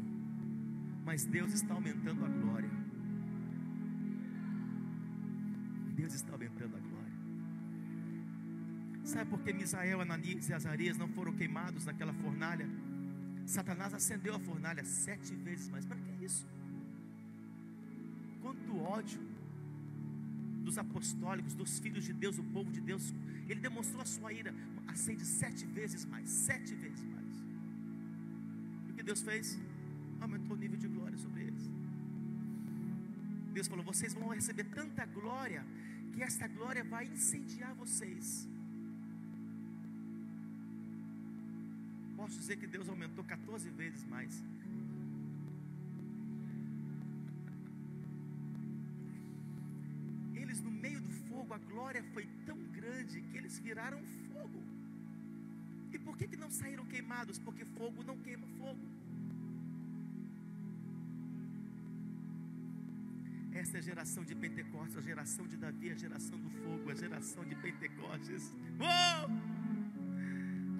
mas 1.03 1.25
Deus 1.25 1.53
está 1.53 1.73
aumentando 1.75 2.25
a 2.25 2.27
glória. 2.27 2.71
Deus 5.95 6.13
está 6.13 6.33
aumentando 6.33 6.75
a 6.75 6.79
glória. 6.79 7.13
Sabe 9.03 9.29
por 9.29 9.39
que 9.41 9.53
Misael, 9.53 10.01
Ananias 10.01 10.49
e 10.49 10.53
Azarias 10.53 10.97
não 10.97 11.07
foram 11.09 11.33
queimados 11.33 11.85
naquela 11.85 12.13
fornalha? 12.13 12.67
Satanás 13.45 13.93
acendeu 13.93 14.33
a 14.33 14.39
fornalha 14.39 14.83
sete 14.83 15.35
vezes 15.35 15.69
mais. 15.69 15.85
Para 15.85 15.97
que 15.97 16.25
isso? 16.25 16.47
Quanto 18.41 18.79
ódio 18.79 19.34
dos 20.65 20.77
apostólicos, 20.77 21.53
dos 21.53 21.79
filhos 21.83 22.03
de 22.03 22.13
Deus, 22.23 22.35
do 22.35 22.43
povo 22.55 22.71
de 22.77 22.81
Deus. 22.81 23.13
Ele 23.49 23.61
demonstrou 23.67 24.01
a 24.01 24.05
sua 24.05 24.33
ira, 24.33 24.53
acende 24.87 25.23
sete 25.41 25.65
vezes 25.77 26.03
mais, 26.13 26.27
sete 26.29 26.73
vezes 26.83 27.03
mais. 27.13 27.33
E 28.87 28.91
o 28.91 28.95
que 28.95 29.03
Deus 29.03 29.21
fez? 29.21 29.59
Aumentou 30.19 30.57
o 30.57 30.59
nível 30.59 30.79
de 30.85 30.87
glória 30.87 31.17
sobre 31.17 31.43
eles. 31.43 31.63
Deus 33.57 33.67
falou: 33.67 33.85
vocês 33.85 34.13
vão 34.13 34.29
receber 34.39 34.65
tanta 34.79 35.05
glória 35.05 35.63
que 36.13 36.23
esta 36.29 36.47
glória 36.47 36.83
vai 36.83 37.05
incendiar 37.15 37.73
vocês. 37.75 38.47
Posso 42.17 42.39
dizer 42.39 42.55
que 42.57 42.67
Deus 42.75 42.87
aumentou 42.89 43.23
14 43.23 43.69
vezes 43.69 44.03
mais. 44.05 44.33
Glória 51.75 52.01
foi 52.13 52.25
tão 52.45 52.57
grande 52.79 53.21
que 53.29 53.35
eles 53.39 53.55
viraram 53.59 54.01
fogo. 54.27 54.61
E 55.95 55.99
por 56.05 56.13
que, 56.17 56.25
que 56.31 56.37
não 56.43 56.49
saíram 56.59 56.85
queimados? 56.93 57.37
Porque 57.37 57.65
fogo 57.77 58.01
não 58.09 58.17
queima 58.25 58.47
fogo. 58.59 58.85
Essa 63.61 63.77
é 63.77 63.79
a 63.79 63.83
geração 63.89 64.23
de 64.29 64.35
Pentecostes, 64.43 64.97
a 64.97 65.01
geração 65.01 65.45
de 65.51 65.57
Davi, 65.57 65.91
a 65.91 65.99
geração 66.05 66.37
do 66.45 66.49
fogo, 66.61 66.89
a 66.89 66.95
geração 66.95 67.43
de 67.51 67.55
Pentecostes. 67.55 68.53
Oh! 68.79 69.25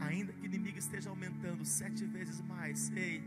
Ainda 0.08 0.32
que 0.34 0.42
o 0.42 0.46
inimigo 0.46 0.78
esteja 0.78 1.10
aumentando 1.10 1.64
sete 1.66 2.04
vezes 2.06 2.40
mais, 2.42 2.90
ei, 2.92 3.22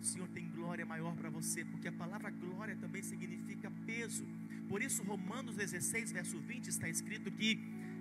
o 0.00 0.04
Senhor 0.04 0.28
tem 0.28 0.46
glória 0.50 0.84
maior 0.84 1.14
para 1.14 1.30
você, 1.30 1.64
porque 1.64 1.88
a 1.88 1.92
palavra 1.92 2.30
glória 2.30 2.76
também 2.76 3.02
significa 3.02 3.70
peso. 3.86 4.26
Por 4.68 4.82
isso, 4.82 5.02
Romanos 5.02 5.56
16, 5.56 6.12
verso 6.12 6.38
20 6.38 6.68
está 6.68 6.88
escrito 6.88 7.30
que 7.30 7.60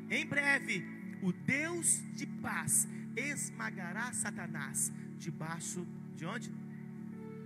em 0.10 0.26
breve 0.26 0.84
o 1.22 1.31
Deus 1.31 2.02
de 2.15 2.26
paz 2.26 2.88
esmagará 3.15 4.11
Satanás 4.14 4.91
debaixo 5.18 5.85
de 6.15 6.26
onde? 6.26 6.52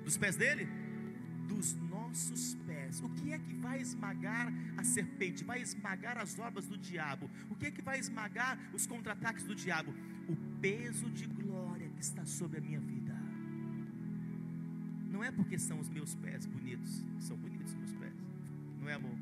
Dos 0.03 0.17
pés 0.17 0.35
dele? 0.35 0.67
Dos 1.47 1.73
nossos 1.73 2.55
pés. 2.65 3.01
O 3.01 3.09
que 3.09 3.31
é 3.31 3.39
que 3.39 3.53
vai 3.53 3.81
esmagar 3.81 4.51
a 4.77 4.83
serpente? 4.83 5.43
Vai 5.43 5.61
esmagar 5.61 6.17
as 6.17 6.37
obras 6.39 6.65
do 6.67 6.77
diabo? 6.77 7.29
O 7.49 7.55
que 7.55 7.67
é 7.67 7.71
que 7.71 7.81
vai 7.81 7.99
esmagar 7.99 8.59
os 8.73 8.87
contra-ataques 8.87 9.43
do 9.43 9.55
diabo? 9.55 9.93
O 10.27 10.35
peso 10.61 11.09
de 11.09 11.25
glória 11.25 11.89
que 11.89 12.01
está 12.01 12.25
sobre 12.25 12.59
a 12.59 12.61
minha 12.61 12.79
vida. 12.79 13.15
Não 15.09 15.23
é 15.23 15.31
porque 15.31 15.57
são 15.57 15.79
os 15.79 15.89
meus 15.89 16.15
pés 16.15 16.45
bonitos, 16.45 17.03
são 17.19 17.35
bonitos 17.37 17.71
os 17.71 17.75
meus 17.75 17.91
pés, 17.93 17.96
não 18.87 18.93
é 18.93 18.95
amor? 18.95 19.17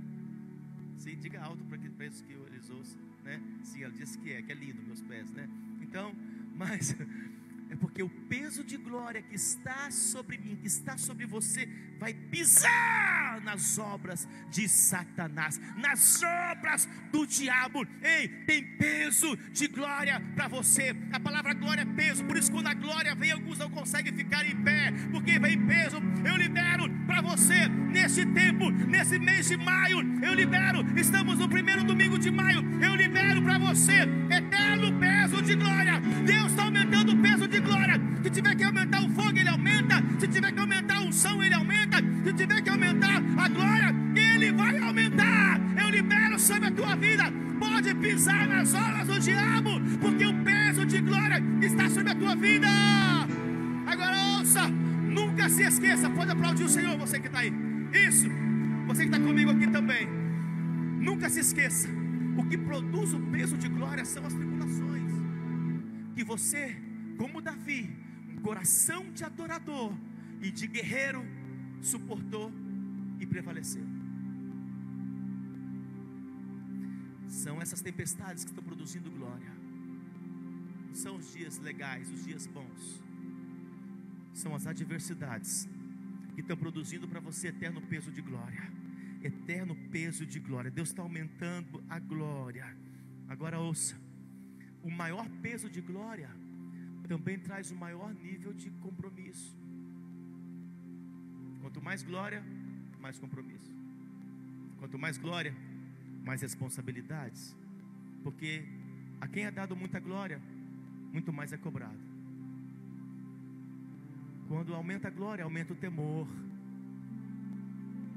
Sim, 0.99 1.17
diga 1.19 1.41
alto 1.41 1.63
para 1.65 1.77
que 1.79 1.87
eles 1.87 2.21
que 2.21 2.33
eles 2.33 2.69
ouçam, 2.69 3.01
né? 3.23 3.41
Sim, 3.63 3.83
ela 3.83 3.93
disse 3.93 4.17
que 4.19 4.31
é, 4.31 4.41
que 4.43 4.51
é 4.51 4.55
lindo 4.55 4.81
meus 4.83 5.01
pés, 5.01 5.31
né? 5.31 5.49
Então, 5.81 6.15
mas 6.53 6.95
é 7.71 7.75
porque 7.75 8.03
o 8.03 8.09
peso 8.29 8.63
de 8.63 8.77
glória 8.77 9.23
que 9.23 9.33
está 9.33 9.89
sobre 9.89 10.37
mim, 10.37 10.55
que 10.55 10.67
está 10.67 10.97
sobre 10.97 11.25
você, 11.25 11.67
vai 11.97 12.13
pisar 12.13 13.41
nas 13.41 13.79
obras 13.79 14.27
de 14.51 14.69
Satanás, 14.69 15.59
nas 15.77 16.21
obras 16.51 16.87
do 17.11 17.25
diabo. 17.25 17.87
Ei, 18.03 18.27
tem 18.45 18.77
peso 18.77 19.35
de 19.51 19.67
glória 19.67 20.21
para 20.35 20.47
você. 20.47 20.95
A 21.11 21.19
palavra 21.19 21.55
glória 21.55 21.81
é 21.81 21.85
peso, 21.85 22.23
por 22.25 22.37
isso 22.37 22.51
quando 22.51 22.67
a 22.67 22.73
glória 22.75 23.15
vem, 23.15 23.31
alguns 23.31 23.57
não 23.57 23.71
conseguem 23.71 24.13
ficar 24.13 24.45
em 24.45 24.55
pé, 24.63 24.91
porque 25.11 25.39
vem 25.39 25.65
peso. 25.65 25.97
Eu 26.23 26.37
libero 26.37 26.87
para 27.15 27.21
você 27.21 27.69
neste 27.69 28.25
tempo, 28.25 28.69
nesse 28.69 29.17
mês 29.17 29.47
de 29.47 29.55
maio, 29.55 29.99
eu 30.21 30.33
libero. 30.33 30.85
Estamos 30.97 31.39
no 31.39 31.47
primeiro 31.47 31.81
domingo 31.85 32.19
de 32.19 32.29
maio. 32.29 32.61
Eu 32.81 32.93
libero 32.95 33.41
para 33.41 33.57
você 33.57 34.01
eterno 34.29 34.91
peso 34.99 35.41
de 35.41 35.55
glória. 35.55 36.01
Deus 36.25 36.51
está 36.51 36.63
aumentando 36.63 37.13
o 37.13 37.17
peso 37.17 37.47
de 37.47 37.61
glória. 37.61 38.01
Se 38.21 38.29
tiver 38.29 38.55
que 38.55 38.63
aumentar 38.65 39.01
o 39.01 39.09
fogo, 39.09 39.37
Ele 39.37 39.47
aumenta. 39.47 40.03
Se 40.19 40.27
tiver 40.27 40.51
que 40.51 40.59
aumentar 40.59 40.97
a 40.97 41.01
unção, 41.01 41.41
Ele 41.41 41.53
aumenta. 41.55 41.97
Se 42.25 42.33
tiver 42.33 42.61
que 42.61 42.69
aumentar 42.69 43.23
a 43.37 43.47
glória, 43.47 43.95
Ele 44.13 44.51
vai 44.51 44.77
aumentar. 44.79 45.61
Eu 45.81 45.89
libero 45.89 46.37
sobre 46.37 46.67
a 46.67 46.71
tua 46.71 46.95
vida. 46.97 47.23
Pode 47.57 47.95
pisar 47.95 48.45
nas 48.45 48.73
olas 48.73 49.07
do 49.07 49.19
diabo, 49.21 49.79
porque 50.01 50.25
o 50.25 50.33
peso 50.43 50.85
de 50.85 50.99
glória 50.99 51.41
está 51.61 51.89
sobre 51.89 52.11
a 52.11 52.15
tua 52.15 52.35
vida. 52.35 52.67
Agora 53.87 54.17
ouça, 54.37 54.69
nunca 55.35 55.49
se 55.49 55.63
esqueça. 55.63 56.09
Pode 56.09 56.31
aplaudir 56.31 56.63
o 56.63 56.69
Senhor, 56.69 56.97
você 56.97 57.19
que 57.19 57.27
está 57.27 57.39
aí. 57.39 57.51
Isso, 58.07 58.27
você 58.87 59.01
que 59.05 59.09
está 59.13 59.19
comigo 59.19 59.51
aqui 59.51 59.67
também. 59.67 60.07
Nunca 61.07 61.29
se 61.29 61.41
esqueça. 61.41 61.89
O 62.37 62.45
que 62.45 62.57
produz 62.57 63.13
o 63.13 63.19
peso 63.33 63.57
de 63.57 63.67
glória 63.67 64.05
são 64.05 64.25
as 64.25 64.33
tribulações. 64.33 65.11
Que 66.15 66.23
você, 66.23 66.77
como 67.17 67.41
Davi, 67.41 67.93
um 68.29 68.37
coração 68.41 69.11
de 69.11 69.25
adorador 69.25 69.93
e 70.41 70.49
de 70.51 70.67
guerreiro, 70.67 71.25
suportou 71.81 72.49
e 73.19 73.25
prevaleceu. 73.25 73.85
São 77.27 77.61
essas 77.61 77.81
tempestades 77.81 78.45
que 78.45 78.51
estão 78.51 78.63
produzindo 78.63 79.11
glória. 79.11 79.51
São 80.93 81.17
os 81.17 81.33
dias 81.33 81.59
legais, 81.59 82.09
os 82.09 82.23
dias 82.23 82.47
bons. 82.47 83.03
São 84.35 84.53
as 84.53 84.67
adversidades 84.67 85.67
que 86.35 86.41
estão 86.41 86.57
produzindo 86.57 87.07
para 87.07 87.21
você 87.21 87.47
eterno 87.47 87.81
peso 87.81 88.11
de 88.11 88.21
glória. 88.21 88.69
Eterno 89.23 89.75
peso 89.89 90.25
de 90.25 90.39
glória. 90.39 90.69
Deus 90.69 90.89
está 90.89 91.01
aumentando 91.01 91.81
a 91.89 91.97
glória. 91.97 92.67
Agora 93.29 93.59
ouça: 93.59 93.95
o 94.83 94.91
maior 94.91 95.27
peso 95.41 95.69
de 95.69 95.81
glória 95.81 96.29
também 97.07 97.39
traz 97.39 97.71
o 97.71 97.75
maior 97.75 98.13
nível 98.13 98.53
de 98.53 98.69
compromisso. 98.85 99.57
Quanto 101.61 101.81
mais 101.81 102.03
glória, 102.03 102.43
mais 102.99 103.17
compromisso. 103.17 103.71
Quanto 104.79 104.99
mais 104.99 105.17
glória, 105.17 105.55
mais 106.25 106.41
responsabilidades. 106.41 107.55
Porque 108.21 108.65
a 109.21 109.27
quem 109.29 109.45
é 109.45 109.51
dado 109.51 109.77
muita 109.77 109.99
glória, 109.99 110.41
muito 111.13 111.31
mais 111.31 111.53
é 111.53 111.57
cobrado. 111.57 112.14
Quando 114.47 114.73
aumenta 114.73 115.07
a 115.07 115.11
glória, 115.11 115.43
aumenta 115.43 115.73
o 115.73 115.76
temor. 115.76 116.27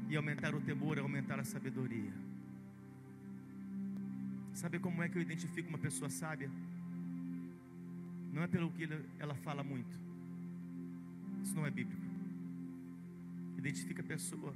E 0.09 0.17
aumentar 0.17 0.55
o 0.55 0.61
temor 0.61 0.99
é 0.99 1.01
aumentar 1.01 1.39
a 1.39 1.45
sabedoria. 1.45 2.13
Sabe 4.55 4.79
como 4.79 5.03
é 5.03 5.09
que 5.09 5.17
eu 5.17 5.23
identifico 5.23 5.69
uma 5.69 5.79
pessoa 5.79 6.11
sábia? 6.11 6.51
Não 8.33 8.43
é 8.43 8.47
pelo 8.47 8.71
que 8.73 8.89
ela 9.19 9.35
fala 9.35 9.63
muito. 9.63 9.95
Isso 11.43 11.55
não 11.55 11.67
é 11.67 11.71
bíblico. 11.71 12.03
Identifica 13.57 14.03
a 14.03 14.05
pessoa 14.05 14.55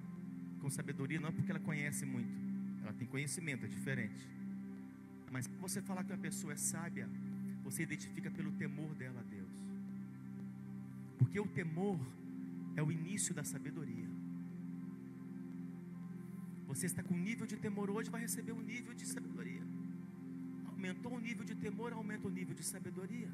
com 0.60 0.70
sabedoria 0.70 1.20
não 1.20 1.28
é 1.28 1.32
porque 1.32 1.50
ela 1.50 1.60
conhece 1.60 2.06
muito. 2.06 2.32
Ela 2.82 2.92
tem 2.92 3.06
conhecimento, 3.06 3.64
é 3.64 3.68
diferente. 3.68 4.28
Mas 5.30 5.48
você 5.60 5.82
falar 5.82 6.04
que 6.04 6.12
uma 6.12 6.18
pessoa 6.18 6.52
é 6.52 6.56
sábia, 6.56 7.08
você 7.64 7.82
identifica 7.82 8.30
pelo 8.30 8.52
temor 8.52 8.94
dela. 8.94 9.24
Porque 11.22 11.38
o 11.38 11.46
temor 11.46 12.00
é 12.74 12.82
o 12.82 12.90
início 12.90 13.32
da 13.38 13.44
sabedoria. 13.44 14.08
Você 16.66 16.86
está 16.86 17.02
com 17.06 17.14
um 17.14 17.24
nível 17.28 17.46
de 17.46 17.56
temor 17.56 17.88
hoje, 17.90 18.10
vai 18.10 18.22
receber 18.22 18.52
um 18.52 18.64
nível 18.72 18.92
de 19.00 19.06
sabedoria. 19.06 19.62
Aumentou 20.72 21.12
o 21.14 21.20
nível 21.20 21.44
de 21.44 21.54
temor, 21.54 21.92
aumenta 21.92 22.26
o 22.26 22.30
nível 22.38 22.56
de 22.60 22.64
sabedoria. 22.64 23.30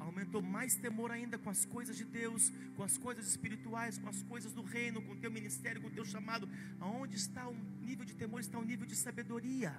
Aumentou 0.00 0.40
mais 0.40 0.76
temor 0.76 1.10
ainda 1.10 1.36
com 1.36 1.50
as 1.50 1.64
coisas 1.66 1.94
de 2.00 2.06
Deus, 2.20 2.50
com 2.76 2.82
as 2.82 2.96
coisas 2.96 3.26
espirituais, 3.32 3.98
com 3.98 4.08
as 4.08 4.22
coisas 4.22 4.54
do 4.58 4.62
reino, 4.62 5.02
com 5.02 5.12
o 5.12 5.20
teu 5.24 5.30
ministério, 5.30 5.82
com 5.82 5.88
o 5.88 5.96
teu 5.98 6.06
chamado. 6.06 6.48
Aonde 6.80 7.16
está 7.16 7.46
o 7.46 7.56
nível 7.82 8.06
de 8.06 8.14
temor, 8.14 8.40
está 8.40 8.58
o 8.58 8.64
nível 8.64 8.86
de 8.86 8.96
sabedoria. 8.96 9.74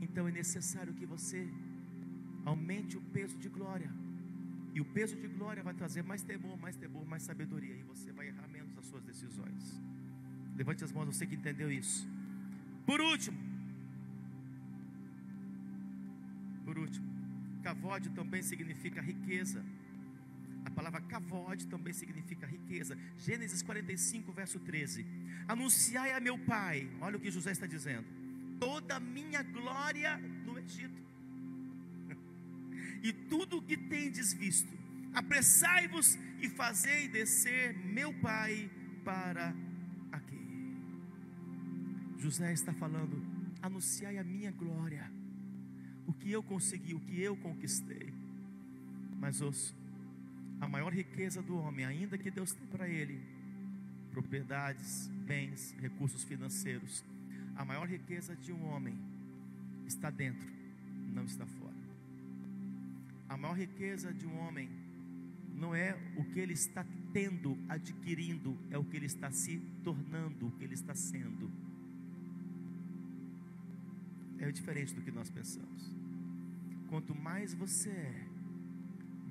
Então 0.00 0.26
é 0.26 0.32
necessário 0.32 0.94
que 0.94 1.04
você 1.04 1.46
aumente 2.52 2.96
o 2.96 3.02
peso 3.16 3.36
de 3.36 3.50
glória. 3.50 3.92
E 4.74 4.80
o 4.80 4.84
peso 4.84 5.16
de 5.16 5.28
glória 5.28 5.62
vai 5.62 5.74
trazer 5.74 6.02
mais 6.02 6.22
temor, 6.22 6.56
mais 6.58 6.76
temor, 6.76 7.04
mais 7.06 7.22
sabedoria. 7.22 7.74
E 7.74 7.82
você 7.82 8.12
vai 8.12 8.28
errar 8.28 8.48
menos 8.48 8.76
as 8.78 8.86
suas 8.86 9.02
decisões. 9.02 9.80
Levante 10.56 10.84
as 10.84 10.92
mãos, 10.92 11.06
você 11.06 11.26
que 11.26 11.34
entendeu 11.34 11.70
isso. 11.70 12.08
Por 12.86 13.00
último, 13.00 13.38
por 16.64 16.78
último, 16.78 17.06
Kavod 17.62 18.10
também 18.10 18.42
significa 18.42 19.00
riqueza. 19.00 19.64
A 20.64 20.70
palavra 20.70 21.00
kavod 21.00 21.66
também 21.66 21.92
significa 21.92 22.46
riqueza. 22.46 22.96
Gênesis 23.18 23.62
45, 23.62 24.32
verso 24.32 24.58
13. 24.60 25.06
Anunciai 25.48 26.12
a 26.12 26.20
meu 26.20 26.38
pai, 26.38 26.88
olha 27.00 27.16
o 27.16 27.20
que 27.20 27.30
José 27.30 27.52
está 27.52 27.66
dizendo: 27.66 28.06
toda 28.58 28.96
a 28.96 29.00
minha 29.00 29.42
glória 29.42 30.16
no 30.18 30.58
Egito, 30.58 31.02
e 33.02 33.12
tudo 33.12 33.58
o 33.58 33.62
que 33.62 33.76
tendes 33.76 34.32
visto, 34.32 34.72
apressai-vos 35.12 36.18
e 36.40 36.48
fazei 36.48 37.08
descer 37.08 37.76
meu 37.76 38.12
pai 38.20 38.70
para 39.04 39.54
aqui. 40.12 40.76
José 42.18 42.52
está 42.52 42.72
falando: 42.72 43.22
anunciai 43.62 44.18
a 44.18 44.24
minha 44.24 44.50
glória, 44.50 45.10
o 46.06 46.12
que 46.12 46.30
eu 46.30 46.42
consegui, 46.42 46.94
o 46.94 47.00
que 47.00 47.20
eu 47.20 47.36
conquistei. 47.36 48.12
Mas 49.18 49.40
ouço, 49.40 49.74
a 50.60 50.68
maior 50.68 50.92
riqueza 50.92 51.42
do 51.42 51.56
homem, 51.56 51.84
ainda 51.84 52.18
que 52.18 52.30
Deus 52.30 52.52
tem 52.52 52.66
para 52.68 52.88
ele, 52.88 53.20
propriedades, 54.10 55.08
bens, 55.26 55.74
recursos 55.78 56.24
financeiros, 56.24 57.04
a 57.56 57.64
maior 57.64 57.86
riqueza 57.86 58.34
de 58.36 58.52
um 58.52 58.64
homem 58.66 58.98
está 59.86 60.10
dentro, 60.10 60.48
não 61.12 61.24
está 61.24 61.46
fora. 61.46 61.69
Maior 63.40 63.54
riqueza 63.54 64.12
de 64.12 64.26
um 64.26 64.38
homem 64.38 64.68
não 65.54 65.74
é 65.74 65.96
o 66.16 66.24
que 66.24 66.38
ele 66.38 66.52
está 66.52 66.84
tendo, 67.10 67.58
adquirindo, 67.68 68.58
é 68.70 68.76
o 68.76 68.84
que 68.84 68.96
ele 68.98 69.06
está 69.06 69.30
se 69.30 69.58
tornando, 69.82 70.48
o 70.48 70.50
que 70.52 70.62
ele 70.62 70.74
está 70.74 70.94
sendo. 70.94 71.50
É 74.38 74.52
diferente 74.52 74.94
do 74.94 75.00
que 75.00 75.10
nós 75.10 75.30
pensamos. 75.30 75.94
Quanto 76.90 77.14
mais 77.14 77.54
você 77.54 77.88
é, 77.88 78.26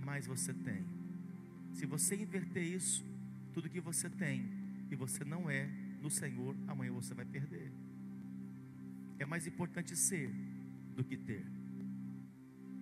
mais 0.03 0.25
você 0.25 0.53
tem. 0.53 0.83
Se 1.73 1.85
você 1.85 2.15
inverter 2.15 2.63
isso, 2.63 3.05
tudo 3.53 3.69
que 3.69 3.79
você 3.79 4.09
tem 4.09 4.49
e 4.89 4.95
você 4.95 5.23
não 5.23 5.47
é 5.49 5.67
no 6.01 6.09
Senhor, 6.09 6.55
amanhã 6.67 6.91
você 6.91 7.13
vai 7.13 7.25
perder. 7.25 7.71
É 9.19 9.25
mais 9.25 9.45
importante 9.45 9.95
ser 9.95 10.31
do 10.95 11.03
que 11.03 11.15
ter. 11.15 11.45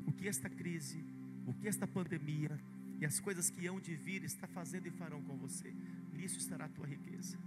O 0.05 0.11
que 0.13 0.27
esta 0.27 0.49
crise, 0.49 1.03
o 1.47 1.53
que 1.53 1.67
esta 1.67 1.87
pandemia 1.87 2.59
e 2.99 3.05
as 3.05 3.19
coisas 3.19 3.49
que 3.49 3.65
hão 3.65 3.79
de 3.79 3.95
vir 3.95 4.23
está 4.23 4.45
fazendo 4.47 4.87
e 4.87 4.91
farão 4.91 5.21
com 5.21 5.37
você, 5.37 5.73
nisso 6.13 6.37
estará 6.37 6.65
a 6.65 6.69
tua 6.69 6.85
riqueza. 6.85 7.37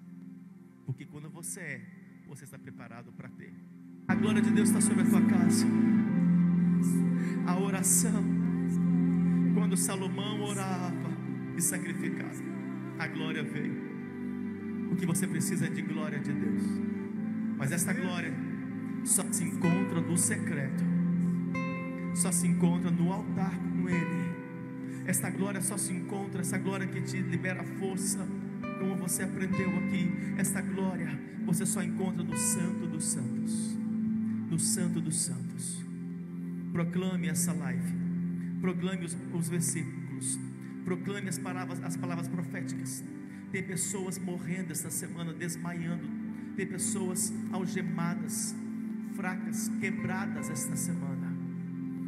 Porque 0.86 1.04
quando 1.04 1.28
você 1.28 1.60
é, 1.60 1.86
você 2.26 2.44
está 2.44 2.58
preparado 2.58 3.12
para 3.12 3.28
ter. 3.28 3.52
A 4.08 4.14
glória 4.14 4.40
de 4.40 4.50
Deus 4.50 4.68
está 4.68 4.80
sobre 4.80 5.02
a 5.02 5.10
tua 5.10 5.20
casa. 5.26 5.66
A 7.46 7.58
oração, 7.58 8.24
quando 9.54 9.76
Salomão 9.76 10.40
orava 10.42 11.10
e 11.56 11.60
sacrificava, 11.60 12.42
a 12.98 13.06
glória 13.06 13.42
veio. 13.42 13.90
O 14.92 14.96
que 14.96 15.04
você 15.04 15.26
precisa 15.26 15.66
é 15.66 15.70
de 15.70 15.82
glória 15.82 16.18
de 16.18 16.32
Deus. 16.32 16.62
Mas 17.58 17.70
essa 17.70 17.92
glória 17.92 18.32
só 19.04 19.30
se 19.30 19.44
encontra 19.44 20.00
no 20.00 20.16
secreto, 20.16 20.82
só 22.14 22.32
se 22.32 22.46
encontra 22.46 22.90
no 22.90 23.12
altar 23.12 23.69
Ele. 23.90 24.30
Esta 25.06 25.28
glória 25.30 25.60
só 25.60 25.76
se 25.76 25.92
encontra, 25.92 26.40
essa 26.40 26.58
glória 26.58 26.86
que 26.86 27.00
te 27.02 27.20
libera 27.20 27.64
força, 27.64 28.26
como 28.78 28.96
você 28.96 29.22
aprendeu 29.22 29.68
aqui. 29.78 30.10
Esta 30.38 30.60
glória 30.60 31.18
você 31.44 31.66
só 31.66 31.82
encontra 31.82 32.22
no 32.22 32.36
Santo 32.36 32.86
dos 32.86 33.04
Santos, 33.04 33.76
no 34.50 34.58
Santo 34.58 35.00
dos 35.00 35.20
Santos. 35.20 35.84
Proclame 36.72 37.28
essa 37.28 37.52
live, 37.52 37.92
proclame 38.60 39.04
os, 39.04 39.16
os 39.34 39.48
versículos, 39.48 40.38
proclame 40.84 41.28
as 41.28 41.38
palavras, 41.38 41.82
as 41.82 41.96
palavras 41.96 42.28
proféticas. 42.28 43.02
Tem 43.50 43.62
pessoas 43.64 44.16
morrendo 44.16 44.70
esta 44.70 44.90
semana, 44.90 45.32
desmaiando, 45.32 46.08
tem 46.56 46.66
pessoas 46.66 47.32
algemadas, 47.52 48.54
fracas, 49.16 49.68
quebradas 49.80 50.48
esta 50.50 50.76
semana. 50.76 51.09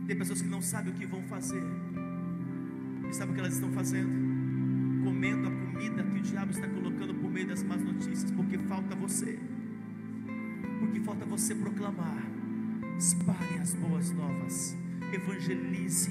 Tem 0.06 0.16
pessoas 0.16 0.42
que 0.42 0.48
não 0.48 0.60
sabem 0.60 0.92
o 0.92 0.96
que 0.96 1.06
vão 1.06 1.22
fazer. 1.22 1.62
E 3.08 3.14
sabe 3.14 3.32
o 3.32 3.34
que 3.34 3.40
elas 3.40 3.54
estão 3.54 3.70
fazendo? 3.72 4.10
Comendo 5.04 5.48
a 5.48 5.50
comida 5.50 6.02
que 6.02 6.18
o 6.18 6.22
diabo 6.22 6.50
está 6.50 6.66
colocando 6.68 7.14
por 7.14 7.30
meio 7.30 7.46
das 7.46 7.62
más 7.62 7.82
notícias, 7.82 8.30
porque 8.32 8.58
falta 8.58 8.94
você. 8.96 9.38
Porque 10.80 11.00
falta 11.00 11.24
você 11.24 11.54
proclamar. 11.54 12.26
Espalhe 12.98 13.58
as 13.60 13.74
boas 13.74 14.10
novas. 14.12 14.76
Evangelize. 15.12 16.10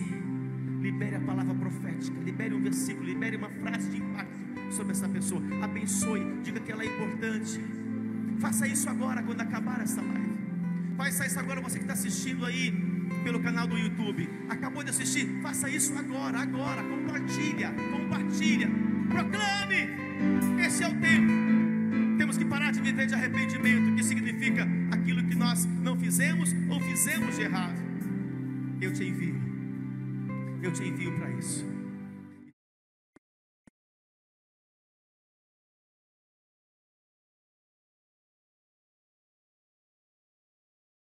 Libere 0.82 1.16
a 1.16 1.22
palavra 1.22 1.54
profética. 1.54 2.20
Libere 2.22 2.54
um 2.54 2.62
versículo. 2.62 3.06
Libere 3.06 3.36
uma 3.36 3.50
frase 3.50 3.90
de 3.90 3.98
impacto 3.98 4.40
sobre 4.72 4.94
essa 4.94 5.08
pessoa. 5.10 5.42
Abençoe. 5.62 6.42
Diga 6.44 6.60
que 6.60 6.72
ela 6.72 6.84
é 6.84 6.86
importante. 6.86 7.60
Faça 8.40 8.68
isso 8.68 8.90
agora, 8.90 9.22
quando 9.22 9.42
acabar 9.42 9.82
essa 9.82 10.02
live. 10.02 10.38
Faça 10.98 11.26
isso 11.28 11.40
agora, 11.40 11.62
você 11.62 11.78
que 11.78 11.84
está 11.84 11.94
assistindo 11.94 12.46
aí 12.46 12.91
pelo 13.24 13.40
canal 13.40 13.68
do 13.68 13.78
YouTube. 13.78 14.28
Acabou 14.50 14.84
de 14.84 14.90
assistir? 14.90 15.28
Faça 15.42 15.70
isso 15.70 15.98
agora, 15.98 16.40
agora. 16.40 16.84
Compartilha, 16.84 17.72
compartilha. 17.92 18.70
Proclame. 19.10 19.90
Esse 20.66 20.84
é 20.84 20.88
o 20.88 20.96
tempo. 21.00 21.32
Temos 22.18 22.38
que 22.38 22.46
parar 22.46 22.72
de 22.72 22.82
viver 22.82 23.08
de 23.08 23.16
arrependimento, 23.16 23.96
que 23.96 24.04
significa 24.04 24.68
aquilo 24.92 25.24
que 25.24 25.36
nós 25.36 25.66
não 25.66 25.98
fizemos 25.98 26.56
ou 26.70 26.80
fizemos 26.80 27.36
de 27.36 27.44
errado. 27.44 27.80
Eu 28.80 28.94
te 28.94 29.04
envio. 29.04 29.36
Eu 30.62 30.72
te 30.72 30.84
envio 30.84 31.12
para 31.14 31.32
isso. 31.32 31.66